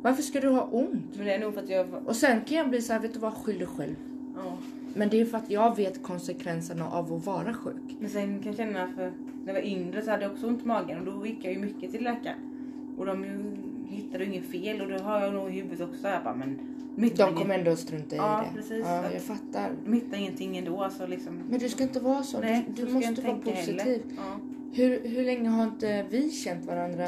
Varför 0.01 0.21
ska 0.23 0.39
du 0.39 0.47
ha 0.49 0.63
ont? 0.71 1.15
Men 1.17 1.25
det 1.25 1.33
är 1.33 1.39
nog 1.39 1.53
för 1.53 1.61
att 1.63 1.69
jag... 1.69 1.87
Och 2.05 2.15
sen 2.15 2.41
kan 2.41 2.57
jag 2.57 2.69
bli 2.69 2.81
så 2.81 2.93
här, 2.93 2.99
vet 2.99 3.13
du 3.13 3.19
vad, 3.19 3.33
skyll 3.33 3.57
dig 3.57 3.67
själv. 3.67 3.95
Ja. 4.35 4.57
Men 4.93 5.09
det 5.09 5.21
är 5.21 5.25
för 5.25 5.37
att 5.37 5.51
jag 5.51 5.75
vet 5.75 6.03
konsekvenserna 6.03 6.89
av 6.89 7.13
att 7.13 7.25
vara 7.25 7.53
sjuk. 7.53 7.95
Men 7.99 8.09
sen 8.09 8.39
kan 8.39 8.45
jag 8.47 8.55
känna 8.55 8.87
för 8.95 9.11
när 9.45 9.53
jag 9.53 9.53
var 9.53 9.67
yngre 9.67 10.01
så 10.01 10.11
hade 10.11 10.23
jag 10.23 10.31
också 10.31 10.47
ont 10.47 10.63
i 10.63 10.67
magen 10.67 10.99
och 10.99 11.05
då 11.05 11.27
gick 11.27 11.45
jag 11.45 11.53
ju 11.53 11.59
mycket 11.59 11.91
till 11.91 12.03
läkaren. 12.03 12.37
Och 12.97 13.05
de 13.05 13.25
hittade 13.89 14.25
inget 14.25 14.45
fel 14.45 14.81
och 14.81 14.87
det 14.87 15.01
har 15.01 15.21
jag 15.21 15.33
nog 15.33 15.49
i 15.49 15.51
huvudet 15.51 15.81
också. 15.89 16.07
Jag 16.07 16.23
bara, 16.23 16.35
men 16.35 16.59
de 16.95 17.03
inget, 17.05 17.17
kommer 17.35 17.57
ändå 17.59 17.71
att 17.71 17.79
strunta 17.79 18.15
i 18.15 18.17
Ja, 18.17 18.43
det. 18.49 18.61
precis. 18.61 18.85
Ja, 18.85 19.03
jag 19.13 19.21
fattar. 19.21 19.71
de 19.85 19.93
hittar 19.93 20.17
ingenting 20.17 20.57
ändå. 20.57 20.83
Alltså, 20.83 21.07
liksom. 21.07 21.41
Men 21.49 21.59
du 21.59 21.69
ska 21.69 21.83
inte 21.83 21.99
vara 21.99 22.23
så. 22.23 22.39
Nej, 22.39 22.65
du 22.75 22.81
så 22.81 22.87
du 22.87 22.93
måste 22.93 23.21
vara 23.21 23.37
positiv. 23.37 24.01
Ja. 24.17 24.39
Hur, 24.73 25.07
hur 25.07 25.25
länge 25.25 25.49
har 25.49 25.63
inte 25.63 26.05
vi 26.09 26.29
känt 26.31 26.65
varandra? 26.65 27.07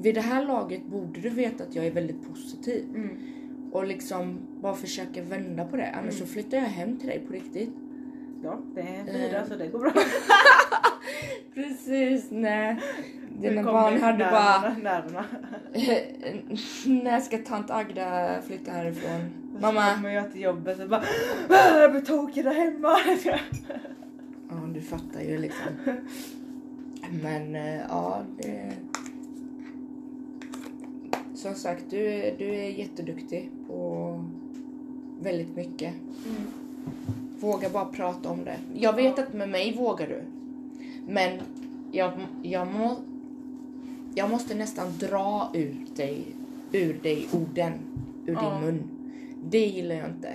Vid 0.00 0.14
det 0.14 0.20
här 0.20 0.44
laget 0.44 0.84
borde 0.86 1.20
du 1.20 1.28
veta 1.28 1.64
att 1.64 1.74
jag 1.74 1.86
är 1.86 1.90
väldigt 1.90 2.28
positiv. 2.28 2.84
Mm. 2.94 3.18
Och 3.72 3.86
liksom 3.86 4.38
bara 4.60 4.74
försöka 4.74 5.22
vända 5.22 5.64
på 5.64 5.76
det. 5.76 5.90
Annars 5.92 6.18
så 6.18 6.26
flyttar 6.26 6.56
jag 6.58 6.64
hem 6.64 6.96
till 6.98 7.08
dig 7.08 7.18
på 7.26 7.32
riktigt. 7.32 7.70
ja, 8.44 8.58
det 8.74 8.80
är 8.80 9.00
Eh. 9.00 9.12
fyra 9.30 9.46
så 9.46 9.56
det 9.56 9.66
går 9.66 9.78
bra. 9.78 9.92
Precis, 11.54 12.26
nej. 12.30 12.76
Dina 13.40 13.62
barn 13.62 14.00
hade 14.02 14.18
bara... 14.24 14.74
nerverna. 14.82 15.24
När 17.04 17.20
ska 17.20 17.38
tant 17.38 17.70
Agda 17.70 18.38
flytta 18.46 18.70
härifrån? 18.70 19.20
Så 19.54 19.60
Mamma. 19.60 19.94
kommer 19.94 20.10
jag 20.10 20.32
till 20.32 20.40
jobbet 20.40 20.80
och 20.80 20.88
bara 20.88 21.02
"Ah, 21.48 21.78
jag 21.78 21.90
blir 21.92 22.00
tokig 22.00 22.44
där 22.44 22.54
hemma. 22.54 22.96
Ja, 24.50 24.56
du 24.74 24.80
fattar 24.80 25.20
ju 25.20 25.38
liksom. 25.38 25.66
Men 27.22 27.54
eh, 27.54 27.80
ja, 27.88 28.22
det... 28.42 28.72
Som 31.38 31.54
sagt, 31.54 31.84
du, 31.90 32.06
är- 32.06 32.38
du 32.38 32.44
är 32.54 32.68
jätteduktig 32.68 33.50
på 33.66 34.24
väldigt 35.20 35.56
mycket. 35.56 35.94
Mm. 36.26 36.42
Våga 37.40 37.70
bara 37.70 37.84
prata 37.84 38.30
om 38.30 38.44
det. 38.44 38.56
Jag 38.74 38.92
vet 38.96 39.18
att 39.18 39.34
med 39.34 39.48
mig 39.48 39.76
vågar 39.76 40.08
du. 40.08 40.22
Men 41.12 41.38
jag, 41.92 42.12
jag, 42.42 42.66
må, 42.72 42.96
jag 44.14 44.30
måste 44.30 44.54
nästan 44.54 44.86
dra 44.98 45.50
ut 45.54 45.96
dig, 45.96 46.22
ur 46.72 46.98
dig 47.02 47.26
orden 47.32 47.72
ur 48.26 48.32
Ja. 48.34 48.50
din 48.54 48.60
mun. 48.66 48.82
Det 49.50 49.66
gillar 49.66 49.94
jag 49.94 50.08
inte. 50.10 50.34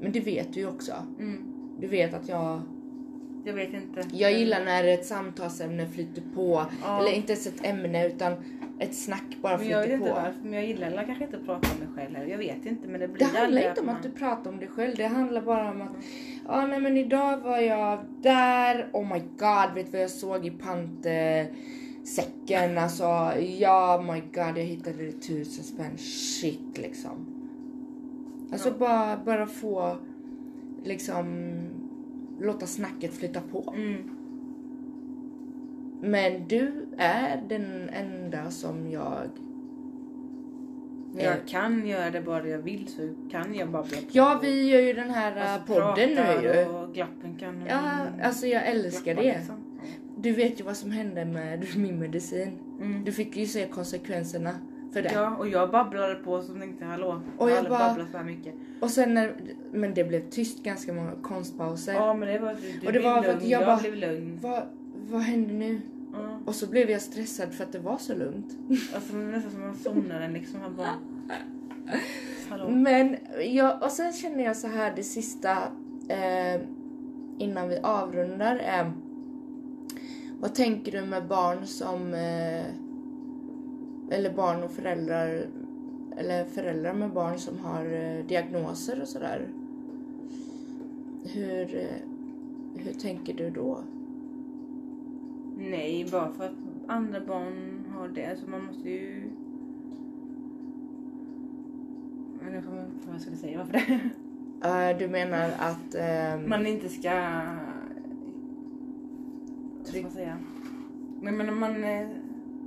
Men 0.00 0.12
det 0.12 0.20
vet 0.20 0.52
du 0.52 0.60
ju 0.60 0.68
också. 0.68 0.92
Mm. 1.18 1.38
Du 1.80 1.86
vet 1.86 2.14
att 2.14 2.28
jag 2.28 2.60
Jag 3.44 3.54
vet 3.54 3.74
inte. 3.74 4.04
jag 4.12 4.32
gillar 4.32 4.64
när 4.64 4.84
ett 4.84 5.06
samtalsämne 5.06 5.86
flyter 5.88 6.22
på. 6.34 6.64
Ja. 6.82 6.98
Eller 7.00 7.12
inte 7.12 7.32
ens 7.32 7.46
ett 7.46 7.64
ämne 7.66 8.06
utan 8.06 8.32
ett 8.78 8.94
snack 8.94 9.36
bara 9.42 9.58
Men 9.58 9.68
jag 9.68 9.84
flyter 9.84 9.98
på. 9.98 10.04
varför, 10.04 10.34
men 10.42 10.52
jag 10.52 10.66
gillar 10.66 11.04
kanske 11.04 11.24
inte 11.24 11.36
att 11.36 11.46
prata 11.46 11.68
om 11.72 11.78
mig 11.78 11.88
själv 11.96 12.14
heller. 12.16 12.30
Jag 12.30 12.38
vet 12.38 12.66
inte 12.66 12.88
men 12.88 13.00
det 13.00 13.08
blir 13.08 13.26
Det 13.32 13.38
handlar 13.38 13.68
inte 13.68 13.80
om 13.80 13.86
man- 13.86 13.96
att 13.96 14.02
du 14.02 14.10
pratar 14.10 14.50
om 14.50 14.58
dig 14.58 14.68
själv. 14.68 14.94
Det 14.96 15.06
handlar 15.06 15.42
bara 15.42 15.70
om 15.70 15.82
att 15.82 15.90
ja 16.46 16.66
nej 16.66 16.80
men 16.80 16.96
idag 16.96 17.36
var 17.38 17.58
jag 17.58 17.98
där. 18.22 18.88
Oh 18.92 19.12
my 19.12 19.18
god, 19.20 19.74
vet 19.74 19.86
du 19.86 19.92
vad 19.92 20.00
jag 20.02 20.10
såg 20.10 20.46
i 20.46 20.50
pantsäcken? 20.50 22.78
Alltså 22.78 23.32
ja 23.58 24.04
my 24.12 24.20
god 24.20 24.58
jag 24.58 24.64
hittade 24.64 25.06
det 25.06 25.12
tusen 25.12 25.64
spänn. 25.64 25.98
Shit 25.98 26.78
liksom. 26.78 27.26
Alltså 28.52 28.68
Ja. 28.68 28.74
bara, 28.78 29.16
bara 29.24 29.46
få 29.46 29.96
liksom 30.84 31.26
låta 32.44 32.66
snacket 32.66 33.12
flytta 33.14 33.40
på. 33.40 33.74
Mm. 33.76 34.10
Men 36.00 36.48
du 36.48 36.86
är 36.98 37.42
den 37.48 37.88
enda 37.88 38.50
som 38.50 38.90
jag... 38.90 39.28
Jag 41.18 41.46
kan 41.46 41.86
göra 41.86 42.10
det 42.10 42.20
bara 42.20 42.48
jag 42.48 42.58
vill 42.58 42.88
så 42.88 43.14
kan 43.30 43.54
jag 43.54 43.70
bara 43.70 43.82
bli 43.82 44.06
Ja, 44.12 44.38
vi 44.42 44.70
gör 44.70 44.80
ju 44.80 44.92
den 44.92 45.10
här 45.10 45.36
Alltså, 45.36 45.74
podden 45.74 46.10
nu 46.10 46.48
ju. 46.48 46.64
Och 46.66 46.94
glappen 46.94 47.36
kan... 47.38 47.66
Ja, 47.68 47.80
alltså 48.22 48.46
jag 48.46 48.66
älskar 48.66 49.14
det. 49.14 49.22
liksom. 49.22 49.56
Du 50.16 50.32
vet 50.32 50.60
ju 50.60 50.64
vad 50.64 50.76
som 50.76 50.90
hände 50.90 51.24
med 51.24 51.66
min 51.76 51.98
medicin. 51.98 52.58
Mm. 52.80 53.04
Du 53.04 53.12
fick 53.12 53.36
ju 53.36 53.46
se 53.46 53.66
konsekvenserna 53.66 54.50
för 54.94 55.02
det. 55.02 55.10
Ja, 55.14 55.36
och 55.36 55.48
jag 55.48 55.70
babblade 55.70 56.14
på 56.14 56.42
så 56.42 56.54
tänkte 56.54 56.84
hallå, 56.84 57.20
Och 57.38 57.50
jag 57.50 57.56
jag 57.58 57.64
bara- 57.64 57.78
babblat 57.88 58.10
så 58.10 58.16
här 58.16 58.24
mycket. 58.24 58.54
Och 58.80 58.90
sen 58.90 59.14
när, 59.14 59.34
men 59.72 59.94
det 59.94 60.04
blev 60.04 60.30
tyst 60.30 60.62
ganska 60.62 60.92
många 60.92 61.12
konstpauser. 61.22 61.92
Ja 61.92 62.14
men 62.14 62.28
det 62.28 62.38
var 62.38 62.54
du 62.80 62.86
Och 62.86 62.92
det 62.92 62.98
blev 62.98 63.02
var 63.02 63.22
för 63.22 63.32
att 63.34 63.42
jag 63.48 63.60
jag, 63.62 63.66
bara- 63.66 63.80
blev 63.80 63.94
lugn. 63.96 64.38
Vad, 64.42 64.62
vad 65.10 65.20
hände 65.20 65.52
nu? 65.54 65.80
Ja. 66.12 66.38
Och 66.46 66.54
så 66.54 66.66
blev 66.66 66.90
jag 66.90 67.00
stressad 67.02 67.52
för 67.54 67.64
att 67.64 67.72
det 67.72 67.78
var 67.78 67.98
så 67.98 68.14
lugnt. 68.14 68.46
Alltså 68.94 69.16
nästan 69.16 69.52
som 69.52 69.60
man 69.60 69.74
somnade 69.74 70.28
liksom. 70.28 70.60
Han 70.60 70.76
bara... 70.76 70.94
Hallå? 72.48 72.68
Men 72.68 73.16
jag, 73.50 73.82
och 73.82 73.90
sen 73.90 74.12
känner 74.12 74.44
jag 74.44 74.56
så 74.56 74.68
här 74.68 74.92
det 74.96 75.02
sista 75.02 75.52
eh, 76.08 76.60
innan 77.38 77.68
vi 77.68 77.78
avrundar 77.82 78.56
är 78.56 78.92
vad 80.40 80.54
tänker 80.54 80.92
du 80.92 81.00
med 81.02 81.26
barn 81.26 81.66
som 81.66 82.14
eh, 82.14 82.64
eller 84.10 84.30
barn 84.34 84.62
och 84.62 84.70
föräldrar 84.70 85.46
eller 86.16 86.44
föräldrar 86.44 86.94
med 86.94 87.10
barn 87.10 87.38
som 87.38 87.58
har 87.58 87.84
eh, 87.84 88.26
diagnoser 88.26 89.00
och 89.02 89.08
sådär. 89.08 89.48
Hur, 91.24 91.74
eh, 91.76 92.00
hur 92.76 92.92
tänker 92.92 93.34
du 93.34 93.50
då? 93.50 93.78
Nej, 95.58 96.08
bara 96.12 96.32
för 96.32 96.44
att 96.44 96.52
andra 96.86 97.20
barn 97.20 97.84
har 97.96 98.08
det 98.08 98.38
så 98.44 98.50
man 98.50 98.64
måste 98.64 98.90
ju... 98.90 99.30
Jag 102.52 102.64
kommer 102.64 102.80
inte 102.84 102.98
på 103.00 103.06
vad 103.06 103.14
jag 103.14 103.20
skulle 103.20 103.36
säga. 103.36 103.58
Varför 103.58 103.72
det? 103.72 104.00
Eh, 104.64 104.98
du 104.98 105.08
menar 105.08 105.50
att 105.58 105.94
ehm, 105.94 106.48
Man 106.48 106.66
inte 106.66 106.88
ska... 106.88 107.10
Vad 109.78 109.86
ska 109.86 109.92
Tryck- 109.92 110.02
man 110.02 110.12
säga? 110.12 110.38
Men 111.20 111.36
men 111.36 111.48
om 111.48 111.58
man 111.60 111.72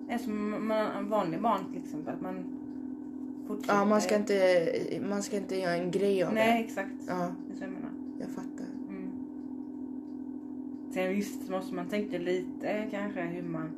är, 0.07 0.17
som 0.17 0.67
man, 0.67 1.09
vanlig 1.09 1.41
barn 1.41 1.59
till 1.73 1.83
exempel. 1.83 2.13
Att 2.13 2.21
man 2.21 2.43
fortsätter... 3.47 3.73
ja, 3.75 3.85
man 3.85 4.01
ska 4.01 4.15
inte 4.15 5.01
man 5.09 5.23
ska 5.23 5.37
inte 5.37 5.55
göra 5.55 5.75
en 5.75 5.91
grej 5.91 6.23
av 6.23 6.33
Nej, 6.33 6.57
det. 6.57 6.65
exakt. 6.65 6.93
Ja, 7.07 7.31
Det 7.47 7.53
är 7.53 7.57
så 7.57 7.63
jag 7.63 7.71
menar. 7.71 7.91
jag 8.19 8.29
fattar. 8.29 8.65
Mm. 8.89 9.09
Sen 10.93 11.09
visst 11.09 11.49
måste 11.49 11.75
man 11.75 11.87
tänka 11.87 12.17
lite 12.17 12.87
kanske 12.91 13.21
hur 13.21 13.43
man 13.43 13.69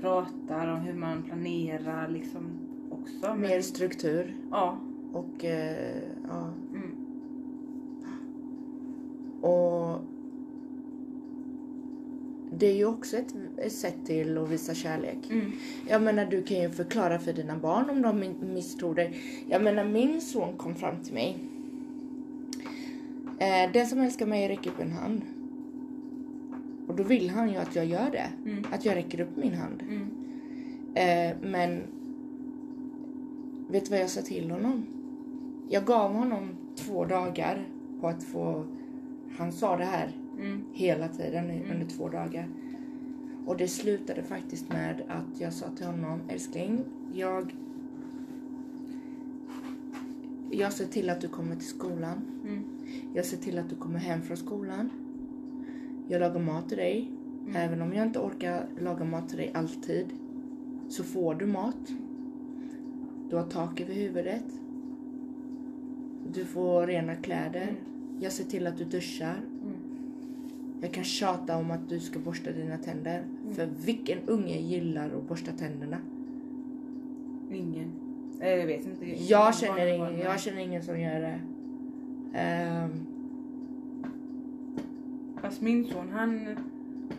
pratar 0.00 0.72
och 0.72 0.78
hur 0.78 0.94
man 0.94 1.22
planerar 1.22 2.08
liksom 2.08 2.50
också. 2.90 3.28
Men, 3.28 3.40
Mer 3.40 3.60
struktur. 3.60 4.36
Ja. 4.50 4.78
Och 5.12 5.44
eh, 5.44 6.02
ja. 6.28 6.50
Mm. 6.70 6.96
Och 9.40 9.71
det 12.62 12.68
är 12.68 12.76
ju 12.76 12.84
också 12.84 13.16
ett, 13.16 13.34
ett 13.56 13.72
sätt 13.72 13.96
till 14.06 14.38
att 14.38 14.48
visa 14.48 14.74
kärlek. 14.74 15.18
Mm. 15.30 15.52
Jag 15.88 16.02
menar 16.02 16.26
du 16.26 16.42
kan 16.42 16.56
ju 16.56 16.70
förklara 16.70 17.18
för 17.18 17.32
dina 17.32 17.56
barn 17.56 17.90
om 17.90 18.02
de 18.02 18.34
misstror 18.54 18.94
dig. 18.94 19.22
Jag 19.48 19.62
menar 19.62 19.84
min 19.84 20.20
son 20.20 20.56
kom 20.56 20.74
fram 20.74 21.02
till 21.02 21.14
mig. 21.14 21.38
Eh, 23.38 23.72
den 23.72 23.86
som 23.86 24.00
älskar 24.00 24.26
mig 24.26 24.48
räcker 24.48 24.70
upp 24.70 24.80
en 24.80 24.92
hand. 24.92 25.22
Och 26.88 26.96
då 26.96 27.02
vill 27.02 27.30
han 27.30 27.50
ju 27.50 27.56
att 27.56 27.76
jag 27.76 27.86
gör 27.86 28.10
det. 28.10 28.50
Mm. 28.50 28.64
Att 28.72 28.84
jag 28.84 28.96
räcker 28.96 29.20
upp 29.20 29.36
min 29.36 29.54
hand. 29.54 29.82
Mm. 29.82 30.08
Eh, 30.94 31.36
men 31.50 31.82
vet 33.68 33.84
du 33.84 33.90
vad 33.90 34.00
jag 34.00 34.10
sa 34.10 34.22
till 34.22 34.50
honom? 34.50 34.86
Jag 35.68 35.84
gav 35.84 36.12
honom 36.12 36.56
två 36.76 37.04
dagar 37.04 37.68
på 38.00 38.08
att 38.08 38.22
få... 38.22 38.64
Han 39.36 39.52
sa 39.52 39.76
det 39.76 39.84
här 39.84 40.21
Mm. 40.38 40.64
hela 40.72 41.08
tiden 41.08 41.50
i- 41.50 41.62
under 41.72 41.86
två 41.86 42.08
dagar. 42.08 42.48
Och 43.46 43.56
det 43.56 43.68
slutade 43.68 44.22
faktiskt 44.22 44.68
med 44.68 45.02
att 45.08 45.40
jag 45.40 45.52
sa 45.52 45.66
till 45.76 45.86
honom, 45.86 46.20
älskling, 46.28 46.84
jag... 47.14 47.54
Jag 50.50 50.72
ser 50.72 50.86
till 50.86 51.10
att 51.10 51.20
du 51.20 51.28
kommer 51.28 51.56
till 51.56 51.66
skolan. 51.68 52.18
Mm. 52.46 52.64
Jag 53.14 53.24
ser 53.24 53.36
till 53.36 53.58
att 53.58 53.70
du 53.70 53.76
kommer 53.76 53.98
hem 53.98 54.22
från 54.22 54.36
skolan. 54.36 54.90
Jag 56.08 56.20
lagar 56.20 56.40
mat 56.40 56.68
till 56.68 56.78
dig. 56.78 57.10
Även 57.54 57.82
om 57.82 57.92
jag 57.92 58.06
inte 58.06 58.18
orkar 58.18 58.66
laga 58.80 59.04
mat 59.04 59.28
till 59.28 59.38
dig 59.38 59.50
alltid. 59.54 60.06
Så 60.88 61.04
får 61.04 61.34
du 61.34 61.46
mat. 61.46 61.92
Du 63.30 63.36
har 63.36 63.46
tak 63.46 63.80
över 63.80 63.94
huvudet. 63.94 64.44
Du 66.32 66.44
får 66.44 66.86
rena 66.86 67.14
kläder. 67.16 67.74
Jag 68.20 68.32
ser 68.32 68.44
till 68.44 68.66
att 68.66 68.78
du 68.78 68.84
duschar. 68.84 69.40
Jag 70.82 70.92
kan 70.92 71.04
tjata 71.04 71.56
om 71.56 71.70
att 71.70 71.88
du 71.88 72.00
ska 72.00 72.18
borsta 72.18 72.50
dina 72.52 72.78
tänder. 72.78 73.22
För 73.54 73.66
vilken 73.66 74.18
unge 74.26 74.58
gillar 74.58 75.06
att 75.06 75.28
borsta 75.28 75.52
tänderna? 75.52 75.96
Ingen. 77.50 77.92
Eh, 78.40 78.48
jag 78.50 78.66
vet 78.66 78.86
inte. 78.86 79.22
Jag 79.24 79.54
känner 79.56 79.86
ingen, 79.86 80.18
jag 80.18 80.40
känner 80.40 80.58
ingen 80.62 80.82
som 80.82 81.00
gör 81.00 81.20
det. 81.20 81.40
Ehm, 82.38 82.90
Fast 85.42 85.60
min 85.60 85.84
son 85.84 86.08
han, 86.12 86.46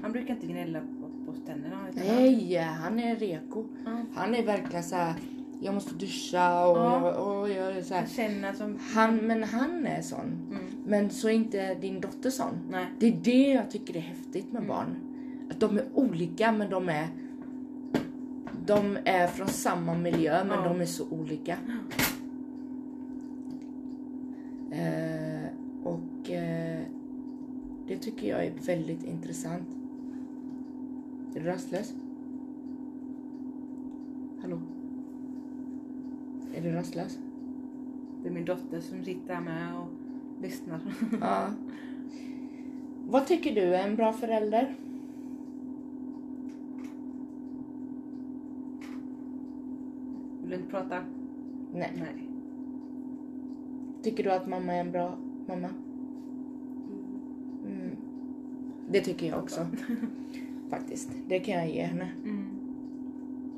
han 0.02 0.12
brukar 0.12 0.34
inte 0.34 0.48
gnälla 0.48 0.80
på, 0.80 1.32
på 1.32 1.38
tänderna. 1.46 1.78
nej, 1.94 2.56
han 2.58 3.00
är 3.00 3.16
reko. 3.16 3.64
Ja. 3.86 3.92
Han 4.14 4.36
är 4.36 4.44
verkligen 4.44 4.84
så 4.84 4.96
här. 4.96 5.14
jag 5.62 5.74
måste 5.74 5.96
duscha 5.96 6.68
och, 6.68 6.78
Ja. 6.78 7.06
jag, 7.16 7.28
och 7.42 7.50
jag 7.50 7.78
är 7.78 7.82
så 7.82 7.94
här. 7.94 8.06
Känner 8.06 8.54
som... 8.54 8.80
Han, 8.94 9.18
men 9.18 9.44
han 9.44 9.86
är 9.86 10.02
sån. 10.02 10.48
Mm. 10.52 10.63
Men 10.86 11.10
så 11.10 11.28
är 11.30 11.34
inte 11.34 11.76
din 11.76 12.02
dotter 12.02 12.30
sån. 12.30 12.54
Nej. 12.72 12.86
Det 13.00 13.08
är 13.08 13.18
det 13.24 13.48
jag 13.54 13.72
tycker 13.72 13.96
är 13.98 14.00
häftigt 14.02 14.46
Mm. 14.50 14.54
med 14.62 14.68
barn. 14.68 14.96
Att 15.52 15.60
de 15.60 15.78
är 15.78 15.86
olika 15.94 16.52
men 16.52 16.70
de 16.70 16.90
är 16.90 17.08
de 18.66 18.98
är 19.06 19.28
från 19.28 19.48
samma 19.48 19.98
miljö 19.98 20.44
men 20.44 20.58
Ja. 20.64 20.70
de 20.70 20.82
är 20.82 20.86
så 20.86 21.04
olika. 21.10 21.58
Eh, 24.72 25.50
och 25.84 26.32
eh, 26.32 26.80
det 27.88 27.98
tycker 27.98 28.28
jag 28.30 28.46
är 28.46 28.54
väldigt 28.66 29.04
intressant. 29.04 29.68
Är 31.36 31.40
du 31.40 31.46
rastlös? 31.46 31.94
Hallå? 34.42 34.60
Är 36.56 36.62
du 36.62 36.72
rastlös? 36.72 37.20
Det 38.24 38.30
är 38.30 38.34
min 38.34 38.46
dotter 38.46 38.80
som 38.82 39.04
sitter 39.04 39.34
här 39.34 39.42
med 39.42 39.76
och 39.78 39.88
lyssnar. 40.44 40.80
Ja. 41.22 41.48
Vad 43.08 43.28
tycker 43.28 43.56
du 43.56 43.62
är 43.62 43.88
en 43.88 43.96
bra 43.96 44.14
förälder? 44.14 44.76
Vill 50.42 50.50
du 50.50 50.56
inte 50.56 50.70
prata? 50.70 51.04
Nej. 51.74 51.92
Nej. 51.98 52.30
Tycker 54.04 54.24
du 54.24 54.32
att 54.32 54.48
mamma 54.48 54.74
är 54.74 54.80
en 54.80 54.92
bra 54.92 55.18
mamma? 55.48 55.70
Mm. 57.66 57.96
Det 58.90 59.02
tycker 59.02 59.28
jag 59.28 59.40
också. 59.40 59.68
Faktiskt. 60.70 61.10
Det 61.28 61.40
kan 61.40 61.54
jag 61.54 61.70
ge 61.70 61.82
henne. 61.82 62.12
Mm. 62.24 62.46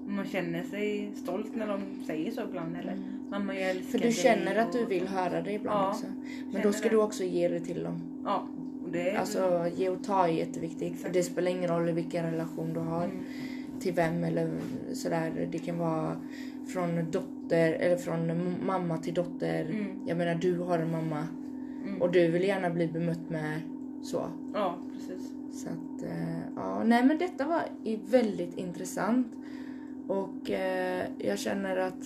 Man 0.08 0.26
känner 0.26 0.64
sig 0.64 1.12
stolt 1.16 1.56
när 1.56 1.68
de 1.68 2.06
säger 2.06 2.32
så 2.32 2.42
ibland. 2.42 2.76
Eller 2.76 2.98
mamma 3.40 3.56
jag 3.56 3.70
älskar. 3.70 3.92
För 3.92 3.98
du 3.98 4.04
dig 4.04 4.14
känner 4.14 4.56
att 4.56 4.72
du 4.72 4.86
vill 4.86 5.08
höra 5.08 5.42
det 5.42 5.52
ibland 5.52 5.80
Ja, 5.80 5.90
också. 5.90 6.06
Men 6.52 6.62
då 6.62 6.74
ska 6.74 6.84
det. 6.90 6.96
du 6.96 7.02
också 7.02 7.24
ge 7.24 7.48
det 7.48 7.60
till 7.60 7.84
dem. 7.84 8.02
Ja. 8.24 8.48
Och 8.84 8.92
det 8.92 9.10
är... 9.10 9.18
Alltså 9.18 9.68
ge 9.76 9.90
och 9.90 10.04
ta 10.04 10.28
är 10.28 10.32
jätteviktigt. 10.32 11.02
För 11.02 11.10
det 11.10 11.24
spelar 11.24 11.52
ingen 11.52 11.70
roll 11.70 11.90
i 11.90 11.92
vilken 11.92 12.32
relation 12.32 12.74
du 12.74 12.80
har. 12.80 13.04
Mm. 13.04 13.18
Till 13.80 13.94
vem 13.94 14.24
eller 14.24 14.52
sådär. 14.94 15.48
Det 15.52 15.60
kan 15.60 15.78
vara 15.78 16.16
från 16.68 17.12
dotter 17.12 17.72
eller 17.72 17.98
från 17.98 18.56
mamma 18.66 18.98
till 18.98 19.14
dotter. 19.14 19.62
Mm. 19.62 20.08
Jag 20.08 20.18
menar 20.18 20.36
du 20.36 20.58
har 20.58 20.80
en 20.80 20.92
mamma. 20.92 21.28
Mm. 21.86 22.02
Och 22.02 22.12
du 22.12 22.32
vill 22.32 22.44
gärna 22.44 22.70
bli 22.70 22.88
bemött 22.88 23.30
med 23.30 23.62
så. 24.04 24.28
Ja, 24.54 24.78
precis. 24.94 25.32
Så 25.54 25.70
att, 25.70 26.04
eh, 26.04 26.40
ja, 26.56 26.84
nej 26.84 27.06
men 27.06 27.18
detta 27.18 27.48
var 27.48 27.64
väldigt 28.10 28.58
intressant. 28.58 29.28
Och 30.08 30.52
eh, 30.52 31.06
jag 31.18 31.40
känner 31.40 31.78
att, 31.78 32.04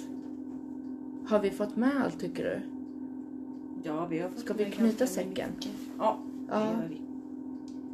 har 1.30 1.40
vi 1.40 1.50
fått 1.52 1.76
med 1.76 1.92
allt 2.04 2.20
tycker 2.20 2.44
du? 2.44 2.60
Ja, 3.84 4.06
vi 4.06 4.20
har 4.20 4.30
fått 4.30 4.40
Ska 4.40 4.54
vi 4.54 4.66
knyta 4.66 5.08
säcken? 5.08 5.50
mycket. 5.56 5.72
Ja, 5.98 6.18
det 6.48 6.54
Ja. 6.54 6.60
gör 6.66 6.88
vi. 6.90 7.02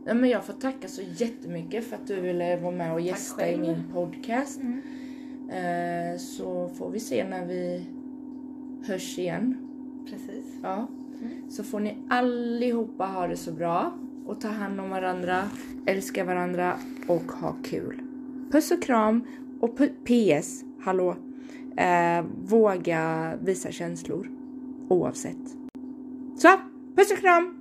Ja, 0.05 0.13
men 0.13 0.29
jag 0.29 0.45
får 0.45 0.53
tacka 0.53 0.87
så 0.87 1.01
jättemycket 1.17 1.85
för 1.87 1.95
att 1.95 2.07
du 2.07 2.21
ville 2.21 2.57
vara 2.59 2.71
med 2.75 2.93
och 2.93 3.01
gästa 3.01 3.49
i 3.49 3.57
min 3.57 3.83
podcast. 3.93 4.61
Mm. 4.61 4.81
Eh, 5.49 6.17
så 6.17 6.67
får 6.69 6.89
vi 6.89 6.99
se 6.99 7.27
när 7.29 7.45
vi 7.45 7.85
hörs 8.87 9.19
igen. 9.19 9.57
Precis. 10.09 10.45
Ja. 10.63 10.87
Så 11.49 11.63
får 11.63 11.79
ni 11.79 11.97
allihopa 12.09 13.05
ha 13.05 13.27
det 13.27 13.37
så 13.37 13.51
bra 13.51 13.93
och 14.25 14.41
ta 14.41 14.47
hand 14.47 14.79
om 14.79 14.89
varandra, 14.89 15.43
älska 15.85 16.23
varandra 16.25 16.77
och 17.07 17.31
ha 17.31 17.55
kul. 17.63 18.01
Puss 18.51 18.71
och 18.71 18.81
kram 18.83 19.23
och 19.59 19.79
PS, 20.03 20.63
hallå, 20.79 21.15
eh, 21.77 22.25
våga 22.45 23.33
visa 23.41 23.71
känslor 23.71 24.29
oavsett. 24.87 25.57
Så, 26.37 26.47
puss 26.95 27.11
och 27.11 27.17
kram! 27.17 27.55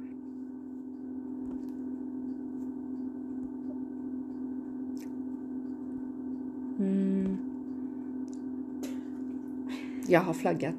Mm. 6.78 7.36
Jag 10.06 10.20
har 10.20 10.34
flaggat. 10.34 10.74